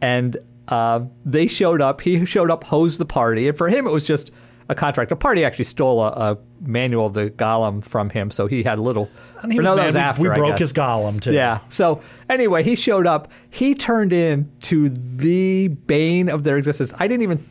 and 0.00 0.36
uh, 0.68 1.00
they 1.24 1.46
showed 1.46 1.80
up. 1.80 2.00
He 2.00 2.24
showed 2.24 2.50
up, 2.50 2.64
hosed 2.64 2.98
the 2.98 3.04
party, 3.04 3.48
and 3.48 3.56
for 3.56 3.68
him 3.68 3.86
it 3.86 3.92
was 3.92 4.06
just 4.06 4.30
a 4.68 4.74
contract. 4.74 5.08
The 5.08 5.16
party 5.16 5.44
actually 5.44 5.64
stole 5.64 6.02
a, 6.02 6.08
a 6.08 6.38
manual 6.60 7.06
of 7.06 7.14
the 7.14 7.30
golem 7.30 7.84
from 7.84 8.10
him, 8.10 8.30
so 8.30 8.46
he 8.46 8.62
had 8.62 8.78
a 8.78 8.82
little. 8.82 9.10
And 9.42 9.52
he 9.52 9.58
no, 9.58 9.76
that 9.76 9.86
was 9.86 9.96
after. 9.96 10.22
we 10.22 10.28
broke 10.28 10.58
his 10.58 10.72
golem 10.72 11.20
too. 11.20 11.32
Yeah. 11.32 11.60
So 11.68 12.00
anyway, 12.28 12.62
he 12.62 12.76
showed 12.76 13.06
up. 13.06 13.30
He 13.50 13.74
turned 13.74 14.12
into 14.12 14.88
the 14.88 15.68
bane 15.68 16.28
of 16.28 16.44
their 16.44 16.56
existence. 16.56 16.92
I 16.98 17.08
didn't 17.08 17.22
even 17.22 17.44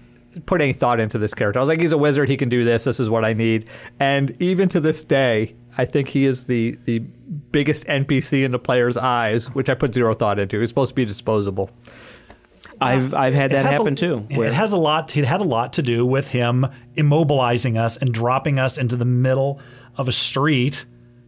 put 0.46 0.62
any 0.62 0.74
thought 0.74 1.00
into 1.00 1.18
this 1.18 1.34
character. 1.34 1.60
I 1.60 1.62
was 1.62 1.70
like, 1.70 1.80
he's 1.80 1.92
a 1.92 1.98
wizard. 1.98 2.30
He 2.30 2.38
can 2.38 2.50
do 2.50 2.64
this. 2.64 2.86
This 2.86 3.00
is 3.00 3.10
what 3.10 3.26
I 3.26 3.34
need. 3.34 3.66
And 4.00 4.36
even 4.42 4.70
to 4.70 4.80
this 4.80 5.04
day, 5.04 5.56
I 5.78 5.86
think 5.86 6.08
he 6.08 6.26
is 6.26 6.46
the 6.46 6.78
the 6.86 7.00
biggest 7.00 7.88
NPC 7.88 8.44
in 8.44 8.52
the 8.52 8.60
player's 8.60 8.98
eyes, 8.98 9.54
which 9.54 9.70
I 9.70 9.74
put 9.74 9.94
zero 9.94 10.14
thought 10.14 10.40
into. 10.40 10.60
He's 10.60 10.70
supposed 10.70 10.90
to 10.90 10.96
be 10.96 11.06
disposable. 11.06 11.70
I've 12.82 13.14
I've 13.14 13.34
had 13.34 13.52
that 13.52 13.66
happen 13.66 13.94
a, 13.94 13.96
too. 13.96 14.28
It 14.30 14.54
has 14.54 14.74
a 14.74 14.78
lot. 14.78 15.16
It 15.16 15.26
had 15.26 15.42
a 15.42 15.46
lot 15.46 15.74
to 15.74 15.82
do 15.82 16.06
with 16.06 16.28
him 16.30 16.68
immobilizing 16.96 17.80
us 17.80 17.98
and 17.98 18.14
dropping 18.14 18.60
us 18.60 18.78
into 18.78 18.96
the 18.96 19.06
middle 19.06 19.60
of 19.98 20.08
a 20.08 20.12
street 20.12 20.86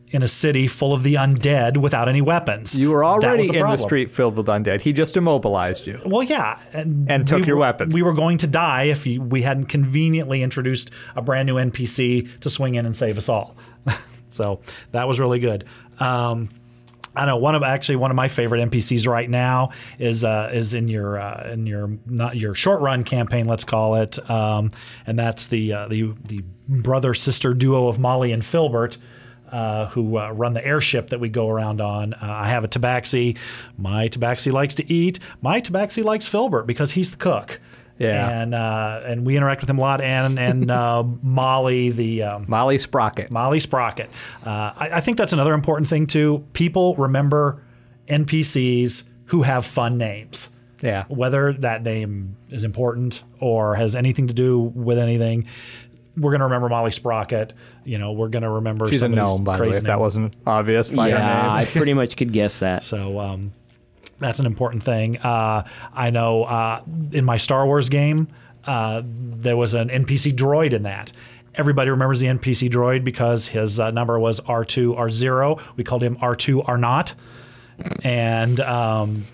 in 0.10 0.22
a 0.22 0.28
city 0.28 0.68
full 0.68 0.94
of 0.94 1.02
the 1.04 1.16
undead 1.16 1.78
without 1.78 2.08
any 2.08 2.22
weapons. 2.22 2.78
You 2.78 2.92
were 2.92 3.00
That 3.00 3.06
already 3.26 3.48
was 3.50 3.58
in 3.58 3.68
the 3.68 3.78
street 3.78 4.12
filled 4.12 4.38
with 4.38 4.46
undead. 4.46 4.82
He 4.82 4.94
just 4.94 5.18
immobilized 5.18 5.88
you. 5.88 6.00
Well, 6.06 6.22
yeah, 6.22 6.60
and, 6.72 7.10
And 7.10 7.28
took 7.28 7.42
we 7.42 7.48
your 7.48 7.56
were- 7.56 7.62
weapons. 7.62 7.96
We 7.96 8.04
were 8.04 8.14
going 8.14 8.38
to 8.40 8.48
die 8.48 8.84
if 8.84 9.04
he, 9.04 9.18
we 9.18 9.42
hadn't 9.42 9.66
conveniently 9.66 10.44
introduced 10.44 10.92
a 11.16 11.22
brand 11.24 11.48
new 11.48 11.56
NPC 11.56 12.40
to 12.42 12.50
swing 12.50 12.76
in 12.76 12.86
and 12.86 12.96
save 12.96 13.18
us 13.18 13.28
all. 13.28 13.56
so 14.30 14.60
that 14.92 15.08
was 15.08 15.20
really 15.20 15.40
good. 15.40 15.66
Um, 16.00 16.50
I 17.16 17.26
know 17.26 17.38
one 17.38 17.56
of 17.56 17.64
actually 17.64 17.98
one 17.98 18.12
of 18.12 18.16
my 18.16 18.28
favorite 18.28 18.70
NPCs 18.70 19.08
right 19.08 19.30
now 19.30 19.72
is 20.00 20.24
uh, 20.24 20.50
is 20.54 20.74
in 20.74 20.88
your 20.88 21.20
uh, 21.20 21.52
in 21.52 21.66
your 21.66 21.92
not 22.06 22.36
your 22.36 22.56
short 22.56 22.82
run 22.82 23.04
campaign, 23.04 23.48
let's 23.48 23.64
call 23.64 23.96
it, 23.96 24.30
um, 24.30 24.72
and 25.06 25.18
that's 25.18 25.48
the 25.48 25.74
uh, 25.74 25.88
the 25.88 26.14
the 26.26 26.42
brother 26.68 27.14
sister 27.14 27.54
duo 27.54 27.88
of 27.88 28.00
Molly 28.00 28.32
and 28.32 28.44
Filbert. 28.44 28.98
Uh, 29.52 29.86
who 29.90 30.18
uh, 30.18 30.32
run 30.32 30.54
the 30.54 30.66
airship 30.66 31.10
that 31.10 31.20
we 31.20 31.30
go 31.30 31.48
around 31.48 31.80
on? 31.80 32.16
Uh, 32.16 32.18
I 32.22 32.50
have 32.50 32.64
a 32.64 32.68
Tabaxi. 32.68 33.38
My 33.78 34.10
Tabaxi 34.10 34.52
likes 34.52 34.74
to 34.76 34.92
eat. 34.92 35.20
My 35.44 35.62
Tabaxi 35.62 36.04
likes 36.04 36.26
Filbert 36.26 36.66
because 36.66 36.94
he's 36.94 37.12
the 37.12 37.18
cook. 37.18 37.62
Yeah. 38.00 38.42
and 38.42 38.54
uh, 38.54 39.02
and 39.06 39.26
we 39.26 39.38
interact 39.38 39.62
with 39.62 39.70
him 39.70 39.78
a 39.78 39.82
lot. 39.82 40.02
And 40.02 40.40
and 40.40 40.72
uh, 40.72 41.04
Molly, 41.22 41.90
the 41.92 42.24
um, 42.24 42.46
Molly 42.48 42.78
Sprocket. 42.78 43.32
Molly 43.32 43.60
Sprocket. 43.60 44.10
Uh, 44.46 44.74
I, 44.76 44.90
I 44.94 45.02
think 45.02 45.18
that's 45.18 45.34
another 45.34 45.54
important 45.54 45.88
thing 45.88 46.08
too. 46.08 46.46
People 46.54 46.96
remember 46.96 47.64
NPCs 48.08 49.04
who 49.26 49.44
have 49.44 49.66
fun 49.66 49.98
names. 49.98 50.50
Yeah. 50.82 51.06
Whether 51.08 51.54
that 51.54 51.84
name 51.84 52.36
is 52.50 52.66
important 52.66 53.24
or 53.40 53.76
has 53.76 53.96
anything 53.96 54.28
to 54.28 54.34
do 54.34 54.60
with 54.60 55.00
anything, 55.00 55.48
we're 56.18 56.32
going 56.32 56.40
to 56.40 56.46
remember 56.46 56.68
Molly 56.68 56.92
Sprocket. 56.92 57.54
You 57.86 57.98
know, 57.98 58.12
we're 58.12 58.28
going 58.28 58.44
to 58.44 58.50
remember. 58.50 58.88
She's 58.88 59.02
a 59.02 59.06
some 59.06 59.14
of 59.14 59.18
these 59.18 59.24
gnome, 59.24 59.44
by 59.44 59.58
the 59.58 59.64
way, 59.64 59.70
crazy 59.70 59.80
if 59.80 59.84
that 59.86 60.00
wasn't 60.00 60.36
obvious 60.46 60.90
by 60.90 61.10
yeah, 61.10 61.44
her 61.44 61.50
I 61.50 61.66
pretty 61.66 61.94
much 61.94 62.18
could 62.18 62.34
guess 62.34 62.60
that. 62.60 62.84
So 62.84 63.20
um, 63.20 63.54
that's 64.20 64.40
an 64.40 64.46
important 64.46 64.84
thing. 64.84 65.18
Uh, 65.18 65.68
I 65.94 66.10
know 66.10 66.44
uh, 66.44 66.82
in 67.12 67.26
my 67.26 67.38
Star 67.38 67.66
Wars 67.66 67.90
game, 67.90 68.28
uh, 68.66 69.02
there 69.06 69.58
was 69.58 69.74
an 69.74 69.90
NPC 69.90 70.36
droid 70.36 70.74
in 70.74 70.84
that. 70.84 71.12
Everybody 71.56 71.92
remembers 71.92 72.20
the 72.20 72.28
NPC 72.28 72.70
droid 72.70 73.04
because 73.04 73.50
his 73.50 73.80
uh, 73.80 73.92
number 73.92 74.18
was 74.20 74.40
R2 74.42 74.98
R0. 74.98 75.62
We 75.76 75.84
called 75.84 76.02
him 76.02 76.16
R2 76.18 76.68
R 76.68 76.78
not. 76.78 77.14
And 78.04 78.60
um, 78.60 79.26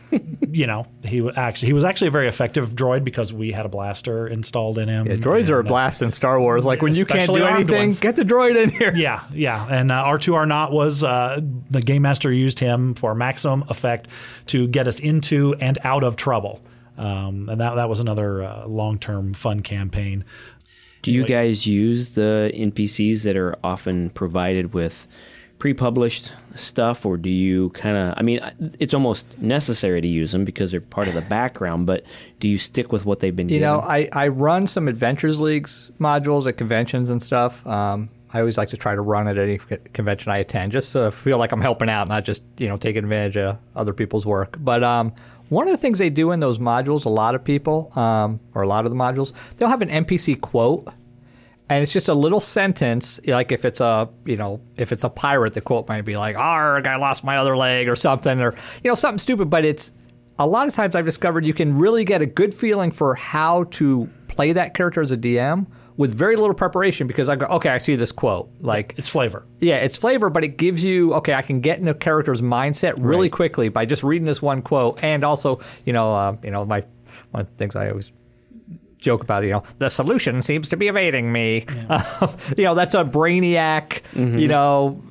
you 0.52 0.66
know 0.66 0.88
he 1.04 1.22
wa- 1.22 1.34
actually 1.36 1.68
he 1.68 1.74
was 1.74 1.84
actually 1.84 2.08
a 2.08 2.12
very 2.12 2.28
effective 2.28 2.72
droid 2.72 3.04
because 3.04 3.34
we 3.34 3.52
had 3.52 3.66
a 3.66 3.70
blaster 3.70 4.28
installed 4.28 4.78
in 4.78 4.88
him. 4.88 5.08
Yeah, 5.08 5.16
droids 5.16 5.50
are 5.50 5.58
a 5.58 5.60
And, 5.60 5.68
uh, 5.68 5.72
blast 5.72 6.02
in 6.02 6.12
Star 6.12 6.40
Wars. 6.40 6.66
Like 6.66 6.82
when 6.82 6.96
you 6.96 7.06
can't 7.06 7.32
do 7.32 7.44
anything, 7.44 7.80
ones. 7.90 8.00
get 8.00 8.16
the 8.16 8.24
droid 8.24 8.62
in 8.62 8.70
here. 8.70 8.94
Yeah, 8.96 9.24
yeah, 9.34 9.68
and 9.70 9.92
uh, 9.92 10.04
R2 10.06 10.48
R0 10.48 10.72
was 10.72 11.04
uh, 11.04 11.42
the 11.70 11.82
game 11.82 12.04
master 12.04 12.32
used 12.32 12.60
him 12.60 12.94
for 12.96 13.14
maximum 13.14 13.66
effect 13.70 14.08
to 14.48 14.68
get 14.68 14.88
us 14.88 15.00
into 15.00 15.56
and 15.56 15.78
out 15.84 16.04
of 16.04 16.16
trouble, 16.16 16.62
um, 16.98 17.50
and 17.50 17.60
that 17.62 17.76
that 17.76 17.90
was 17.90 18.00
another 18.00 18.42
uh, 18.44 18.66
long 18.68 19.00
term 19.00 19.34
fun 19.34 19.62
campaign. 19.62 20.24
Do 21.02 21.12
you 21.12 21.26
guys 21.26 21.66
use 21.66 22.14
the 22.14 22.52
NPCs 22.54 23.24
that 23.24 23.38
are 23.38 23.56
often 23.64 24.10
provided 24.10 24.74
with 24.74 25.08
pre-published 25.60 26.32
stuff, 26.56 27.06
or 27.06 27.18
do 27.18 27.30
you 27.30 27.70
kind 27.72 27.98
of? 27.98 28.14
I 28.18 28.22
mean, 28.22 28.40
it's 28.80 28.94
almost 28.94 29.38
necessary 29.40 30.02
to 30.02 30.08
use 30.08 30.32
them 30.32 30.46
because 30.46 30.72
they're 30.72 30.82
part 30.82 31.08
of 31.08 31.14
the 31.14 31.22
background. 31.22 31.86
But 31.86 32.04
do 32.40 32.48
you 32.48 32.58
stick 32.58 32.92
with 32.92 33.06
what 33.06 33.20
they've 33.20 33.36
been? 33.36 33.50
You 33.50 33.60
know, 33.60 33.82
I, 33.82 34.10
I 34.14 34.30
run 34.30 34.66
some 34.66 34.88
Adventures 34.88 35.40
Leagues 35.40 35.92
modules 36.00 36.48
at 36.48 36.58
conventions 36.58 37.10
and 37.10 37.22
stuff. 37.22 37.66
Um, 37.68 38.10
I 38.32 38.40
always 38.40 38.58
like 38.58 38.70
to 38.70 38.78
try 38.78 38.96
to 38.96 39.02
run 39.02 39.28
at 39.28 39.38
any 39.38 39.58
convention 39.58 40.32
I 40.32 40.38
attend, 40.38 40.72
just 40.72 40.94
to 40.94 41.12
feel 41.12 41.38
like 41.38 41.52
I'm 41.52 41.62
helping 41.62 41.90
out, 41.90 42.10
not 42.10 42.24
just 42.24 42.44
you 42.58 42.68
know 42.68 42.78
taking 42.78 43.04
advantage 43.04 43.38
of 43.38 43.58
other 43.76 43.94
people's 43.94 44.26
work. 44.26 44.58
But 44.60 44.84
um, 44.84 45.14
one 45.50 45.68
of 45.68 45.72
the 45.72 45.78
things 45.78 46.00
they 46.00 46.10
do 46.10 46.32
in 46.32 46.40
those 46.40 46.60
modules, 46.60 47.06
a 47.06 47.10
lot 47.10 47.36
of 47.36 47.44
people, 47.44 47.92
um, 47.98 48.40
or 48.54 48.62
a 48.62 48.68
lot 48.68 48.86
of 48.86 48.92
the 48.92 48.98
modules, 48.98 49.34
they'll 49.58 49.70
have 49.70 49.82
an 49.82 49.90
NPC 49.90 50.40
quote, 50.40 50.88
and 51.70 51.82
it's 51.84 51.94
just 51.94 52.10
a 52.10 52.14
little 52.14 52.40
sentence. 52.40 53.20
Like 53.28 53.52
if 53.52 53.66
it's 53.66 53.82
a 53.82 54.10
you 54.26 54.38
know 54.38 54.62
if 54.78 54.92
it's 54.92 55.04
a 55.04 55.10
pirate, 55.10 55.54
the 55.54 55.62
quote 55.62 55.88
might 55.88 56.06
be 56.06 56.18
like 56.18 56.36
"Arg, 56.36 56.88
I 56.88 56.96
lost 56.98 57.24
my 57.24 57.38
other 57.38 57.56
leg" 57.56 57.88
or 57.88 57.96
something, 57.96 58.42
or 58.42 58.54
you 58.84 58.90
know 58.90 58.96
something 58.96 59.20
stupid. 59.20 59.50
But 59.50 59.66
it's 59.66 59.94
a 60.38 60.48
lot 60.48 60.68
of 60.68 60.74
times 60.74 60.96
I've 60.96 61.06
discovered 61.06 61.46
you 61.46 61.54
can 61.54 61.78
really 61.78 62.04
get 62.06 62.22
a 62.22 62.26
good 62.26 62.54
feeling 62.54 62.92
for 62.92 63.16
how 63.16 63.66
to 63.66 64.10
play 64.28 64.54
that 64.54 64.74
character 64.74 65.02
as 65.02 65.12
a 65.12 65.18
DM 65.18 65.68
with 65.98 66.14
very 66.16 66.38
little 66.38 66.54
preparation 66.54 67.08
because 67.08 67.28
I 67.28 67.36
go, 67.36 67.46
okay, 67.48 67.68
I 67.68 67.78
see 67.78 67.98
this 67.98 68.14
quote. 68.14 68.50
Like, 68.62 68.94
It's 68.98 69.10
flavor. 69.10 69.46
yeah, 69.60 69.76
it's 69.80 69.98
flavor, 69.98 70.30
but 70.30 70.46
it 70.46 70.56
gives 70.56 70.82
you, 70.82 71.14
okay, 71.16 71.34
I 71.34 71.42
can 71.42 71.60
get 71.60 71.80
in 71.80 71.90
a 71.90 71.94
character's 71.94 72.42
mindset 72.42 72.94
really 72.96 73.28
quickly 73.30 73.68
by 73.68 73.84
just 73.86 74.02
reading 74.02 74.26
this 74.26 74.42
one 74.42 74.62
quote. 74.62 75.04
And 75.04 75.26
also, 75.26 75.60
you 75.84 75.92
know, 75.92 76.14
uh, 76.16 76.38
you 76.42 76.52
know, 76.52 76.64
my 76.64 76.84
one 77.32 77.42
of 77.42 77.50
the 77.50 77.56
things 77.58 77.76
I 77.76 77.90
always 77.90 78.14
joke 79.00 79.24
about, 79.24 79.44
you 79.44 79.52
know, 79.52 79.64
the 79.80 79.90
solution 79.90 80.42
seems 80.42 80.70
to 80.70 80.78
be 80.78 80.88
evading 80.88 81.32
me. 81.32 81.66
you 82.58 82.64
know, 82.64 82.76
that's 82.76 82.94
a 82.94 83.04
brainiac, 83.04 84.02
you 84.14 84.48
know, 84.48 85.02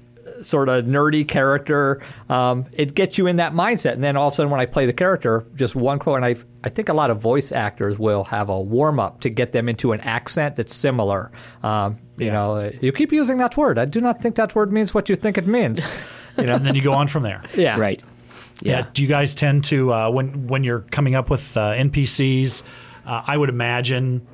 sort 0.43 0.69
of 0.69 0.85
nerdy 0.85 1.27
character. 1.27 2.01
Um, 2.29 2.67
it 2.73 2.95
gets 2.95 3.19
you 3.19 3.27
in 3.27 3.37
that 3.37 3.53
mindset, 3.53 3.93
and 3.93 4.05
then 4.05 4.17
all 4.17 4.29
of 4.29 4.33
a 4.33 4.37
sudden, 4.37 4.51
when 4.51 4.61
I 4.61 4.67
play 4.67 4.87
the 4.87 4.93
character, 4.93 5.47
just 5.57 5.75
one 5.75 5.99
quote, 5.99 6.17
and 6.17 6.25
I 6.25 6.37
I 6.65 6.69
think 6.69 6.89
a 6.89 6.93
lot 6.93 7.11
of 7.11 7.21
voice 7.21 7.51
actors 7.53 7.99
will 7.99 8.25
have 8.25 8.49
a 8.49 8.61
warm 8.61 9.01
up 9.01 9.21
to 9.21 9.31
get 9.31 9.53
them 9.53 9.69
into 9.69 9.93
an 9.93 10.01
accent 10.03 10.57
that's 10.57 10.75
similar. 10.75 11.31
Um, 11.63 11.99
you 12.19 12.31
know, 12.31 12.57
uh, 12.57 12.71
you 12.81 12.93
keep 12.93 13.13
using 13.13 13.39
that 13.39 13.57
word. 13.57 13.79
I 13.79 13.85
do 13.85 14.01
not 14.01 14.21
think 14.21 14.35
that 14.37 14.55
word 14.55 14.73
means 14.73 14.93
what 14.93 15.09
you 15.09 15.17
think 15.17 15.39
it 15.39 15.47
means. 15.47 15.87
You 16.39 16.45
know, 16.47 16.55
and 16.55 16.65
then 16.65 16.77
you 16.77 16.83
go 16.83 16.93
on 16.95 17.09
from 17.09 17.25
there. 17.25 17.43
yeah, 17.57 17.77
right? 17.81 18.01
Yeah. 18.63 18.87
Do 18.93 19.03
you 19.03 19.09
guys 19.09 19.35
tend 19.35 19.65
to 19.65 19.93
uh, 19.93 20.09
when 20.11 20.47
when 20.47 20.63
you're 20.63 20.83
coming 20.83 21.17
up 21.17 21.31
with 21.31 21.57
uh, 21.57 21.73
NPCs? 21.73 22.63
Uh, 23.09 23.23
I 23.27 23.37
would 23.37 23.49
imagine 23.49 24.27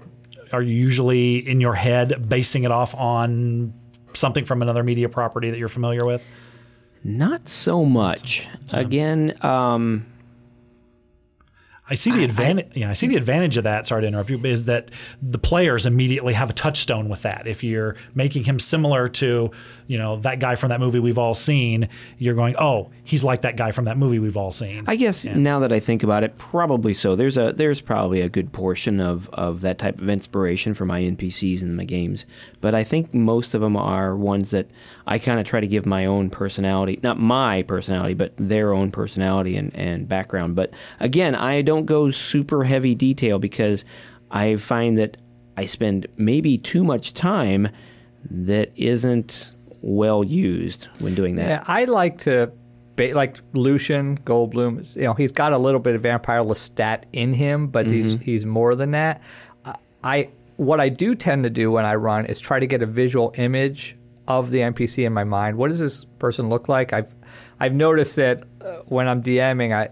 are 0.53 0.61
you 0.61 0.75
usually 0.75 1.37
in 1.39 1.61
your 1.61 1.75
head 1.75 2.29
basing 2.29 2.65
it 2.65 2.71
off 2.71 2.95
on 2.95 3.73
something 4.15 4.45
from 4.45 4.63
another 4.63 4.83
media 4.83 5.09
property 5.09 5.51
that 5.51 5.59
you're 5.59 5.69
familiar 5.69 6.05
with? 6.05 6.23
Not 7.03 7.49
so 7.49 7.85
much. 7.85 8.47
Again, 8.73 9.37
um, 9.43 10.07
I 11.89 11.95
see 11.95 12.11
the 12.11 12.25
advantage. 12.25 12.75
yeah, 12.75 12.89
I 12.89 12.95
see 12.95 13.07
the 13.07 13.17
advantage 13.17 13.57
of 13.59 13.65
that. 13.65 13.87
Sorry 13.87 14.03
to 14.03 14.09
interrupt 14.09 14.31
you, 14.31 14.39
is 14.45 14.65
that 14.65 14.91
the 15.21 15.39
players 15.39 15.85
immediately 15.85 16.33
have 16.33 16.49
a 16.49 16.55
touchstone 16.55 17.09
with 17.09 17.23
that. 17.23 17.47
If 17.47 17.63
you're 17.63 17.97
making 18.15 18.45
him 18.45 18.59
similar 18.59 19.09
to, 19.11 19.51
you 19.87 19.99
know, 19.99 20.17
that 20.17 20.39
guy 20.39 20.55
from 20.55 20.71
that 20.71 20.81
movie 20.81 20.99
we've 20.99 21.19
all 21.19 21.35
seen, 21.35 21.89
you're 22.19 22.35
going, 22.35 22.57
oh, 22.59 22.91
he's 23.03 23.23
like 23.23 23.43
that 23.43 23.57
guy 23.57 23.71
from 23.71 23.85
that 23.85 23.99
movie 23.99 24.19
we've 24.19 24.37
all 24.37 24.51
seen. 24.51 24.85
I 24.87 24.97
guess 24.97 25.25
now 25.25 25.59
that 25.61 25.73
I 25.73 25.81
think 25.81 26.03
about 26.03 26.25
it, 26.25 26.37
probably 26.39 26.95
so. 26.95 27.17
There's 27.17 27.37
a 27.37 27.53
there's 27.53 27.81
probably 27.81 28.21
a 28.21 28.29
good 28.29 28.53
portion 28.53 29.01
of, 29.01 29.29
of 29.33 29.61
that 29.61 29.79
type 29.79 30.01
of 30.01 30.09
inspiration 30.09 30.75
for 30.75 30.87
my 30.87 31.03
NPCs 31.03 31.63
in 31.63 31.77
my 31.77 31.85
games, 31.85 32.25
but 32.61 32.75
I 32.75 32.85
think 32.85 33.13
most 33.13 33.55
of 33.55 33.61
them 33.61 33.77
are 33.77 34.17
ones 34.17 34.51
that 34.51 34.71
I 35.07 35.19
kind 35.19 35.39
of 35.39 35.47
try 35.47 35.61
to 35.61 35.67
give 35.67 35.85
my 35.85 36.07
own 36.07 36.31
personality, 36.31 36.99
not 37.03 37.19
my 37.19 37.63
personality, 37.63 38.15
but 38.15 38.33
their 38.39 38.73
own 38.73 38.91
personality 38.91 39.57
and, 39.57 39.75
and 39.75 40.09
background. 40.09 40.55
But 40.57 40.73
again, 41.01 41.35
I 41.35 41.63
don't 41.63 41.87
go 41.87 42.11
super 42.11 42.65
heavy 42.65 42.95
detail 42.95 43.39
because 43.39 43.85
I 44.31 44.57
find 44.57 44.99
that 44.99 45.19
I 45.57 45.67
spend 45.67 46.07
maybe 46.17 46.59
too 46.59 46.85
much 46.85 47.15
time 47.15 47.69
that 48.31 48.73
isn't 48.77 49.53
well 49.87 50.25
used 50.25 50.87
when 50.99 51.15
doing 51.15 51.37
that. 51.37 51.49
Yeah, 51.49 51.65
I 51.67 51.85
like 51.85 52.17
to, 52.19 52.51
ba- 52.97 53.13
like 53.15 53.39
Lucian 53.53 54.17
Goldblum. 54.19 54.81
is- 54.81 54.97
You 54.97 55.03
know, 55.03 55.15
he's 55.15 55.31
got 55.33 55.53
a 55.53 55.59
little 55.59 55.81
bit 55.81 55.95
of 55.95 56.03
vampire 56.03 56.41
Lestat 56.43 57.03
in 57.13 57.35
him, 57.35 57.67
but 57.69 57.91
he's 57.91 58.15
he's 58.23 58.47
more 58.47 58.75
than 58.75 58.93
that. 58.93 59.21
I- 59.65 59.77
I 60.03 60.29
what 60.57 60.81
I 60.81 60.89
do 60.89 61.15
tend 61.15 61.45
to 61.45 61.51
do 61.51 61.71
when 61.71 61.85
I 61.85 61.97
run 61.97 62.25
is 62.27 62.41
try 62.41 62.59
to 62.61 62.67
get 62.67 62.81
a 62.83 62.87
visual 62.87 63.33
image 63.37 63.97
of 64.27 64.51
the 64.51 64.61
NPC 64.61 65.05
in 65.05 65.13
my 65.13 65.25
mind. 65.25 65.59
What 65.59 65.69
does 65.69 65.81
this 65.81 66.07
person 66.19 66.49
look 66.49 66.69
like? 66.69 66.93
I've 66.95 67.15
I've 67.61 67.75
noticed 67.75 68.17
that 68.17 68.45
uh, 68.61 68.77
when 68.87 69.07
I'm 69.07 69.23
DMing, 69.23 69.75
I 69.75 69.91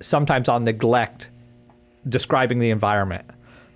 sometimes 0.00 0.48
I'll 0.48 0.60
neglect 0.60 1.30
describing 2.08 2.58
the 2.60 2.70
environment. 2.70 3.24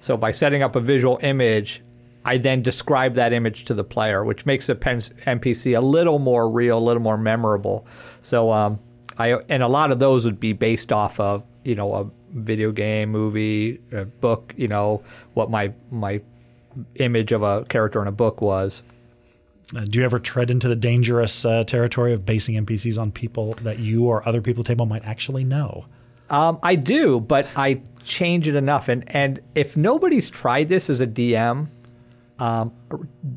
So 0.00 0.16
by 0.16 0.30
setting 0.30 0.62
up 0.62 0.76
a 0.76 0.80
visual 0.80 1.18
image, 1.22 1.82
I 2.28 2.36
then 2.36 2.60
describe 2.60 3.14
that 3.14 3.32
image 3.32 3.64
to 3.64 3.74
the 3.74 3.84
player, 3.84 4.22
which 4.22 4.44
makes 4.44 4.66
the 4.66 4.74
pen- 4.74 4.98
NPC 4.98 5.74
a 5.74 5.80
little 5.80 6.18
more 6.18 6.50
real, 6.50 6.76
a 6.76 6.78
little 6.78 7.02
more 7.02 7.16
memorable. 7.16 7.86
So 8.20 8.52
um, 8.52 8.80
I 9.16 9.38
and 9.48 9.62
a 9.62 9.68
lot 9.68 9.90
of 9.90 9.98
those 9.98 10.26
would 10.26 10.38
be 10.38 10.52
based 10.52 10.92
off 10.92 11.18
of 11.18 11.46
you 11.64 11.74
know 11.74 11.94
a 11.94 12.10
video 12.32 12.70
game, 12.70 13.08
movie, 13.08 13.80
a 13.92 14.04
book. 14.04 14.52
You 14.58 14.68
know 14.68 15.02
what 15.32 15.50
my 15.50 15.72
my 15.90 16.20
image 16.96 17.32
of 17.32 17.42
a 17.42 17.64
character 17.64 18.02
in 18.02 18.08
a 18.08 18.12
book 18.12 18.42
was. 18.42 18.82
Uh, 19.74 19.80
do 19.80 19.98
you 19.98 20.04
ever 20.04 20.18
tread 20.18 20.50
into 20.50 20.68
the 20.68 20.76
dangerous 20.76 21.46
uh, 21.46 21.64
territory 21.64 22.12
of 22.12 22.26
basing 22.26 22.62
NPCs 22.62 22.98
on 22.98 23.10
people 23.10 23.52
that 23.62 23.78
you 23.78 24.04
or 24.04 24.26
other 24.28 24.42
people 24.42 24.60
at 24.60 24.66
the 24.66 24.72
table 24.74 24.84
might 24.84 25.04
actually 25.06 25.44
know? 25.44 25.86
Um, 26.28 26.58
I 26.62 26.74
do, 26.74 27.20
but 27.20 27.48
I 27.56 27.80
change 28.02 28.48
it 28.48 28.54
enough. 28.54 28.88
And 28.90 29.04
and 29.14 29.40
if 29.54 29.78
nobody's 29.78 30.28
tried 30.28 30.68
this 30.68 30.90
as 30.90 31.00
a 31.00 31.06
DM, 31.06 31.68
um, 32.39 32.72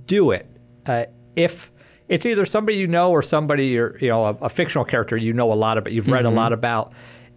do 0.05 0.31
it. 0.31 0.47
Uh, 0.85 1.05
if 1.35 1.71
it's 2.07 2.25
either 2.25 2.45
somebody 2.45 2.77
you 2.77 2.87
know 2.87 3.11
or 3.11 3.21
somebody 3.21 3.67
you're, 3.67 3.97
you 3.99 4.09
know, 4.09 4.25
a, 4.25 4.33
a 4.41 4.49
fictional 4.49 4.83
character 4.85 5.15
you 5.15 5.33
know 5.33 5.51
a 5.51 5.55
lot 5.55 5.77
about, 5.77 5.93
you've 5.93 6.09
read 6.09 6.25
a 6.25 6.29
lot 6.29 6.51
about. 6.53 6.93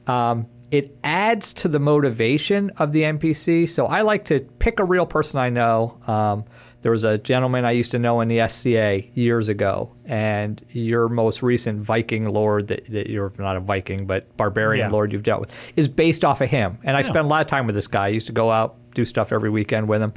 Um, 0.06 0.46
it 0.70 0.96
adds 1.04 1.52
to 1.52 1.68
the 1.68 1.78
motivation 1.78 2.70
of 2.78 2.90
the 2.90 3.02
NPC. 3.02 3.68
So 3.68 3.86
I 3.86 4.02
like 4.02 4.24
to 4.26 4.40
pick 4.58 4.80
a 4.80 4.84
real 4.84 5.06
person 5.06 5.38
I 5.38 5.48
know. 5.48 5.98
Um, 6.08 6.44
there 6.80 6.90
was 6.90 7.04
a 7.04 7.16
gentleman 7.16 7.64
I 7.64 7.70
used 7.70 7.92
to 7.92 7.98
know 7.98 8.20
in 8.20 8.28
the 8.28 8.46
SCA 8.48 9.02
years 9.14 9.48
ago, 9.48 9.94
and 10.04 10.62
your 10.70 11.08
most 11.08 11.42
recent 11.42 11.80
Viking 11.80 12.26
lord 12.26 12.66
that, 12.68 12.84
that 12.90 13.08
you're 13.08 13.32
not 13.38 13.56
a 13.56 13.60
Viking, 13.60 14.04
but 14.06 14.36
barbarian 14.36 14.86
Yeah. 14.88 14.92
lord 14.92 15.12
you've 15.12 15.22
dealt 15.22 15.40
with 15.40 15.72
is 15.76 15.88
based 15.88 16.24
off 16.24 16.40
of 16.42 16.50
him. 16.50 16.78
And 16.82 16.94
I 16.96 17.02
spent 17.02 17.24
a 17.24 17.28
lot 17.28 17.40
of 17.40 17.46
time 17.46 17.66
with 17.66 17.74
this 17.74 17.86
guy. 17.86 18.06
I 18.06 18.08
used 18.08 18.26
to 18.26 18.32
go 18.34 18.50
out, 18.50 18.76
do 18.94 19.04
stuff 19.06 19.32
every 19.32 19.48
weekend 19.50 19.88
with 19.88 20.02
him. 20.02 20.12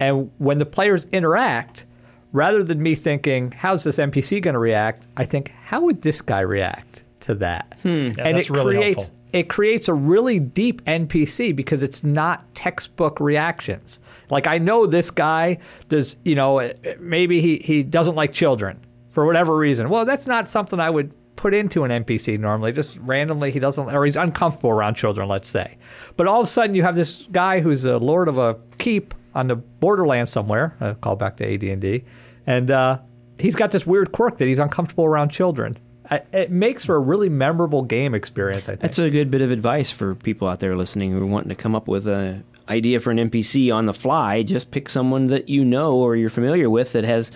And 0.00 0.30
when 0.38 0.58
the 0.58 0.66
players 0.66 1.04
interact, 1.06 1.86
rather 2.32 2.62
than 2.62 2.82
me 2.82 2.94
thinking, 2.94 3.50
how's 3.52 3.84
this 3.84 3.98
NPC 3.98 4.42
going 4.42 4.54
to 4.54 4.58
react? 4.58 5.06
I 5.16 5.24
think, 5.24 5.52
how 5.64 5.80
would 5.82 6.02
this 6.02 6.20
guy 6.20 6.40
react 6.40 7.04
to 7.20 7.34
that? 7.36 7.78
Hmm. 7.82 7.88
and 7.88 8.36
that's 8.36 8.48
it 8.48 8.50
really 8.50 8.76
creates 8.76 9.04
helpful. 9.04 9.28
it 9.32 9.48
creates 9.48 9.88
a 9.88 9.94
really 9.94 10.38
deep 10.38 10.84
NPC 10.84 11.56
because 11.56 11.82
it's 11.82 12.04
not 12.04 12.44
textbook 12.54 13.20
reactions. 13.20 14.00
Like 14.30 14.46
I 14.46 14.58
know 14.58 14.86
this 14.86 15.10
guy 15.10 15.58
does, 15.88 16.16
you 16.24 16.34
know, 16.34 16.72
maybe 17.00 17.40
he, 17.40 17.56
he 17.58 17.82
doesn't 17.82 18.14
like 18.16 18.32
children 18.32 18.80
for 19.10 19.24
whatever 19.24 19.56
reason. 19.56 19.88
Well, 19.88 20.04
that's 20.04 20.26
not 20.26 20.46
something 20.46 20.78
I 20.78 20.90
would 20.90 21.12
put 21.36 21.54
into 21.54 21.84
an 21.84 22.04
NPC 22.04 22.38
normally. 22.38 22.72
Just 22.72 22.98
randomly 22.98 23.50
he 23.50 23.58
doesn't 23.58 23.94
or 23.94 24.04
he's 24.04 24.16
uncomfortable 24.16 24.70
around 24.70 24.94
children, 24.94 25.28
let's 25.28 25.48
say. 25.48 25.78
But 26.16 26.26
all 26.26 26.40
of 26.40 26.44
a 26.44 26.48
sudden 26.48 26.74
you 26.74 26.82
have 26.82 26.96
this 26.96 27.26
guy 27.30 27.60
who's 27.60 27.84
a 27.84 27.98
lord 27.98 28.28
of 28.28 28.36
a 28.36 28.58
keep 28.78 29.14
on 29.36 29.46
the 29.48 29.56
borderlands 29.56 30.32
somewhere, 30.32 30.76
A 30.80 30.94
call 30.94 31.14
back 31.16 31.36
to 31.36 31.44
AD&D, 31.54 32.04
and 32.46 32.70
uh, 32.70 32.98
he's 33.38 33.54
got 33.54 33.70
this 33.70 33.86
weird 33.86 34.10
quirk 34.12 34.38
that 34.38 34.46
he's 34.48 34.58
uncomfortable 34.58 35.04
around 35.04 35.28
children. 35.28 35.76
I- 36.10 36.22
It 36.32 36.50
makes 36.50 36.84
for 36.84 36.96
a 36.96 37.00
really 37.00 37.28
memorable 37.28 37.82
game 37.82 38.14
experience, 38.14 38.68
I 38.68 38.72
think. 38.72 38.80
That's 38.80 38.98
a 38.98 39.10
good 39.10 39.30
bit 39.30 39.42
of 39.42 39.50
advice 39.50 39.90
for 39.90 40.14
people 40.14 40.48
out 40.48 40.60
there 40.60 40.76
listening 40.76 41.12
who 41.12 41.22
are 41.22 41.26
wanting 41.26 41.50
to 41.50 41.54
come 41.54 41.74
up 41.74 41.86
with 41.86 42.06
a 42.06 42.42
idea 42.68 42.98
for 42.98 43.10
an 43.12 43.18
NPC 43.18 43.72
on 43.72 43.86
the 43.86 43.92
fly. 43.94 44.42
Just 44.42 44.70
pick 44.72 44.88
someone 44.88 45.26
that 45.28 45.48
you 45.48 45.64
know 45.64 45.92
or 45.94 46.16
you're 46.16 46.30
familiar 46.30 46.68
with 46.68 46.92
that 46.92 47.04
has, 47.04 47.30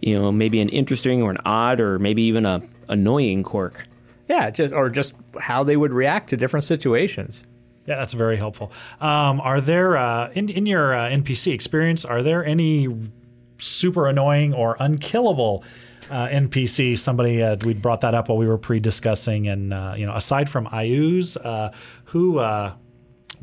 you 0.00 0.16
know, 0.18 0.30
maybe 0.30 0.60
an 0.60 0.68
interesting 0.68 1.22
or 1.22 1.30
an 1.30 1.38
odd 1.44 1.80
or 1.80 1.98
maybe 1.98 2.22
even 2.22 2.46
a 2.46 2.62
annoying 2.88 3.42
quirk. 3.42 3.88
Yeah, 4.28 4.50
just 4.50 4.72
or 4.72 4.90
just 4.90 5.14
how 5.40 5.64
they 5.64 5.76
would 5.76 5.92
react 5.92 6.30
to 6.30 6.36
different 6.36 6.64
situations. 6.64 7.44
Yeah, 7.86 7.96
that's 7.96 8.14
very 8.14 8.36
helpful. 8.36 8.72
Um, 9.00 9.40
are 9.40 9.60
there 9.60 9.96
uh, 9.96 10.30
in 10.34 10.48
in 10.48 10.66
your 10.66 10.94
uh, 10.94 11.08
NPC 11.08 11.52
experience? 11.52 12.04
Are 12.04 12.22
there 12.22 12.44
any 12.44 12.88
super 13.58 14.08
annoying 14.08 14.52
or 14.54 14.76
unkillable 14.80 15.62
uh, 16.10 16.26
NPC? 16.26 16.98
Somebody 16.98 17.42
uh, 17.42 17.56
we 17.64 17.74
brought 17.74 18.00
that 18.00 18.14
up 18.14 18.28
while 18.28 18.38
we 18.38 18.46
were 18.46 18.58
pre-discussing, 18.58 19.46
and 19.46 19.72
uh, 19.72 19.94
you 19.96 20.04
know, 20.04 20.14
aside 20.14 20.50
from 20.50 20.66
Iuz, 20.66 21.36
uh, 21.44 21.70
who 22.06 22.40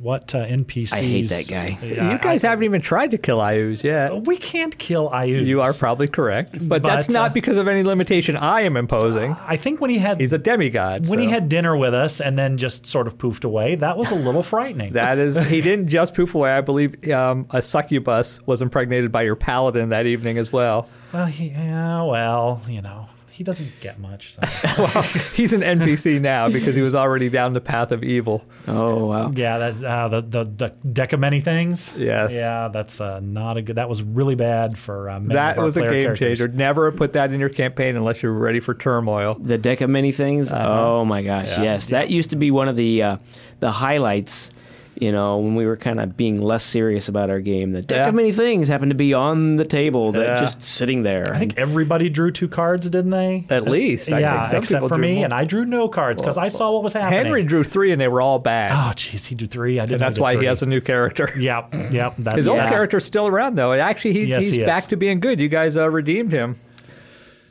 what 0.04 0.36
uh, 0.36 0.46
NPCs? 0.46 0.94
I 0.94 0.98
hate 1.02 1.30
that 1.30 1.48
guy. 1.50 1.78
Yeah, 1.82 2.12
you 2.12 2.20
guys 2.20 2.44
I- 2.44 2.50
haven't 2.50 2.66
even 2.66 2.82
tried 2.82 3.12
to 3.12 3.18
kill 3.18 3.38
Iuz 3.40 3.84
yet. 3.84 4.26
We 4.26 4.36
can't 4.38 4.78
kill 4.78 5.10
Iuz. 5.10 5.46
You 5.46 5.62
are 5.62 5.72
probably 5.74 6.08
correct, 6.10 6.68
but, 6.68 6.84
that's 6.84 7.10
not 7.10 7.32
uh, 7.32 7.34
because 7.34 7.58
of 7.58 7.70
any 7.70 7.84
limitation 7.84 8.36
I 8.36 8.62
am 8.62 8.76
imposing. 8.76 9.32
I 9.48 9.56
think 9.56 9.80
when 9.80 9.90
he 9.90 9.98
had 10.00 10.20
He's 10.20 10.34
a 10.34 10.38
demigod. 10.38 11.10
when 11.10 11.20
he 11.20 11.30
had 11.30 11.48
dinner 11.48 11.78
with 11.78 11.94
us 11.94 12.20
and 12.20 12.38
then 12.38 12.58
just 12.58 12.86
sort 12.86 13.08
of 13.08 13.18
poofed 13.18 13.46
away, 13.46 13.76
that 13.76 13.98
was 13.98 14.12
a 14.12 14.16
little 14.16 14.44
frightening. 14.44 14.94
that 14.94 15.18
is, 15.18 15.38
he 15.48 15.62
didn't 15.62 15.88
just 15.88 16.14
poof 16.14 16.36
away. 16.36 16.52
I 16.52 16.60
believe 16.62 17.10
um, 17.10 17.48
a 17.52 17.62
succubus 17.62 18.46
was 18.46 18.62
impregnated 18.62 19.12
by 19.12 19.22
your 19.22 19.38
paladin 19.38 19.90
that 19.90 20.06
evening 20.06 20.38
as 20.38 20.52
well. 20.52 20.90
well, 21.14 21.26
he, 21.28 21.48
yeah, 21.50 22.04
well, 22.04 22.62
you 22.68 22.82
know, 22.82 23.08
he 23.44 23.46
doesn't 23.46 23.82
get 23.82 24.00
much. 24.00 24.36
So. 24.36 25.02
He's 25.36 25.52
an 25.52 25.60
NPC 25.60 26.22
now 26.22 26.48
because 26.48 26.76
he 26.76 26.82
was 26.82 26.96
already 26.96 27.28
down 27.28 27.52
the 27.52 27.60
path 27.60 27.92
of 27.92 28.02
evil. 28.02 28.46
Oh 28.70 29.08
wow. 29.08 29.32
Yeah, 29.36 29.58
that's 29.58 29.84
uh, 29.84 30.08
the, 30.08 30.22
the 30.22 30.44
the 30.46 30.70
deck 30.88 31.12
of 31.12 31.20
many 31.20 31.42
things. 31.42 31.94
Yes. 31.98 32.32
Yeah, 32.32 32.70
that's 32.70 33.02
uh, 33.02 33.20
not 33.20 33.58
a 33.58 33.62
good. 33.62 33.76
That 33.76 33.90
was 33.90 34.02
really 34.02 34.36
bad 34.36 34.78
for 34.78 35.10
uh, 35.10 35.20
many 35.20 35.34
That 35.34 35.54
of 35.54 35.60
our 35.60 35.66
was 35.66 35.76
a 35.76 35.82
game 35.82 35.90
characters. 36.06 36.40
changer. 36.40 36.48
Never 36.48 36.90
put 36.94 37.12
that 37.14 37.34
in 37.34 37.40
your 37.42 37.50
campaign 37.50 37.98
unless 37.98 38.24
you're 38.24 38.32
ready 38.32 38.62
for 38.62 38.74
turmoil. 38.74 39.34
The 39.36 39.58
deck 39.58 39.82
of 39.82 39.90
many 39.90 40.14
things. 40.14 40.50
Uh-huh. 40.50 40.86
Oh 41.00 41.04
my 41.06 41.22
gosh, 41.22 41.58
yes, 41.58 41.88
that 41.88 42.10
used 42.10 42.30
to 42.30 42.38
be 42.38 42.50
one 42.50 42.70
of 42.70 42.78
the 42.78 43.04
uh, 43.04 43.18
the 43.60 43.72
highlights. 43.72 44.52
You 45.00 45.12
know, 45.12 45.38
when 45.40 45.56
we 45.56 45.66
were 45.66 45.76
kind 45.78 46.00
of 46.00 46.16
being 46.16 46.42
less 46.42 46.64
serious 46.64 47.08
about 47.08 47.30
our 47.30 47.40
game, 47.40 47.72
the 47.72 47.82
deck 47.82 47.98
Yeah. 47.98 48.10
of 48.10 48.16
many 48.16 48.32
things 48.32 48.68
happened 48.68 48.92
to 48.92 48.96
be 48.96 49.14
on 49.14 49.56
the 49.56 49.66
table, 49.66 50.12
that 50.14 50.22
Yeah. 50.22 50.36
just 50.40 50.62
sitting 50.62 51.04
there. 51.04 51.34
I 51.34 51.40
think 51.40 51.58
everybody 51.58 52.10
drew 52.10 52.32
two 52.32 52.48
cards, 52.48 52.90
didn't 52.90 53.12
they? 53.12 53.46
At 53.50 53.64
least, 53.68 54.12
I 54.14 54.20
yeah, 54.20 54.46
think 54.46 54.64
except 54.64 54.88
for 54.88 54.98
me, 54.98 55.16
more. 55.16 55.26
and 55.26 55.34
I 55.34 55.46
drew 55.46 55.66
no 55.66 55.88
cards 55.88 56.22
because 56.22 56.38
I 56.38 56.48
saw 56.50 56.72
what 56.72 56.84
was 56.84 56.94
happening. 56.94 57.26
Henry 57.26 57.44
drew 57.44 57.64
three, 57.64 57.92
and 57.92 58.00
they 58.00 58.08
were 58.08 58.22
all 58.22 58.40
bad. 58.40 58.72
Oh, 58.72 58.94
jeez, 58.96 59.26
he 59.28 59.36
drew 59.36 59.48
three. 59.48 59.80
I 59.80 59.84
didn't. 59.86 59.94
and 59.94 60.02
that's 60.02 60.20
why 60.20 60.34
did 60.34 60.42
he 60.42 60.48
has 60.48 60.62
a 60.62 60.66
new 60.68 60.82
character. 60.82 61.30
Yep, 61.38 61.74
yep. 61.92 62.14
That's 62.20 62.38
His 62.38 62.48
old 62.48 62.58
yeah. 62.60 62.70
character's 62.70 63.04
still 63.06 63.28
around 63.28 63.56
though. 63.56 63.74
Actually, 63.74 64.14
he's 64.14 64.28
Yes, 64.30 64.44
he's 64.44 64.52
he 64.54 64.66
back 64.66 64.86
to 64.88 64.96
being 64.96 65.20
good. 65.20 65.40
You 65.40 65.50
guys 65.50 65.76
uh, 65.76 65.90
redeemed 65.90 66.32
him. 66.32 66.56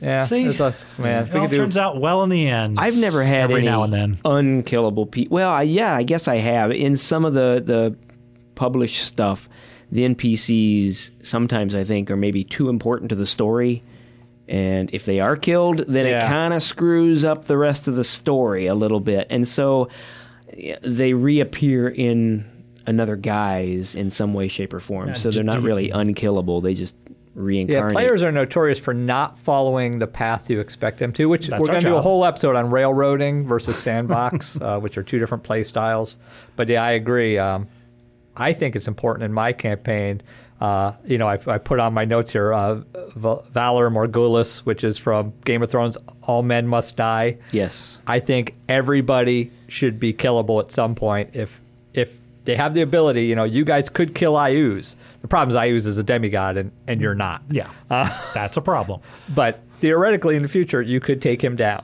Yeah, 0.03 0.25
See? 0.25 0.43
it's 0.43 0.59
a, 0.59 0.75
man. 0.97 1.25
It 1.25 1.35
all 1.35 1.47
do, 1.47 1.55
turns 1.55 1.77
out 1.77 1.99
well 1.99 2.23
in 2.23 2.29
the 2.29 2.47
end. 2.47 2.77
I've 2.79 2.97
never 2.97 3.23
had 3.23 3.43
every 3.45 3.61
any 3.61 3.65
now 3.65 3.83
and 3.83 3.93
then. 3.93 4.17
unkillable 4.25 5.05
people. 5.05 5.35
Well, 5.35 5.49
I, 5.49 5.61
yeah, 5.61 5.95
I 5.95 6.03
guess 6.03 6.27
I 6.27 6.37
have. 6.37 6.71
In 6.71 6.97
some 6.97 7.23
of 7.23 7.33
the 7.33 7.63
the 7.65 7.95
published 8.55 9.05
stuff, 9.05 9.47
the 9.91 10.03
NPCs 10.03 11.11
sometimes 11.21 11.73
I 11.73 11.83
think 11.85 12.11
are 12.11 12.17
maybe 12.17 12.43
too 12.43 12.67
important 12.69 13.09
to 13.09 13.15
the 13.15 13.25
story. 13.25 13.81
And 14.49 14.89
if 14.93 15.05
they 15.05 15.21
are 15.21 15.37
killed, 15.37 15.85
then 15.87 16.05
it 16.05 16.21
kind 16.21 16.53
of 16.53 16.61
screws 16.61 17.23
up 17.23 17.45
the 17.45 17.57
rest 17.57 17.87
of 17.87 17.95
the 17.95 18.03
story 18.03 18.67
a 18.67 18.75
little 18.75 18.99
bit. 18.99 19.27
And 19.29 19.47
so 19.47 19.87
they 20.81 21.13
reappear 21.13 21.87
in 21.87 22.43
another 22.85 23.15
guise 23.15 23.95
in 23.95 24.09
some 24.09 24.33
way, 24.33 24.49
shape, 24.49 24.73
or 24.73 24.81
form. 24.81 25.09
Yeah, 25.09 25.13
so 25.13 25.31
they're 25.31 25.43
not 25.43 25.61
really 25.61 25.89
unkillable. 25.91 26.59
They 26.59 26.73
just 26.73 26.97
yeah, 27.35 27.89
players 27.89 28.21
are 28.21 28.31
notorious 28.31 28.79
for 28.79 28.93
not 28.93 29.37
following 29.37 29.99
the 29.99 30.07
path 30.07 30.49
you 30.49 30.59
expect 30.59 30.99
them 30.99 31.11
to. 31.13 31.27
Which 31.27 31.47
That's 31.47 31.59
we're 31.59 31.67
going 31.67 31.81
to 31.81 31.89
do 31.89 31.95
a 31.95 32.01
whole 32.01 32.25
episode 32.25 32.55
on 32.55 32.69
railroading 32.69 33.45
versus 33.47 33.77
sandbox, 33.77 34.57
uh, 34.61 34.79
which 34.79 34.97
are 34.97 35.03
two 35.03 35.19
different 35.19 35.43
play 35.43 35.63
styles. 35.63 36.17
But 36.55 36.69
yeah, 36.69 36.83
I 36.83 36.91
agree. 36.91 37.37
Um, 37.37 37.67
I 38.35 38.53
think 38.53 38.75
it's 38.75 38.87
important 38.87 39.23
in 39.23 39.33
my 39.33 39.53
campaign. 39.53 40.21
Uh, 40.61 40.93
you 41.05 41.17
know, 41.17 41.27
I, 41.27 41.37
I 41.47 41.57
put 41.57 41.79
on 41.79 41.93
my 41.93 42.05
notes 42.05 42.31
here 42.31 42.53
uh, 42.53 42.75
Val- 43.15 43.43
Valar 43.51 43.91
Morghulis, 43.91 44.59
which 44.59 44.83
is 44.83 44.97
from 44.97 45.33
Game 45.43 45.61
of 45.61 45.69
Thrones. 45.69 45.97
All 46.21 46.41
men 46.41 46.67
must 46.67 46.95
die. 46.95 47.37
yes. 47.51 47.99
I 48.07 48.19
think 48.19 48.55
everybody 48.69 49.51
should 49.67 49.99
be 49.99 50.13
killable 50.13 50.61
at 50.61 50.71
some 50.71 50.95
point 50.95 51.31
if 51.33 51.61
if 51.61 51.61
they 52.45 52.55
have 52.55 52.73
the 52.73 52.81
ability. 52.81 53.25
You 53.25 53.35
know, 53.35 53.43
you 53.43 53.63
guys 53.65 53.89
could 53.89 54.13
kill 54.15 54.33
Iuz. 54.33 54.95
The 55.21 55.27
problem 55.27 55.55
is 55.55 55.61
Iuz 55.61 55.87
is 55.87 55.97
a 55.97 56.03
demigod 56.03 56.57
and, 56.57 56.71
and 56.87 56.99
you're 57.01 57.15
not. 57.15 57.41
Yeah, 57.49 57.69
that's 58.33 58.57
a 58.57 58.61
problem. 58.61 59.01
But 59.33 59.61
theoretically, 59.77 60.35
in 60.35 60.41
the 60.41 60.47
future, 60.49 60.81
you 60.81 60.99
could 60.99 61.21
take 61.21 61.43
him 61.43 61.55
down. 61.55 61.83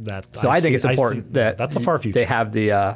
That 0.00 0.26
So 0.36 0.50
I, 0.50 0.60
think 0.60 0.72
see- 0.72 0.74
it's 0.76 0.84
important 0.84 1.32
that 1.34 1.56
that's 1.58 1.74
the 1.74 1.80
far 1.80 1.98
future. 1.98 2.18
They 2.18 2.24
have 2.26 2.52
the 2.52 2.72
uh, 2.72 2.94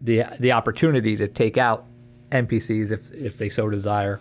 the 0.00 0.24
the 0.40 0.52
opportunity 0.52 1.16
to 1.16 1.28
take 1.28 1.56
out 1.58 1.84
NPCs 2.30 2.90
if 2.92 3.10
if 3.12 3.36
they 3.38 3.48
so 3.48 3.70
desire. 3.70 4.20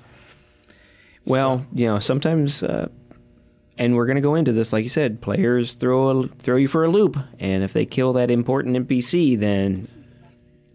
Well, 1.25 1.65
you 1.73 1.85
know, 1.85 1.99
sometimes, 1.99 2.63
uh, 2.63 2.87
and 3.77 3.95
we're 3.95 4.05
going 4.07 4.15
to 4.15 4.21
go 4.21 4.35
into 4.35 4.51
this, 4.51 4.73
like 4.73 4.83
you 4.83 4.89
said, 4.89 5.21
players 5.21 5.73
throw 5.75 6.09
a, 6.09 6.27
throw 6.27 6.55
you 6.55 6.67
for 6.67 6.83
a 6.83 6.89
loop, 6.89 7.17
and 7.39 7.63
if 7.63 7.73
they 7.73 7.85
kill 7.85 8.13
that 8.13 8.31
important 8.31 8.87
NPC, 8.87 9.39
then 9.39 9.87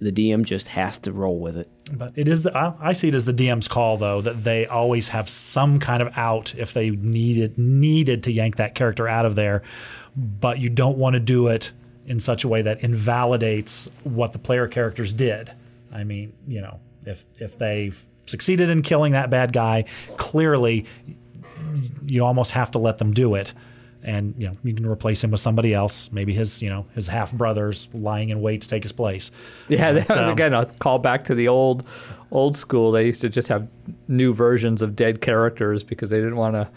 the 0.01 0.13
DM 0.13 0.45
just 0.45 0.69
has 0.69 0.99
to 0.99 1.13
roll 1.13 1.39
with 1.39 1.57
it. 1.57 1.71
But 1.93 2.13
it 2.17 2.29
is 2.29 2.43
the 2.43 2.57
I, 2.57 2.75
I 2.81 2.93
see 2.93 3.09
it 3.09 3.15
as 3.15 3.25
the 3.25 3.33
DM's 3.33 3.69
call 3.69 3.97
though 3.97 4.21
that 4.21 4.45
they 4.45 4.67
always 4.67 5.09
have 5.09 5.29
some 5.29 5.79
kind 5.79 6.03
of 6.03 6.17
out 6.17 6.55
if 6.57 6.73
they 6.73 6.91
needed 6.91 7.57
needed 7.57 8.25
to 8.25 8.33
yank 8.33 8.57
that 8.57 8.75
character 8.75 9.09
out 9.09 9.25
of 9.25 9.35
there, 9.35 9.63
but 10.17 10.59
you 10.59 10.69
don't 10.69 10.99
want 10.99 11.15
to 11.15 11.21
do 11.21 11.49
it 11.49 11.73
in 12.07 12.21
such 12.21 12.45
a 12.45 12.49
way 12.49 12.63
that 12.63 12.83
invalidates 12.83 13.91
what 14.05 14.33
the 14.33 14.39
player 14.39 14.69
characters 14.69 15.13
did. 15.13 15.53
I 15.93 16.05
mean, 16.05 16.33
you 16.47 16.61
know, 16.61 16.81
if 17.05 17.25
if 17.39 17.59
they 17.59 17.93
succeeded 18.27 18.71
in 18.71 18.83
killing 18.83 19.13
that 19.13 19.31
bad 19.31 19.53
guy, 19.53 19.85
clearly 20.17 20.87
you 22.03 22.25
almost 22.25 22.53
have 22.53 22.71
to 22.73 22.79
let 22.79 22.99
them 22.99 23.13
do 23.13 23.35
it. 23.35 23.55
And 24.09 24.35
you 24.39 24.47
know 24.47 24.57
you 24.63 24.73
can 24.73 24.87
replace 24.87 25.23
him 25.25 25.33
with 25.33 25.41
somebody 25.41 25.75
else, 25.75 26.09
maybe 26.13 26.33
his 26.33 26.63
you 26.63 26.71
know 26.71 26.87
his 26.95 27.09
half 27.09 27.33
brothers 27.33 27.89
lying 27.93 28.29
in 28.29 28.41
wait 28.41 28.63
to 28.63 28.69
take 28.69 28.85
his 28.85 28.93
place. 28.93 29.33
Yeah, 29.69 29.93
that 29.95 30.09
was 30.09 30.29
um, 30.29 30.33
again 30.33 30.55
a 30.55 30.65
call 30.65 31.01
back 31.01 31.25
to 31.25 31.35
the 31.35 31.49
old 31.49 31.89
old 32.31 32.57
school. 32.57 32.93
They 32.93 33.07
used 33.07 33.21
to 33.23 33.29
just 33.29 33.49
have 33.49 33.67
new 34.07 34.33
versions 34.33 34.81
of 34.81 34.95
dead 34.95 35.21
characters 35.21 35.83
because 35.83 36.09
they 36.09 36.19
didn't 36.19 36.37
want 36.37 36.55
to 36.55 36.69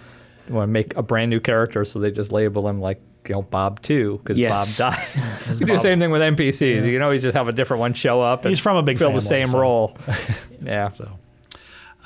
want 0.51 0.67
to 0.67 0.71
make 0.71 0.97
a 0.97 1.03
brand 1.03 1.30
new 1.30 1.39
character, 1.39 1.86
so 1.86 1.99
they 1.99 2.09
just 2.09 2.32
label 2.32 2.67
him 2.67 2.82
like 2.82 2.99
you 3.27 3.36
know 3.36 3.43
Bob 3.43 3.80
Two 3.84 4.17
because 4.23 4.39
Yes. 4.39 4.80
Bob 4.80 4.95
dies. 4.95 5.59
you 5.59 5.67
do 5.67 5.73
the 5.73 5.77
same 5.77 5.99
thing 5.99 6.09
with 6.09 6.23
NPCs. 6.23 6.84
You 6.84 6.93
can 6.93 7.03
always 7.03 7.21
just 7.21 7.38
have 7.38 7.47
a 7.47 7.51
different 7.51 7.80
one 7.82 7.93
show 7.93 8.21
up. 8.21 8.43
and 8.43 8.49
He's 8.49 8.59
from 8.59 8.75
a 8.77 8.82
big 8.82 8.97
fill 8.97 9.13
the 9.13 9.21
same 9.21 9.45
so- 9.45 9.59
role. 9.59 9.95
yeah. 10.63 10.89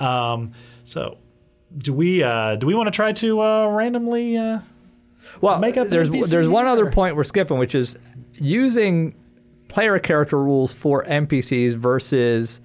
Um, 0.02 0.52
so, 0.84 1.18
do 1.78 1.94
we 1.94 2.24
uh, 2.24 2.56
do 2.58 2.68
we 2.68 2.76
want 2.76 2.88
to 2.88 2.92
try 2.92 3.14
to 3.14 3.42
uh, 3.42 3.68
randomly? 3.68 4.36
Uh, 4.38 4.60
Well, 5.42 5.60
make 5.60 5.78
up 5.78 5.90
there's 5.90 6.10
there's 6.30 6.50
one 6.50 6.66
other 6.68 6.90
point 6.90 7.16
we're 7.16 7.24
skipping, 7.24 7.58
which 7.58 7.76
is 7.76 7.98
using 8.34 9.16
player 9.68 9.98
character 10.00 10.42
rules 10.42 10.74
for 10.74 11.04
NPCs 11.04 11.74
versus 11.74 12.62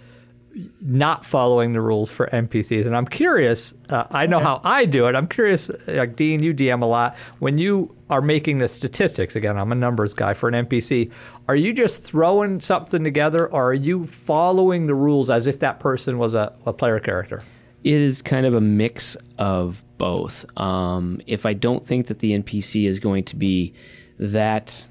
not 0.81 1.25
following 1.25 1.73
the 1.73 1.81
rules 1.81 2.11
for 2.11 2.27
NPCs. 2.29 2.87
And 2.87 2.97
I'm 2.97 3.07
curious. 3.07 3.75
Uh, 3.89 4.05
I 4.11 4.27
know 4.27 4.41
how 4.41 4.61
I 4.65 4.85
do 4.85 5.07
it. 5.07 5.15
I'm 5.15 5.29
curious. 5.29 5.71
Like 5.87 6.17
Dean, 6.17 6.43
you 6.43 6.53
DM 6.53 6.83
a 6.83 6.87
lot. 6.87 7.17
When 7.39 7.59
you 7.59 7.95
are 8.11 8.21
making 8.21 8.59
the 8.59 8.69
statistics, 8.69 9.37
again, 9.37 9.57
I'm 9.57 9.73
a 9.73 9.75
numbers 9.75 10.15
guy 10.15 10.35
for 10.35 10.49
an 10.49 10.67
NPC. 10.67 11.13
Are 11.49 11.57
you 11.57 11.73
just 11.73 12.05
throwing 12.05 12.61
something 12.61 13.05
together, 13.05 13.47
or 13.47 13.71
are 13.71 13.75
you 13.75 14.07
following 14.07 14.87
the 14.87 14.95
rules 14.95 15.31
as 15.31 15.47
if 15.47 15.61
that 15.61 15.81
person 15.81 16.19
was 16.19 16.35
a, 16.35 16.57
a 16.67 16.73
player 16.73 16.99
character? 16.99 17.43
It 17.85 17.95
is 17.95 18.23
kind 18.23 18.45
of 18.45 18.55
a 18.55 18.61
mix 18.61 19.17
of 19.39 19.85
both. 19.99 20.45
Um, 20.59 21.21
if 21.27 21.47
I 21.47 21.55
don't 21.55 21.87
think 21.87 22.09
that 22.09 22.19
the 22.19 22.33
NPC 22.39 22.87
is 22.87 23.01
going 23.01 23.25
to 23.25 23.37
be 23.37 23.75
that 24.19 24.85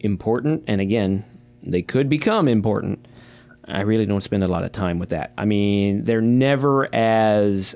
important, 0.00 0.64
and 0.66 0.80
again, 0.80 1.24
they 1.62 1.82
could 1.82 2.08
become 2.08 2.48
important, 2.48 3.06
I 3.68 3.80
really 3.80 4.06
don't 4.06 4.22
spend 4.22 4.44
a 4.44 4.48
lot 4.48 4.64
of 4.64 4.72
time 4.72 4.98
with 4.98 5.10
that. 5.10 5.32
I 5.36 5.44
mean, 5.44 6.04
they're 6.04 6.20
never 6.20 6.92
as 6.94 7.74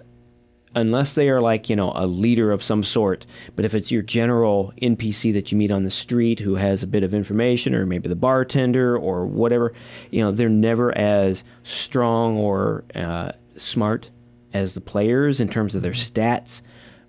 unless 0.74 1.14
they 1.14 1.28
are 1.28 1.40
like 1.40 1.68
you 1.68 1.74
know 1.74 1.92
a 1.96 2.06
leader 2.06 2.52
of 2.52 2.62
some 2.62 2.84
sort 2.84 3.26
but 3.56 3.64
if 3.64 3.74
it's 3.74 3.90
your 3.90 4.02
general 4.02 4.72
npc 4.80 5.32
that 5.32 5.50
you 5.50 5.58
meet 5.58 5.70
on 5.70 5.82
the 5.82 5.90
street 5.90 6.38
who 6.38 6.54
has 6.54 6.82
a 6.82 6.86
bit 6.86 7.02
of 7.02 7.12
information 7.12 7.74
or 7.74 7.84
maybe 7.84 8.08
the 8.08 8.14
bartender 8.14 8.96
or 8.96 9.26
whatever 9.26 9.72
you 10.12 10.22
know 10.22 10.30
they're 10.30 10.48
never 10.48 10.96
as 10.96 11.42
strong 11.64 12.36
or 12.36 12.84
uh, 12.94 13.32
smart 13.56 14.10
as 14.52 14.74
the 14.74 14.80
players 14.80 15.40
in 15.40 15.48
terms 15.48 15.74
of 15.74 15.82
their 15.82 15.92
stats 15.92 16.60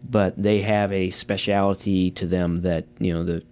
but 0.09 0.33
they 0.41 0.61
have 0.61 0.91
a 0.91 1.09
speciality 1.11 2.09
to 2.11 2.25
them 2.25 2.61
that 2.61 2.85
you 2.99 3.13
know 3.13 3.23
the 3.23 3.43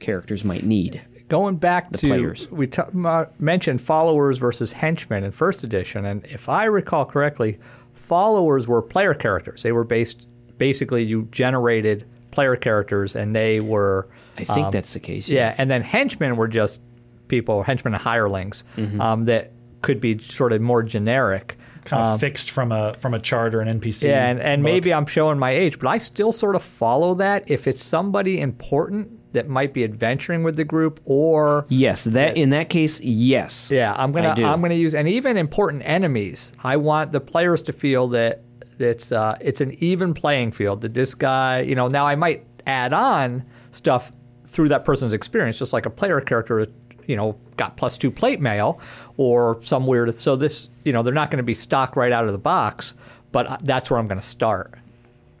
characters 0.00 0.44
might 0.44 0.64
need 0.64 1.00
Going 1.28 1.56
back 1.56 1.90
to 1.92 2.06
players. 2.08 2.50
we 2.50 2.66
t- 2.66 2.82
m- 2.92 3.26
mentioned 3.38 3.80
followers 3.80 4.36
versus 4.36 4.72
henchmen 4.74 5.24
in 5.24 5.30
first 5.30 5.64
edition, 5.64 6.04
and 6.04 6.26
if 6.26 6.46
I 6.50 6.64
recall 6.64 7.06
correctly, 7.06 7.58
followers 7.94 8.68
were 8.68 8.82
player 8.82 9.14
characters. 9.14 9.62
They 9.62 9.72
were 9.72 9.84
based 9.84 10.26
basically 10.58 11.04
you 11.04 11.28
generated 11.30 12.04
player 12.32 12.54
characters, 12.56 13.16
and 13.16 13.34
they 13.34 13.60
were 13.60 14.08
i 14.36 14.44
think 14.44 14.66
um, 14.66 14.70
that's 14.72 14.92
the 14.92 15.00
case 15.00 15.28
yeah. 15.28 15.54
And 15.58 15.70
then 15.70 15.80
henchmen 15.82 16.36
were 16.36 16.48
just 16.48 16.82
people, 17.28 17.62
henchmen 17.62 17.94
and 17.94 18.02
hirelings 18.02 18.64
Mm-hmm. 18.76 19.00
um, 19.00 19.24
that 19.26 19.52
could 19.80 20.00
be 20.00 20.18
sort 20.18 20.52
of 20.52 20.60
more 20.60 20.82
generic. 20.82 21.56
Kind 21.84 22.02
of 22.04 22.20
fixed 22.20 22.50
from 22.50 22.72
a 22.72 22.94
from 22.94 23.14
a 23.14 23.18
chart 23.18 23.54
or 23.54 23.60
an 23.60 23.80
NPC. 23.80 24.04
Um, 24.04 24.10
Yeah, 24.10 24.28
and, 24.28 24.40
and 24.40 24.62
book. 24.62 24.72
maybe 24.72 24.92
I'm 24.94 25.06
showing 25.06 25.38
my 25.38 25.50
age, 25.50 25.78
but 25.78 25.88
I 25.88 25.98
still 25.98 26.32
sort 26.32 26.56
of 26.56 26.62
follow 26.62 27.14
that 27.14 27.50
if 27.50 27.66
it's 27.66 27.82
somebody 27.82 28.40
important 28.40 29.18
that 29.32 29.48
might 29.48 29.72
be 29.72 29.82
adventuring 29.82 30.42
with 30.42 30.56
the 30.56 30.64
group 30.64 31.00
or 31.06 31.64
yes 31.70 32.04
that 32.04 32.36
in 32.36 32.50
that 32.50 32.68
case 32.68 33.00
yes 33.00 33.70
Yeah, 33.70 33.94
I'm 33.96 34.12
gonna 34.12 34.30
I 34.30 34.34
do. 34.34 34.44
I'm 34.44 34.60
gonna 34.60 34.74
use 34.74 34.94
and 34.94 35.08
even 35.08 35.36
important 35.36 35.82
enemies. 35.86 36.52
I 36.62 36.76
want 36.76 37.12
the 37.12 37.20
players 37.20 37.62
to 37.62 37.72
feel 37.72 38.08
that 38.08 38.42
it's 38.78 39.12
uh, 39.12 39.36
it's 39.40 39.60
an 39.60 39.72
even 39.78 40.12
playing 40.12 40.52
field. 40.52 40.80
That 40.82 40.92
this 40.94 41.14
guy, 41.14 41.60
you 41.60 41.74
know, 41.74 41.86
now 41.86 42.06
I 42.06 42.14
might 42.16 42.44
add 42.66 42.92
on 42.92 43.44
stuff 43.70 44.12
through 44.44 44.68
that 44.68 44.84
person's 44.84 45.12
experience, 45.12 45.58
just 45.58 45.72
like 45.72 45.86
a 45.86 45.90
player 45.90 46.20
character, 46.20 46.66
you 47.06 47.16
know, 47.16 47.36
got 47.56 47.76
plus 47.76 47.98
two 47.98 48.10
plate 48.10 48.40
mail 48.40 48.80
or 49.16 49.58
some 49.62 49.86
weird. 49.86 50.14
So 50.14 50.36
this, 50.36 50.70
you 50.84 50.92
know, 50.92 51.02
they're 51.02 51.14
not 51.14 51.30
going 51.30 51.38
to 51.38 51.44
be 51.44 51.54
stock 51.54 51.96
right 51.96 52.12
out 52.12 52.24
of 52.24 52.32
the 52.32 52.38
box, 52.38 52.94
but 53.30 53.64
that's 53.64 53.90
where 53.90 53.98
I'm 53.98 54.06
going 54.06 54.20
to 54.20 54.26
start 54.26 54.74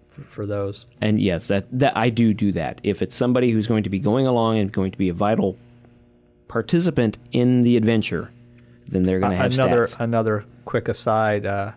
for, 0.08 0.22
for 0.22 0.46
those. 0.46 0.86
And 1.00 1.20
yes, 1.20 1.48
that, 1.48 1.66
that 1.72 1.96
I 1.96 2.10
do 2.10 2.34
do 2.34 2.52
that. 2.52 2.80
If 2.82 3.02
it's 3.02 3.14
somebody 3.14 3.50
who's 3.50 3.66
going 3.66 3.82
to 3.84 3.90
be 3.90 3.98
going 3.98 4.26
along 4.26 4.58
and 4.58 4.70
going 4.70 4.92
to 4.92 4.98
be 4.98 5.08
a 5.08 5.14
vital 5.14 5.56
participant 6.48 7.18
in 7.32 7.62
the 7.62 7.76
adventure, 7.76 8.30
then 8.86 9.04
they're 9.04 9.20
going 9.20 9.32
to 9.32 9.38
have 9.38 9.54
another 9.54 9.86
stats. 9.86 10.00
another 10.00 10.44
quick 10.64 10.88
aside. 10.88 11.46
Uh, 11.46 11.72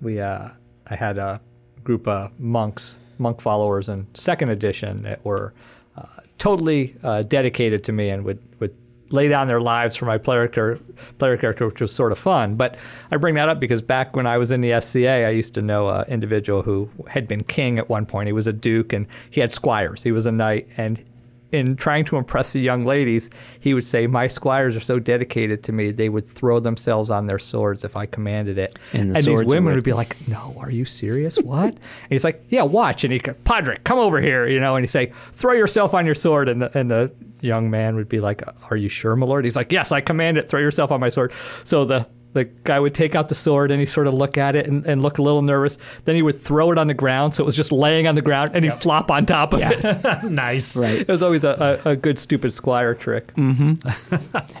we 0.00 0.20
uh, 0.20 0.48
I 0.86 0.96
had 0.96 1.18
a 1.18 1.40
group 1.84 2.08
of 2.08 2.38
monks, 2.40 2.98
monk 3.18 3.40
followers 3.40 3.88
in 3.88 4.06
second 4.14 4.48
edition 4.48 5.02
that 5.02 5.24
were 5.24 5.52
uh, 5.96 6.04
totally 6.38 6.96
uh, 7.02 7.22
dedicated 7.22 7.84
to 7.84 7.92
me 7.92 8.08
and 8.08 8.24
would 8.24 8.38
would 8.58 8.74
lay 9.10 9.28
down 9.28 9.46
their 9.46 9.60
lives 9.60 9.96
for 9.96 10.06
my 10.06 10.18
player 10.18 10.48
character, 10.48 10.82
player 11.18 11.36
character, 11.36 11.66
which 11.66 11.80
was 11.80 11.92
sort 11.92 12.12
of 12.12 12.18
fun. 12.18 12.56
But 12.56 12.76
I 13.10 13.16
bring 13.16 13.34
that 13.36 13.48
up 13.48 13.60
because 13.60 13.82
back 13.82 14.16
when 14.16 14.26
I 14.26 14.38
was 14.38 14.50
in 14.50 14.60
the 14.60 14.80
SCA, 14.80 15.26
I 15.26 15.30
used 15.30 15.54
to 15.54 15.62
know 15.62 15.88
an 15.88 16.06
individual 16.08 16.62
who 16.62 16.88
had 17.08 17.28
been 17.28 17.44
king 17.44 17.78
at 17.78 17.88
one 17.88 18.06
point. 18.06 18.26
He 18.26 18.32
was 18.32 18.46
a 18.46 18.52
duke 18.52 18.92
and 18.92 19.06
he 19.30 19.40
had 19.40 19.52
squires. 19.52 20.02
He 20.02 20.12
was 20.12 20.26
a 20.26 20.32
knight 20.32 20.68
and 20.76 21.04
in 21.52 21.76
trying 21.76 22.04
to 22.06 22.16
impress 22.16 22.52
the 22.52 22.60
young 22.60 22.84
ladies, 22.84 23.30
he 23.60 23.72
would 23.74 23.84
say, 23.84 24.06
"My 24.06 24.26
squires 24.26 24.76
are 24.76 24.80
so 24.80 24.98
dedicated 24.98 25.62
to 25.64 25.72
me; 25.72 25.90
they 25.90 26.08
would 26.08 26.26
throw 26.26 26.58
themselves 26.60 27.08
on 27.10 27.26
their 27.26 27.38
swords 27.38 27.84
if 27.84 27.96
I 27.96 28.06
commanded 28.06 28.58
it." 28.58 28.78
And 28.92 29.14
the 29.14 29.22
these 29.22 29.44
women 29.44 29.64
would- 29.66 29.74
would 29.76 29.84
be 29.84 29.92
like, 29.92 30.16
"No, 30.28 30.54
are 30.60 30.70
you 30.70 30.84
serious? 30.84 31.36
What?" 31.38 31.68
and 31.74 31.78
he's 32.10 32.24
like, 32.24 32.42
"Yeah, 32.48 32.62
watch." 32.62 33.04
And 33.04 33.12
he, 33.12 33.18
go, 33.18 33.34
Padre, 33.44 33.78
come 33.84 33.98
over 33.98 34.20
here, 34.20 34.46
you 34.48 34.58
know. 34.60 34.76
And 34.76 34.82
he'd 34.84 34.88
say, 34.90 35.12
"Throw 35.32 35.52
yourself 35.52 35.94
on 35.94 36.04
your 36.06 36.14
sword." 36.14 36.48
And 36.48 36.62
the, 36.62 36.78
and 36.78 36.90
the 36.90 37.10
young 37.40 37.70
man 37.70 37.96
would 37.96 38.08
be 38.08 38.20
like, 38.20 38.42
"Are 38.70 38.76
you 38.76 38.88
sure, 38.88 39.14
my 39.16 39.26
lord?" 39.26 39.44
He's 39.44 39.56
like, 39.56 39.70
"Yes, 39.70 39.92
I 39.92 40.00
command 40.00 40.38
it. 40.38 40.48
Throw 40.48 40.60
yourself 40.60 40.90
on 40.90 41.00
my 41.00 41.08
sword." 41.10 41.32
So 41.64 41.84
the 41.84 42.06
the 42.36 42.44
guy 42.44 42.78
would 42.78 42.94
take 42.94 43.14
out 43.14 43.28
the 43.28 43.34
sword 43.34 43.70
and 43.70 43.80
he 43.80 43.86
sort 43.86 44.06
of 44.06 44.14
look 44.14 44.38
at 44.38 44.54
it 44.54 44.66
and, 44.66 44.86
and 44.86 45.02
look 45.02 45.18
a 45.18 45.22
little 45.22 45.42
nervous. 45.42 45.78
Then 46.04 46.14
he 46.14 46.22
would 46.22 46.36
throw 46.36 46.70
it 46.70 46.78
on 46.78 46.86
the 46.86 46.94
ground, 46.94 47.34
so 47.34 47.42
it 47.42 47.46
was 47.46 47.56
just 47.56 47.72
laying 47.72 48.06
on 48.06 48.14
the 48.14 48.22
ground, 48.22 48.52
and 48.54 48.64
he'd 48.64 48.72
flop 48.72 49.10
on 49.10 49.26
top 49.26 49.52
of 49.52 49.60
it. 49.62 50.22
nice. 50.30 50.76
Right. 50.76 51.00
It 51.00 51.08
was 51.08 51.22
always 51.22 51.42
a, 51.44 51.80
a, 51.84 51.90
a 51.90 51.96
good 51.96 52.18
stupid 52.18 52.52
squire 52.52 52.94
trick. 52.94 53.32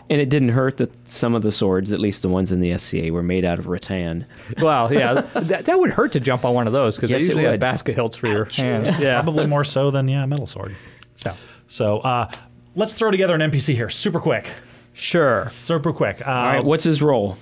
And 0.08 0.20
it 0.20 0.28
didn't 0.28 0.50
hurt 0.50 0.76
that 0.76 0.90
some 1.08 1.34
of 1.34 1.42
the 1.42 1.50
swords, 1.52 1.90
at 1.92 1.98
least 2.00 2.22
the 2.22 2.28
ones 2.28 2.52
in 2.52 2.60
the 2.60 2.76
SCA, 2.78 3.12
were 3.12 3.22
made 3.22 3.44
out 3.44 3.58
of 3.58 3.66
rattan. 3.66 4.24
Well, 4.60 4.92
yeah, 4.92 5.14
that, 5.34 5.64
that 5.66 5.78
would 5.78 5.90
hurt 5.90 6.12
to 6.12 6.20
jump 6.20 6.44
on 6.44 6.54
one 6.54 6.66
of 6.66 6.72
those 6.72 6.96
because 6.96 7.10
Yes, 7.10 7.20
they 7.20 7.26
usually 7.26 7.44
have 7.44 7.58
basket 7.60 7.94
hilts 7.94 8.16
for 8.16 8.28
your 8.28 8.44
hands. 8.46 8.98
Yeah. 9.00 9.20
Probably 9.22 9.46
more 9.46 9.64
so 9.64 9.90
than 9.90 10.08
yeah, 10.08 10.24
metal 10.26 10.46
sword. 10.46 10.74
So 11.16 11.34
So 11.68 11.98
uh, 11.98 12.30
let's 12.74 12.94
throw 12.94 13.10
together 13.10 13.34
an 13.34 13.40
NPC 13.50 13.74
here, 13.74 13.90
super 13.90 14.20
quick, 14.20 14.48
sure. 14.92 15.48
super 15.48 15.92
quick. 15.92 16.26
Uh, 16.26 16.30
All 16.30 16.44
right, 16.46 16.64
what's 16.64 16.84
his 16.84 17.02
role? 17.02 17.36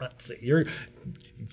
Let's 0.00 0.26
see. 0.26 0.36
You're 0.40 0.64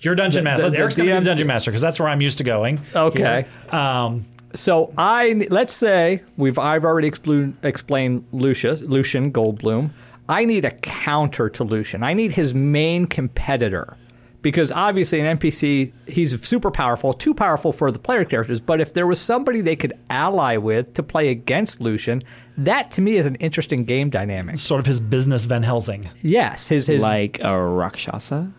you're 0.00 0.14
dungeon 0.14 0.44
master. 0.44 0.64
the- 0.64 0.70
the 0.70 0.78
Eric's 0.78 0.96
the 0.96 1.02
DM's 1.02 1.24
dungeon 1.24 1.46
master 1.46 1.70
because 1.70 1.82
that's 1.82 1.98
where 1.98 2.08
I'm 2.08 2.20
used 2.20 2.38
to 2.38 2.44
going. 2.44 2.80
Okay. 2.94 3.46
Um, 3.70 4.24
So 4.54 4.92
I 4.96 5.46
let's 5.50 5.72
say 5.72 6.22
we've 6.36 6.58
I've 6.58 6.84
already 6.84 7.10
explu- 7.10 7.52
explained 7.62 8.24
Lucius 8.32 8.80
Lucian 8.82 9.32
Goldblum. 9.32 9.90
I 10.28 10.44
need 10.44 10.64
a 10.64 10.70
counter 10.70 11.48
to 11.50 11.64
Lucian. 11.64 12.02
I 12.02 12.12
need 12.14 12.32
his 12.32 12.52
main 12.54 13.06
competitor. 13.06 13.96
Because 14.40 14.70
obviously 14.70 15.18
an 15.18 15.36
NPC, 15.36 15.92
he's 16.06 16.40
super 16.46 16.70
powerful, 16.70 17.12
too 17.12 17.34
powerful 17.34 17.72
for 17.72 17.90
the 17.90 17.98
player 17.98 18.24
characters. 18.24 18.60
But 18.60 18.80
if 18.80 18.94
there 18.94 19.06
was 19.06 19.20
somebody 19.20 19.60
they 19.62 19.74
could 19.74 19.92
ally 20.10 20.56
with 20.58 20.94
to 20.94 21.02
play 21.02 21.28
against 21.30 21.80
Lucian, 21.80 22.22
that 22.56 22.92
to 22.92 23.00
me 23.00 23.16
is 23.16 23.26
an 23.26 23.34
interesting 23.36 23.84
game 23.84 24.10
dynamic. 24.10 24.58
sort 24.58 24.78
of 24.78 24.86
his 24.86 25.00
business 25.00 25.44
Van 25.44 25.64
Helsing. 25.64 26.08
Yes, 26.22 26.68
his 26.68 26.86
his. 26.86 27.02
Like 27.02 27.40
a 27.42 27.60
Rakshasa? 27.60 28.52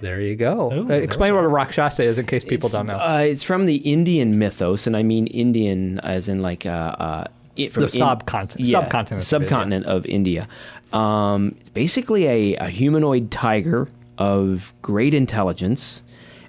there 0.00 0.20
you 0.20 0.36
go. 0.36 0.72
Ooh, 0.72 0.90
Uh, 0.90 0.94
explain 0.94 1.34
what 1.34 1.44
a 1.44 1.48
Rakshasa 1.48 2.02
is 2.02 2.18
in 2.18 2.26
case 2.26 2.44
people 2.44 2.68
don't 2.68 2.86
know. 2.86 2.98
Uh, 2.98 3.18
it's 3.20 3.42
from 3.42 3.64
the 3.66 3.76
Indian 3.76 4.38
mythos, 4.38 4.86
and 4.86 4.96
I 4.96 5.02
mean 5.02 5.26
Indian 5.28 6.00
as 6.00 6.28
in 6.28 6.42
like 6.42 6.66
uh, 6.66 6.68
uh, 6.68 7.24
it, 7.56 7.72
from 7.72 7.82
The 7.82 7.88
subcontinent- 7.88 8.66
yeah, 8.68 8.80
subcontinent 8.82 9.22
of 9.32 9.32
India. 9.42 9.48
subcontinent 9.48 9.86
of 9.86 10.04
India. 10.06 10.46
Um, 10.92 11.54
it's 11.60 11.70
basically 11.70 12.26
a, 12.26 12.56
a 12.56 12.68
humanoid 12.68 13.30
tiger 13.30 13.88
of 14.18 14.72
great 14.82 15.14
intelligence, 15.14 16.02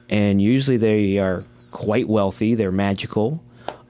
and 0.10 0.42
usually 0.42 0.78
they 0.78 1.18
are 1.18 1.44
quite 1.72 2.08
wealthy. 2.08 2.56
They're 2.56 2.72
magical. 2.72 3.44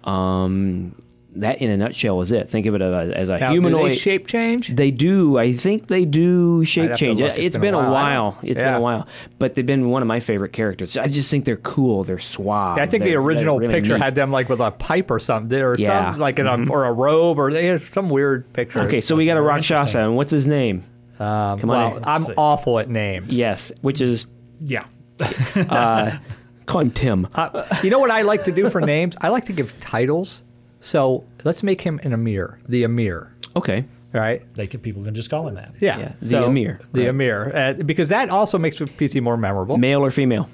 Um, 0.03 0.95
that, 1.35 1.61
in 1.61 1.69
a 1.69 1.77
nutshell, 1.77 2.21
is 2.21 2.31
it. 2.31 2.49
Think 2.49 2.65
of 2.65 2.73
it 2.73 2.81
as 2.81 3.09
a, 3.11 3.17
as 3.17 3.29
a 3.29 3.37
Now, 3.37 3.51
humanoid. 3.51 3.83
do 3.83 3.89
they 3.89 3.95
shape 3.95 4.25
change? 4.25 4.69
They 4.75 4.89
do. 4.89 5.37
I 5.37 5.53
think 5.55 5.85
they 5.87 6.03
do 6.03 6.65
shape 6.65 6.95
change. 6.95 7.19
look. 7.21 7.37
It's 7.37 7.55
been, 7.57 7.75
a 7.75 7.77
while. 7.77 7.93
I 7.95 8.13
don't- 8.13 8.49
It's 8.49 8.59
yeah. 8.59 8.71
been 8.71 8.73
a 8.75 8.81
while. 8.81 9.07
But 9.37 9.53
they've 9.53 9.65
been 9.65 9.89
one 9.91 10.01
of 10.01 10.07
my 10.07 10.19
favorite 10.19 10.51
characters. 10.53 10.97
I 10.97 11.05
just 11.07 11.29
think 11.29 11.45
they're 11.45 11.57
cool. 11.57 12.03
They're 12.03 12.17
suave. 12.17 12.77
Yeah, 12.77 12.83
I 12.83 12.85
think 12.87 13.03
the 13.03 13.11
They're- 13.11 13.21
original 13.21 13.59
really 13.59 13.71
picture 13.71 13.93
neat. 13.93 14.01
had 14.03 14.15
them 14.15 14.31
like 14.31 14.49
with 14.49 14.61
a 14.61 14.71
pipe 14.71 15.11
or 15.11 15.19
something, 15.19 15.61
or 15.61 15.75
Yeah. 15.77 16.05
Mm-hmm. 16.05 16.11
some 16.13 16.19
like 16.21 16.39
in 16.39 16.47
a, 16.47 16.69
or 16.71 16.85
a 16.85 16.93
robe, 16.93 17.37
or 17.37 17.51
they 17.51 17.67
had 17.67 17.81
some 17.81 18.09
weird 18.09 18.51
picture. 18.53 18.79
Okay, 18.81 19.01
so 19.01 19.15
we 19.15 19.25
got 19.27 19.37
a 19.37 19.41
Rakshasa, 19.41 19.99
and 19.99 20.15
what's 20.15 20.31
his 20.31 20.47
name? 20.47 20.83
Um, 21.19 21.59
come 21.59 21.69
well, 21.69 21.95
on. 21.95 22.03
I'm 22.05 22.23
see. 22.23 22.33
awful 22.37 22.79
at 22.79 22.89
names. 22.89 23.37
Yes, 23.37 23.71
which 23.81 24.01
is 24.01 24.27
Yeah. 24.61 24.85
Call 26.65 26.81
him 26.81 26.91
Tim. 26.91 27.27
Uh, 27.33 27.63
you 27.81 27.89
know 27.89 27.99
what 27.99 28.11
I 28.11 28.21
like 28.23 28.43
to 28.43 28.51
do 28.51 28.69
for 28.69 28.81
names? 28.81 29.15
I 29.21 29.29
like 29.29 29.45
to 29.45 29.53
give 29.53 29.79
titles. 29.79 30.43
So 30.79 31.25
let's 31.43 31.63
make 31.63 31.81
him 31.81 31.99
an 32.03 32.13
Emir, 32.13 32.59
the 32.67 32.83
Emir, 32.83 33.33
okay. 33.55 33.85
right? 34.13 34.43
They 34.55 34.67
can 34.67 34.79
people 34.81 35.03
can 35.03 35.15
just 35.15 35.29
call 35.29 35.47
him 35.47 35.55
that. 35.55 35.73
Yeah, 35.79 35.97
Yeah, 35.97 36.11
the 36.19 36.25
so- 36.25 36.45
Emir, 36.45 36.79
the 36.91 37.01
right. 37.01 37.09
Emir, 37.09 37.51
uh, 37.55 37.73
because 37.83 38.09
that 38.09 38.29
also 38.29 38.57
makes 38.59 38.75
PC 38.77 39.21
more 39.21 39.37
memorable. 39.37 39.77
Male 39.77 40.03
or 40.03 40.11
female? 40.11 40.49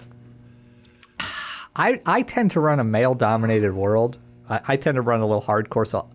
I, 1.76 2.00
I 2.06 2.22
tend 2.22 2.52
to 2.52 2.60
run 2.60 2.80
a 2.80 2.84
male 2.84 3.16
dominated 3.16 3.74
world. 3.74 4.18
I, 4.50 4.62
I 4.68 4.76
tend 4.76 4.96
to 4.96 5.02
run 5.02 5.22
a 5.22 5.26
little 5.26 5.42
hardcore, 5.42 5.88
so 5.88 6.08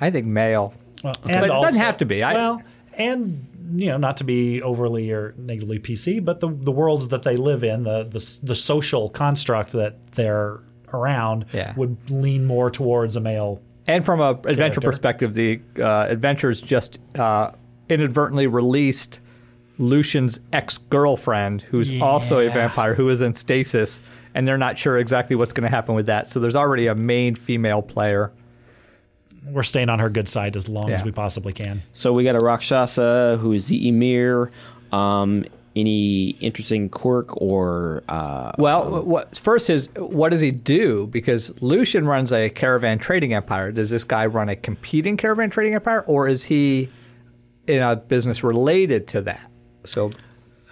I 0.00 0.10
think 0.10 0.26
male. 0.26 0.74
Well, 1.02 1.16
But 1.22 1.44
it 1.44 1.48
doesn't 1.48 1.80
have 1.80 1.96
to 1.98 2.04
be. 2.04 2.22
I- 2.22 2.34
well, 2.34 2.62
and 2.94 3.46
you 3.70 3.88
know, 3.88 3.96
not 3.96 4.16
to 4.18 4.24
be 4.24 4.62
overly 4.62 5.10
or 5.10 5.34
negatively 5.38 5.78
PC, 5.78 6.24
but 6.24 6.40
the 6.40 6.48
the 6.48 6.72
worlds 6.72 7.08
that 7.08 7.22
they 7.22 7.36
live 7.36 7.64
in, 7.64 7.84
the 7.84 8.04
the, 8.04 8.38
the 8.42 8.54
social 8.54 9.10
construct 9.10 9.72
that 9.72 10.12
they're 10.12 10.60
around, 10.92 11.46
Yeah. 11.52 11.72
would 11.76 12.10
lean 12.10 12.44
more 12.44 12.70
towards 12.70 13.16
a 13.16 13.20
male. 13.20 13.60
And 13.86 14.04
from 14.04 14.20
a 14.20 14.30
adventure 14.46 14.80
perspective, 14.80 15.34
the 15.34 15.60
uh, 15.78 16.06
adventures 16.08 16.60
just 16.60 16.98
uh, 17.18 17.52
inadvertently 17.88 18.46
released 18.46 19.20
Lucian's 19.78 20.38
ex 20.52 20.78
girlfriend, 20.78 21.62
who's 21.62 22.00
also 22.00 22.38
a 22.38 22.48
vampire, 22.50 22.94
who 22.94 23.08
is 23.08 23.20
in 23.22 23.34
stasis, 23.34 24.02
and 24.34 24.46
they're 24.46 24.58
not 24.58 24.76
sure 24.78 24.98
exactly 24.98 25.34
what's 25.34 25.52
going 25.52 25.64
to 25.64 25.74
happen 25.74 25.94
with 25.94 26.06
that. 26.06 26.28
So 26.28 26.38
there's 26.40 26.54
already 26.56 26.86
a 26.86 26.94
main 26.94 27.34
female 27.34 27.82
player. 27.82 28.32
We're 29.44 29.62
staying 29.62 29.88
on 29.88 29.98
her 29.98 30.08
good 30.08 30.28
side 30.28 30.56
as 30.56 30.68
long 30.68 30.90
as 30.90 31.04
we 31.04 31.12
possibly 31.12 31.52
can. 31.52 31.82
So 31.94 32.12
we 32.12 32.24
got 32.24 32.40
a 32.40 32.44
Rakshasa 32.44 33.38
who 33.40 33.52
is 33.52 33.66
the 33.66 33.88
Emir. 33.88 34.50
Um, 34.92 35.44
any 35.74 36.30
interesting 36.40 36.88
quirk 36.88 37.40
or 37.40 38.02
uh, 38.08 38.52
Well, 38.58 39.02
what, 39.04 39.36
first 39.36 39.70
is 39.70 39.88
what 39.96 40.30
does 40.30 40.40
he 40.40 40.50
do? 40.50 41.06
Because 41.06 41.50
Lucian 41.62 42.06
runs 42.06 42.32
a 42.32 42.50
caravan 42.50 42.98
trading 42.98 43.32
empire. 43.34 43.72
Does 43.72 43.90
this 43.90 44.04
guy 44.04 44.26
run 44.26 44.48
a 44.48 44.56
competing 44.56 45.16
caravan 45.16 45.50
trading 45.50 45.74
empire, 45.74 46.02
or 46.02 46.28
is 46.28 46.44
he 46.44 46.88
in 47.66 47.82
a 47.82 47.96
business 47.96 48.44
related 48.44 49.06
to 49.08 49.22
that? 49.22 49.50
So 49.84 50.10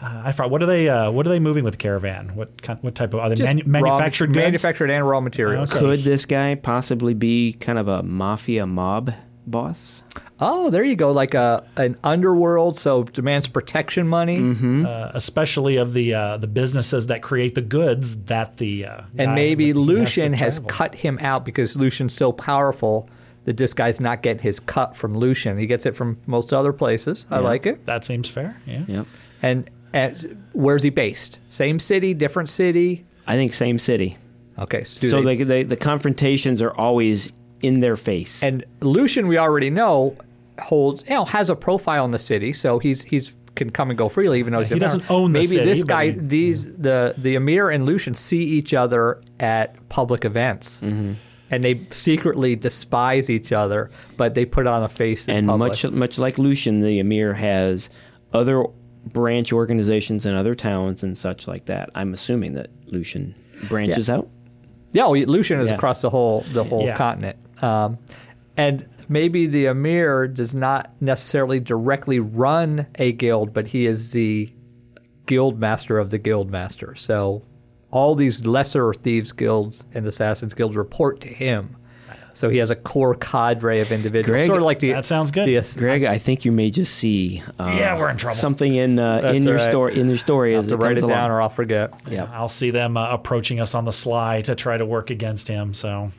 Uh, 0.03 0.23
I 0.25 0.33
forgot 0.33 0.51
what 0.51 0.63
are 0.63 0.67
they? 0.67 0.89
Uh, 0.89 1.11
what 1.11 1.27
are 1.27 1.31
they 1.31 1.39
moving 1.39 1.65
with 1.65 1.75
the 1.75 1.79
Caravan? 1.79 2.35
What 2.35 2.61
kind, 2.63 2.83
what 2.83 2.95
type 2.95 3.13
of 3.15 3.21
are 3.21 3.29
they 3.29 3.35
just 3.35 3.53
manu- 3.55 3.65
raw- 3.65 3.91
manufactured 3.91 4.29
goods? 4.29 4.37
manufactured 4.39 4.91
and 4.91 5.07
raw 5.07 5.21
materials. 5.21 5.71
Okay. 5.71 5.81
could 5.81 6.01
this 6.01 6.25
guy 6.27 6.55
possibly 6.55 7.15
be 7.15 7.53
kind 7.55 7.79
of 7.79 7.89
a 7.89 8.03
mafia 8.03 8.67
mob 8.67 9.13
boss? 9.47 10.03
Oh, 10.43 10.71
there 10.71 10.83
you 10.85 10.97
go, 10.97 11.13
like 11.13 11.35
a 11.35 11.65
an 11.77 11.99
underworld, 12.03 12.79
so 12.79 13.03
demands 13.05 13.47
protection 13.47 14.09
money, 14.09 14.39
uh, 14.87 15.11
especially 15.13 15.77
of 15.77 15.93
the 15.93 16.15
uh, 16.15 16.37
the 16.39 16.47
businesses 16.47 17.09
that 17.09 17.21
create 17.21 17.55
the 17.55 17.61
goods 17.61 18.23
that 18.25 18.57
the 18.57 18.87
uh, 18.87 19.03
and 19.19 19.29
guy 19.31 19.35
maybe 19.35 19.75
Lucian 19.75 20.33
to 20.33 20.39
has 20.39 20.61
cut 20.61 20.95
him 20.95 21.19
out 21.21 21.45
because 21.45 21.77
Lucian's 21.77 22.15
so 22.15 22.33
powerful 22.33 23.11
that 23.45 23.57
this 23.59 23.75
guy's 23.75 24.01
not 24.01 24.23
getting 24.23 24.43
his 24.43 24.61
cut 24.61 24.97
from 24.97 25.17
Lucian. 25.17 25.59
He 25.59 25.67
gets 25.67 25.85
it 25.85 25.95
from 25.95 26.19
most 26.27 26.53
other 26.55 26.73
places. 26.73 27.27
I 27.31 27.39
like 27.41 27.67
it. 27.67 27.85
That 27.87 28.05
seems 28.05 28.29
fair. 28.29 28.57
Yeah. 28.67 28.85
Yep. 28.87 29.07
And, 29.43 29.71
and 29.93 30.45
where's 30.53 30.83
he 30.83 30.91
based? 30.91 31.41
Same 31.49 31.79
city, 31.79 32.15
different 32.15 32.49
city. 32.49 33.05
I 33.27 33.35
think 33.37 33.53
same 33.55 33.79
city. 33.79 34.17
Okay, 34.59 34.85
so, 34.85 35.09
so 35.09 35.23
they- 35.23 35.37
they, 35.37 35.45
they, 35.45 35.63
the 35.63 35.77
confrontations 35.77 36.61
are 36.63 36.73
always 36.75 37.33
in 37.63 37.81
their 37.81 37.97
face. 37.97 38.43
and 38.43 38.65
Lucian, 38.81 39.27
we 39.29 39.37
already 39.39 39.71
know, 39.71 40.17
holds 40.61 41.05
you 41.09 41.15
know 41.15 41.25
has 41.25 41.51
a 41.51 41.57
profile 41.57 42.05
in 42.05 42.11
the 42.11 42.19
city, 42.19 42.53
so 42.53 42.79
he's 42.79 43.03
he's 43.05 43.37
can 43.57 43.69
come 43.71 43.91
and 43.91 43.99
go 43.99 44.09
freely, 44.09 44.39
even 44.39 44.53
though 44.53 44.61
he's 44.61 44.69
he 44.71 44.77
a 44.77 44.79
doesn't 44.79 45.01
vampire. 45.01 45.17
own 45.17 45.33
the 45.33 45.39
Maybe 45.41 45.47
city, 45.49 45.65
this 45.65 45.85
guy, 45.85 46.11
he- 46.11 46.19
these 46.19 46.65
the 46.77 47.15
the 47.19 47.35
Emir 47.35 47.69
and 47.71 47.85
Lucian 47.85 48.15
see 48.15 48.45
each 48.45 48.73
other 48.75 49.21
at 49.41 49.89
public 49.89 50.25
events, 50.25 50.81
Mm-hmm. 50.83 51.13
and 51.51 51.65
they 51.65 51.81
secretly 51.91 52.57
despise 52.57 53.29
each 53.29 53.53
other, 53.53 53.91
but 54.17 54.35
they 54.35 54.45
put 54.45 54.67
on 54.67 54.83
a 54.83 54.89
face 54.89 55.29
in 55.29 55.37
and 55.37 55.47
public. 55.49 55.71
much 55.71 55.85
much 55.93 56.19
like 56.19 56.39
Lucian, 56.39 56.81
the 56.81 56.99
Emir 56.99 57.35
has 57.35 57.91
other 58.33 58.65
branch 59.07 59.53
organizations 59.53 60.27
in 60.27 60.35
other 60.35 60.55
towns 60.55 61.03
and 61.03 61.17
such 61.17 61.47
like 61.49 61.65
that. 61.67 61.91
I'm 61.95 62.13
assuming 62.15 62.55
that 62.55 62.69
Lucian 62.87 63.35
branches 63.69 64.09
out. 64.11 64.29
Yeah, 64.93 65.07
well, 65.07 65.21
Lucian 65.23 65.61
is 65.61 65.71
Yeah. 65.71 65.77
across 65.77 66.03
the 66.03 66.11
whole 66.11 66.45
the 66.53 66.65
whole 66.65 66.85
Yeah. 66.85 66.97
continent, 66.97 67.37
um, 67.63 67.99
and 68.57 68.85
maybe 69.09 69.47
the 69.47 69.67
Emir 69.67 70.27
does 70.29 70.55
not 70.55 70.93
necessarily 71.01 71.61
directly 71.61 72.19
run 72.21 72.87
a 72.97 73.13
guild, 73.13 73.53
but 73.55 73.69
he 73.69 73.87
is 73.87 74.13
the 74.13 74.51
guild 75.27 75.59
master 75.61 75.99
of 75.99 76.11
the 76.11 76.19
guild 76.19 76.51
master. 76.51 76.95
So 76.97 77.43
all 77.93 78.15
these 78.15 78.47
lesser 78.47 78.93
thieves 78.93 79.33
guilds 79.33 79.85
and 79.95 80.07
assassins 80.07 80.55
guilds 80.55 80.77
report 80.77 81.21
to 81.21 81.29
him. 81.29 81.77
So 82.35 82.49
he 82.49 82.59
has 82.59 82.71
a 82.71 82.77
core 82.77 83.15
cadre 83.15 83.81
of 83.81 83.93
individuals, 83.93 84.39
Greg, 84.39 84.47
sort 84.47 84.59
of 84.61 84.65
like 84.65 84.79
the 84.79 84.93
that 84.93 85.07
sounds 85.07 85.31
good. 85.31 85.47
the- 85.47 85.79
Greg, 85.79 86.05
I 86.05 86.19
think 86.19 86.45
you 86.45 86.53
may 86.53 86.71
just 86.71 86.95
see 86.95 87.43
uh, 87.59 87.73
Yeah, 87.77 87.99
we're 87.99 88.11
in 88.11 88.17
trouble. 88.17 88.37
something 88.37 88.75
in 88.75 88.99
uh, 88.99 89.33
in 89.35 89.43
your 89.45 89.55
all 89.55 89.61
right. 89.61 89.71
story 89.71 90.01
in 90.01 90.09
your 90.09 90.19
story 90.19 90.55
have 90.55 90.65
as 90.65 90.69
to 90.71 90.77
write 90.77 90.97
comes 90.97 91.05
it 91.05 91.09
down 91.09 91.19
along. 91.27 91.31
or 91.33 91.43
I'll 91.43 91.49
forget. 91.49 91.93
Yeah. 92.09 92.29
I'll 92.33 92.49
see 92.49 92.71
them 92.71 92.97
uh, 92.97 93.11
approaching 93.11 93.61
us 93.61 93.75
on 93.75 93.85
the 93.85 93.93
sly 93.93 94.43
to 94.43 94.55
try 94.55 94.77
to 94.77 94.87
work 94.87 95.11
against 95.11 95.49
him. 95.49 95.75
So 95.75 96.11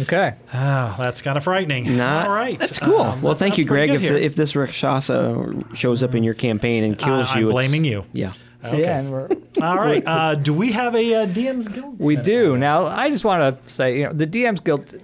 Okay. 0.00 0.34
ah, 0.52 0.96
that's 0.98 1.22
kind 1.22 1.38
of 1.38 1.44
frightening. 1.44 1.96
Not, 1.96 2.26
All 2.26 2.34
right, 2.34 2.58
That's 2.58 2.78
cool. 2.80 3.00
Um, 3.00 3.22
well, 3.22 3.34
that 3.34 3.38
thank 3.38 3.58
you, 3.58 3.64
Greg. 3.64 3.90
If, 3.90 4.00
here. 4.00 4.14
if 4.14 4.34
this 4.34 4.56
Rakshasa 4.56 5.54
shows 5.74 6.02
up 6.02 6.16
in 6.16 6.24
your 6.24 6.34
campaign 6.34 6.82
and 6.82 6.98
kills 6.98 7.28
I- 7.30 7.38
you, 7.38 7.46
I'm 7.46 7.50
it's- 7.50 7.52
blaming 7.70 7.84
you. 7.84 8.04
Yeah. 8.12 8.32
Yeah, 8.72 8.98
and 8.98 9.12
we're 9.12 9.28
All 9.62 9.76
right, 9.76 10.02
uh, 10.06 10.34
do 10.34 10.52
we 10.52 10.72
have 10.72 10.94
a 10.94 11.14
uh, 11.14 11.26
DM's 11.26 11.68
guild? 11.68 11.98
We 11.98 12.16
do. 12.16 12.56
Now, 12.56 12.86
I 12.86 13.10
just 13.10 13.24
want 13.24 13.62
to 13.62 13.72
say, 13.72 13.98
you 13.98 14.04
know, 14.04 14.12
the 14.12 14.26
DM's 14.26 14.60
Guild, 14.60 14.94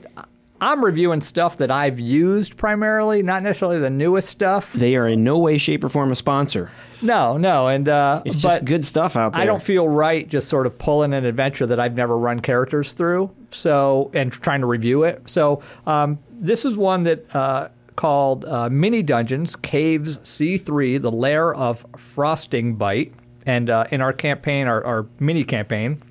I'm 0.61 0.84
reviewing 0.84 1.20
stuff 1.20 1.56
that 1.58 1.70
I've 1.70 1.98
used 1.98 2.56
primarily, 2.56 3.22
not 3.22 3.42
necessarily 3.42 3.78
the 3.78 3.90
newest 3.90 4.28
stuff. 4.28 4.72
They 4.72 4.96
are 4.96 5.08
in 5.08 5.24
no 5.24 5.38
way, 5.38 5.56
shape, 5.56 5.82
or 5.84 5.88
form 5.88 6.12
a 6.12 6.16
sponsor. 6.16 6.70
No, 7.00 7.38
no. 7.38 7.68
And, 7.68 7.88
uh, 7.88 8.22
It's 8.26 8.42
but 8.42 8.48
just 8.48 8.64
good 8.66 8.84
stuff 8.84 9.16
out 9.16 9.32
there. 9.32 9.40
I 9.40 9.46
don't 9.46 9.62
feel 9.62 9.88
right 9.88 10.28
just 10.28 10.48
sort 10.48 10.66
of 10.66 10.76
pulling 10.76 11.14
an 11.14 11.24
adventure 11.24 11.64
that 11.64 11.80
I've 11.80 11.96
never 11.96 12.18
run 12.18 12.40
characters 12.40 12.92
through. 12.92 13.34
So, 13.50 14.11
and 14.12 14.30
trying 14.30 14.61
to 14.61 14.66
review 14.66 15.04
it. 15.04 15.22
So, 15.30 15.62
um, 15.86 16.18
this 16.30 16.64
is 16.64 16.76
one 16.76 17.02
that, 17.04 17.34
uh, 17.34 17.68
called 17.96 18.44
uh, 18.44 18.68
Mini 18.70 19.02
Dungeons 19.02 19.56
Caves 19.56 20.18
C3, 20.18 21.00
the 21.00 21.11
Lair 21.12 21.54
of 21.54 21.90
Frostingbite. 21.92 23.12
And 23.47 23.70
uh, 23.70 23.86
in 23.91 24.01
our 24.01 24.12
campaign, 24.12 24.68
our, 24.68 24.84
our 24.84 25.07
mini 25.18 25.45
campaign, 25.45 26.03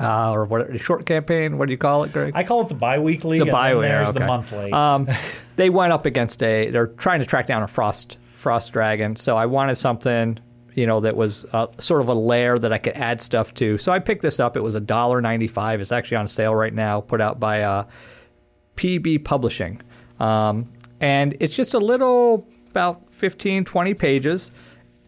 uh, 0.00 0.32
or 0.32 0.44
what, 0.44 0.80
short 0.80 1.06
campaign, 1.06 1.58
what 1.58 1.66
do 1.66 1.72
you 1.72 1.78
call 1.78 2.04
it, 2.04 2.12
Greg? 2.12 2.32
I 2.34 2.44
call 2.44 2.62
it 2.62 2.68
the 2.68 2.74
biweekly. 2.74 3.38
The 3.38 3.46
bi-weekly, 3.46 3.88
There's 3.88 4.12
the 4.12 4.26
monthly. 4.26 4.72
um, 4.72 5.08
they 5.56 5.70
went 5.70 5.92
up 5.92 6.06
against 6.06 6.42
a. 6.42 6.70
They're 6.70 6.88
trying 6.88 7.20
to 7.20 7.26
track 7.26 7.46
down 7.46 7.62
a 7.62 7.68
frost 7.68 8.18
frost 8.34 8.72
dragon. 8.72 9.14
So 9.16 9.36
I 9.36 9.46
wanted 9.46 9.76
something, 9.76 10.38
you 10.74 10.86
know, 10.86 11.00
that 11.00 11.14
was 11.14 11.44
uh, 11.52 11.68
sort 11.78 12.00
of 12.00 12.08
a 12.08 12.14
lair 12.14 12.58
that 12.58 12.72
I 12.72 12.78
could 12.78 12.94
add 12.94 13.20
stuff 13.20 13.54
to. 13.54 13.78
So 13.78 13.92
I 13.92 13.98
picked 14.00 14.22
this 14.22 14.40
up. 14.40 14.56
It 14.56 14.62
was 14.62 14.74
a 14.74 14.80
dollar 14.80 15.20
ninety 15.20 15.48
five. 15.48 15.80
It's 15.80 15.92
actually 15.92 16.16
on 16.18 16.26
sale 16.26 16.54
right 16.54 16.74
now. 16.74 17.00
Put 17.00 17.20
out 17.20 17.38
by 17.38 17.62
uh, 17.62 17.84
PB 18.76 19.24
Publishing, 19.24 19.80
um, 20.18 20.72
and 21.00 21.36
it's 21.40 21.54
just 21.54 21.74
a 21.74 21.78
little 21.78 22.46
about 22.70 23.12
15, 23.12 23.66
20 23.66 23.92
pages, 23.92 24.50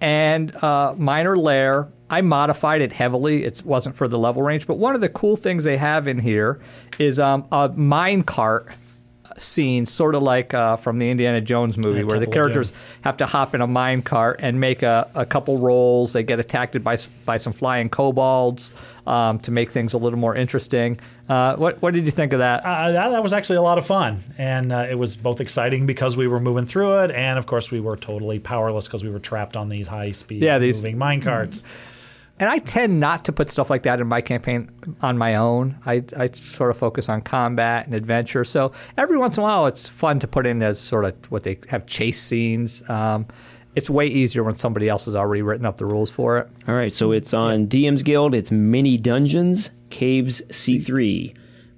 and 0.01 0.55
uh, 0.57 0.95
minor 0.97 1.37
lair. 1.37 1.89
I 2.11 2.21
modified 2.21 2.83
it 2.83 2.93
heavily. 2.93 3.45
It 3.45 3.63
wasn't 3.65 3.97
for 3.97 4.07
the 4.07 4.19
level 4.19 4.43
range, 4.43 4.67
but 4.67 4.79
one 4.79 4.95
of 4.95 5.01
the 5.01 5.09
cool 5.09 5.37
things 5.37 5.65
they 5.65 5.77
have 5.79 6.07
in 6.07 6.19
here 6.19 6.61
is 6.99 7.19
um, 7.19 7.47
a 7.51 7.69
mine 7.71 8.23
cart 8.23 8.77
scene, 9.37 9.85
sort 9.87 10.15
of 10.15 10.23
like 10.23 10.55
uh, 10.55 10.77
from 10.77 10.99
the 10.99 11.11
Indiana 11.11 11.41
Jones 11.41 11.77
movie, 11.77 12.05
where 12.05 12.21
the 12.21 12.27
characters 12.27 12.73
have 13.03 13.17
to 13.17 13.27
hop 13.27 13.55
in 13.55 13.61
a 13.61 13.67
mine 13.67 14.03
cart 14.03 14.39
and 14.43 14.61
make 14.61 14.83
a, 14.83 15.11
a 15.15 15.27
couple 15.27 15.59
rolls. 15.59 16.13
They 16.13 16.23
get 16.23 16.39
attacked 16.39 16.81
by 16.85 16.97
by 17.25 17.39
some 17.39 17.53
flying 17.53 17.89
kobolds 17.89 18.71
um, 19.07 19.39
to 19.41 19.51
make 19.51 19.71
things 19.71 19.93
a 19.93 19.99
little 19.99 20.19
more 20.19 20.35
interesting. 20.35 20.99
Uh, 21.29 21.57
what 21.57 21.81
what 21.83 21.95
did 21.95 22.05
you 22.05 22.11
think 22.11 22.33
of 22.33 22.39
that? 22.39 22.65
uh, 22.65 22.93
that, 22.93 23.09
that 23.11 23.23
was 23.23 23.33
actually 23.33 23.57
a 23.57 23.63
lot 23.63 23.79
of 23.79 23.87
fun, 23.87 24.19
and 24.39 24.73
uh, 24.73 24.87
it 24.91 24.95
was 24.99 25.17
both 25.17 25.41
exciting 25.41 25.87
because 25.87 26.17
we 26.17 26.27
were 26.29 26.41
moving 26.41 26.65
through 26.67 27.01
it, 27.01 27.11
and 27.11 27.39
of 27.39 27.47
course 27.47 27.71
we 27.71 27.81
were 27.81 27.97
totally 27.97 28.39
powerless 28.39 28.87
because 28.87 29.03
we 29.05 29.11
were 29.11 29.19
trapped 29.19 29.57
on 29.57 29.69
these 29.69 29.87
high 29.89 30.11
speed 30.13 30.43
Yeah, 30.43 30.59
these- 30.59 30.83
moving 30.83 30.99
mine 30.99 31.21
carts. 31.21 31.65
And 32.41 32.51
I 32.51 32.59
tend 32.59 32.99
not 32.99 33.25
to 33.27 33.33
put 33.33 33.49
stuff 33.49 33.71
like 33.71 33.85
that 33.85 34.01
in 34.01 34.09
my 34.09 34.21
campaign 34.21 34.69
on 35.03 35.17
my 35.17 35.37
own. 35.37 35.77
I, 35.87 36.03
I 36.19 36.27
sort 36.33 36.71
of 36.71 36.77
focus 36.77 37.09
on 37.09 37.21
combat 37.21 37.87
and 37.87 37.95
adventure. 37.95 38.43
So 38.43 38.73
every 38.99 39.17
once 39.17 39.37
in 39.37 39.43
a 39.43 39.45
while, 39.45 39.67
it's 39.67 39.89
fun 39.89 40.19
to 40.19 40.27
put 40.27 40.45
in 40.45 40.61
as 40.61 40.81
sort 40.81 41.05
of 41.05 41.15
what 41.31 41.45
they 41.45 41.61
have 41.69 41.87
chase 41.87 42.21
scenes. 42.21 42.83
Um, 42.91 43.29
it's 43.77 43.91
way 43.91 44.07
easier 44.07 44.43
when 44.45 44.55
somebody 44.55 44.89
else 44.89 45.05
has 45.07 45.17
already 45.17 45.43
written 45.43 45.67
up 45.67 45.79
the 45.79 45.87
rules 45.87 46.11
for 46.11 46.39
it. 46.39 46.49
All 46.69 46.75
right, 46.75 46.93
so 46.93 47.13
it's 47.13 47.35
on 47.35 47.67
DM's 47.67 48.03
Guild. 48.03 48.35
It's 48.35 48.51
Mini 48.51 48.97
Dungeons, 48.97 49.71
Caves 49.91 50.43
C3, 50.51 51.35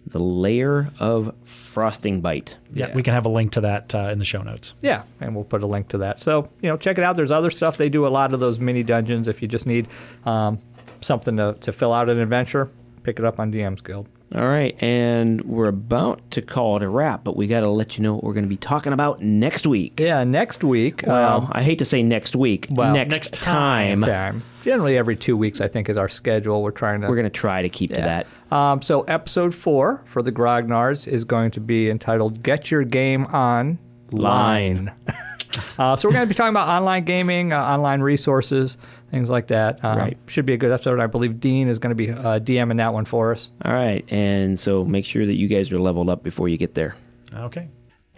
the 0.08 0.18
Lair 0.18 0.90
of 1.00 1.34
Frostingbite. 1.74 2.50
Yeah, 2.72 2.88
Yeah. 2.88 2.94
we 2.94 3.02
can 3.02 3.14
have 3.14 3.26
a 3.26 3.30
link 3.30 3.52
to 3.52 3.60
that 3.62 3.94
uh, 3.94 4.08
in 4.12 4.18
the 4.18 4.24
show 4.24 4.42
notes. 4.42 4.74
Yeah, 4.80 5.02
and 5.20 5.34
we'll 5.34 5.44
put 5.44 5.62
a 5.62 5.66
link 5.66 5.88
to 5.88 5.98
that. 5.98 6.18
So 6.18 6.50
you 6.62 6.68
know, 6.68 6.76
check 6.76 6.98
it 6.98 7.04
out. 7.04 7.16
There's 7.16 7.30
other 7.30 7.50
stuff. 7.50 7.76
They 7.76 7.88
do 7.88 8.06
a 8.06 8.08
lot 8.08 8.32
of 8.32 8.40
those 8.40 8.58
mini 8.60 8.82
dungeons 8.82 9.28
if 9.28 9.42
you 9.42 9.48
just 9.48 9.66
need 9.66 9.88
um, 10.24 10.58
something 11.00 11.36
to, 11.36 11.54
to 11.60 11.72
fill 11.72 11.92
out 11.92 12.08
an 12.08 12.18
adventure, 12.18 12.70
pick 13.02 13.18
it 13.18 13.24
up 13.24 13.38
on 13.40 13.52
DM's 13.52 13.80
Guild. 13.80 14.08
All 14.34 14.46
right, 14.46 14.76
and 14.82 15.40
we're 15.42 15.68
about 15.68 16.30
to 16.32 16.42
call 16.42 16.76
it 16.76 16.82
a 16.82 16.88
wrap, 16.88 17.22
but 17.22 17.36
we 17.36 17.46
got 17.46 17.60
to 17.60 17.70
let 17.70 17.96
you 17.96 18.02
know 18.02 18.14
what 18.14 18.24
we're 18.24 18.32
going 18.32 18.44
to 18.44 18.48
be 18.48 18.56
talking 18.56 18.92
about 18.92 19.22
next 19.22 19.68
week. 19.68 20.00
Yeah, 20.00 20.24
next 20.24 20.64
week. 20.64 21.04
Well, 21.06 21.42
um, 21.42 21.52
I 21.52 21.62
hate 21.62 21.78
to 21.78 21.84
say 21.84 22.02
next 22.02 22.34
week. 22.34 22.66
well, 22.68 22.92
next, 22.92 23.10
next 23.10 23.34
time. 23.34 24.00
time. 24.00 24.42
Generally, 24.62 24.98
every 24.98 25.14
two 25.14 25.36
weeks, 25.36 25.60
I 25.60 25.68
think, 25.68 25.88
is 25.88 25.96
our 25.96 26.08
schedule. 26.08 26.60
We're 26.62 26.72
trying 26.72 27.02
to. 27.02 27.08
We're 27.08 27.14
going 27.14 27.24
to 27.24 27.30
try 27.30 27.62
to 27.62 27.68
keep 27.68 27.90
to 27.90 28.00
that. 28.00 28.26
Um, 28.50 28.82
so, 28.82 29.02
episode 29.02 29.54
four 29.54 30.02
for 30.06 30.22
the 30.22 30.32
Grognards 30.32 31.06
is 31.06 31.22
going 31.24 31.52
to 31.52 31.60
be 31.60 31.88
entitled 31.88 32.42
"Get 32.42 32.70
Your 32.72 32.82
Game 32.82 33.26
On 33.26 33.78
Line." 34.10 34.92
uh, 35.78 35.96
so, 35.96 36.08
we're 36.08 36.12
going 36.12 36.24
to 36.24 36.28
be 36.28 36.34
talking 36.34 36.50
about 36.50 36.68
online 36.68 37.04
gaming, 37.04 37.52
uh, 37.52 37.60
online 37.60 38.00
resources, 38.00 38.76
things 39.10 39.30
like 39.30 39.48
that. 39.48 39.84
Um, 39.84 39.98
Right. 39.98 40.18
Should 40.26 40.46
be 40.46 40.54
a 40.54 40.56
good 40.56 40.72
episode. 40.72 41.00
I 41.00 41.06
believe 41.06 41.40
Dean 41.40 41.68
is 41.68 41.78
going 41.78 41.90
to 41.90 41.94
be 41.94 42.10
uh, 42.10 42.38
DMing 42.38 42.76
that 42.78 42.92
one 42.92 43.04
for 43.04 43.32
us. 43.32 43.50
All 43.64 43.72
right, 43.72 44.04
and 44.10 44.58
so 44.58 44.84
make 44.84 45.04
sure 45.04 45.24
that 45.26 45.34
you 45.34 45.48
guys 45.48 45.70
are 45.72 45.78
leveled 45.78 46.08
up 46.08 46.22
before 46.22 46.48
you 46.48 46.56
get 46.56 46.74
there. 46.74 46.96
Okay. 47.34 47.68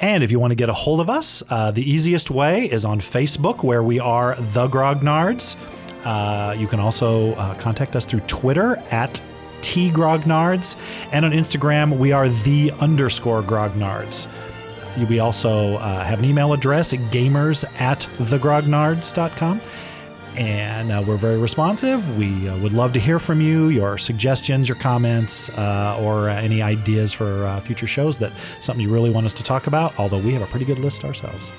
And 0.01 0.22
if 0.22 0.30
you 0.30 0.39
want 0.39 0.53
to 0.53 0.55
get 0.55 0.68
a 0.68 0.72
hold 0.72 1.01
of 1.01 1.11
us, 1.11 1.43
uh, 1.51 1.70
the 1.72 1.89
easiest 1.89 2.30
way 2.30 2.66
is 2.70 2.84
on 2.84 3.01
Facebook, 3.01 3.64
where 3.64 3.82
we 3.82 3.99
are 3.99 4.36
the 4.36 4.68
Grognards. 4.68 5.57
Uh, 6.05 6.55
you 6.57 6.68
can 6.68 6.78
also 6.78 7.32
uh, 7.34 7.55
contact 7.57 7.97
us 7.97 8.05
through 8.05 8.20
Twitter 8.20 8.76
at 8.91 9.20
tgrognards, 9.61 10.76
and 11.12 11.24
on 11.24 11.32
Instagram 11.32 11.99
we 11.99 12.12
are 12.12 12.28
the 12.28 12.70
underscore 12.80 13.43
grognards. 13.43 14.28
We 15.05 15.21
also 15.21 15.77
uh, 15.77 16.05
have 16.05 16.19
an 16.19 16.25
email 16.25 16.53
address 16.53 16.93
at 16.93 17.01
gamers 17.11 17.65
at 17.81 18.01
thegrognards.com. 18.19 19.61
And 20.37 20.93
uh, 20.93 21.03
we're 21.05 21.17
very 21.17 21.39
responsive. 21.39 22.17
We 22.17 22.49
uh, 22.49 22.57
would 22.59 22.73
love 22.73 22.93
to 22.93 23.01
hear 23.01 23.19
from 23.19 23.41
you, 23.41 23.69
your 23.69 23.99
suggestions, 23.99 24.69
your 24.69 24.77
comments, 24.77 25.51
uh, 25.51 25.99
or 26.01 26.31
uh, 26.31 26.37
any 26.37 26.63
ideas 26.63 27.13
for 27.13 27.45
uh, 27.45 27.61
future 27.61 27.89
shows 27.89 28.19
that 28.19 28.33
something 28.61 28.83
you 28.83 28.93
really 28.93 29.11
want 29.11 29.27
us 29.27 29.35
to 29.35 29.43
talk 29.43 29.67
about. 29.67 29.99
Although 29.99 30.19
we 30.19 30.33
have 30.33 30.43
a 30.43 30.47
pretty 30.47 30.65
good 30.65 30.79
list 30.79 31.05
ourselves. 31.05 31.51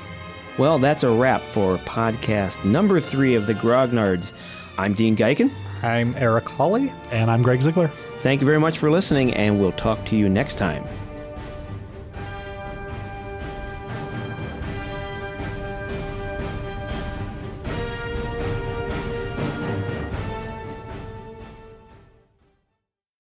Well, 0.58 0.80
that's 0.80 1.04
a 1.04 1.12
wrap 1.12 1.42
for 1.42 1.78
podcast 1.80 2.64
number 2.64 3.00
three 3.00 3.36
of 3.36 3.48
the 3.48 3.54
Grognards. 3.54 4.32
I'm 4.78 4.94
Dean 4.94 5.16
Geiken. 5.16 5.52
I'm 5.82 6.16
Eric 6.16 6.48
Hawley. 6.48 6.92
And 7.12 7.30
I'm 7.30 7.42
Greg 7.42 7.62
Ziegler. 7.62 7.90
Thank 8.22 8.42
you 8.42 8.46
very 8.46 8.60
much 8.60 8.78
for 8.78 8.92
listening, 8.92 9.34
and 9.34 9.60
we'll 9.60 9.72
talk 9.74 10.04
to 10.06 10.16
you 10.16 10.28
next 10.30 10.58
time. 10.58 10.84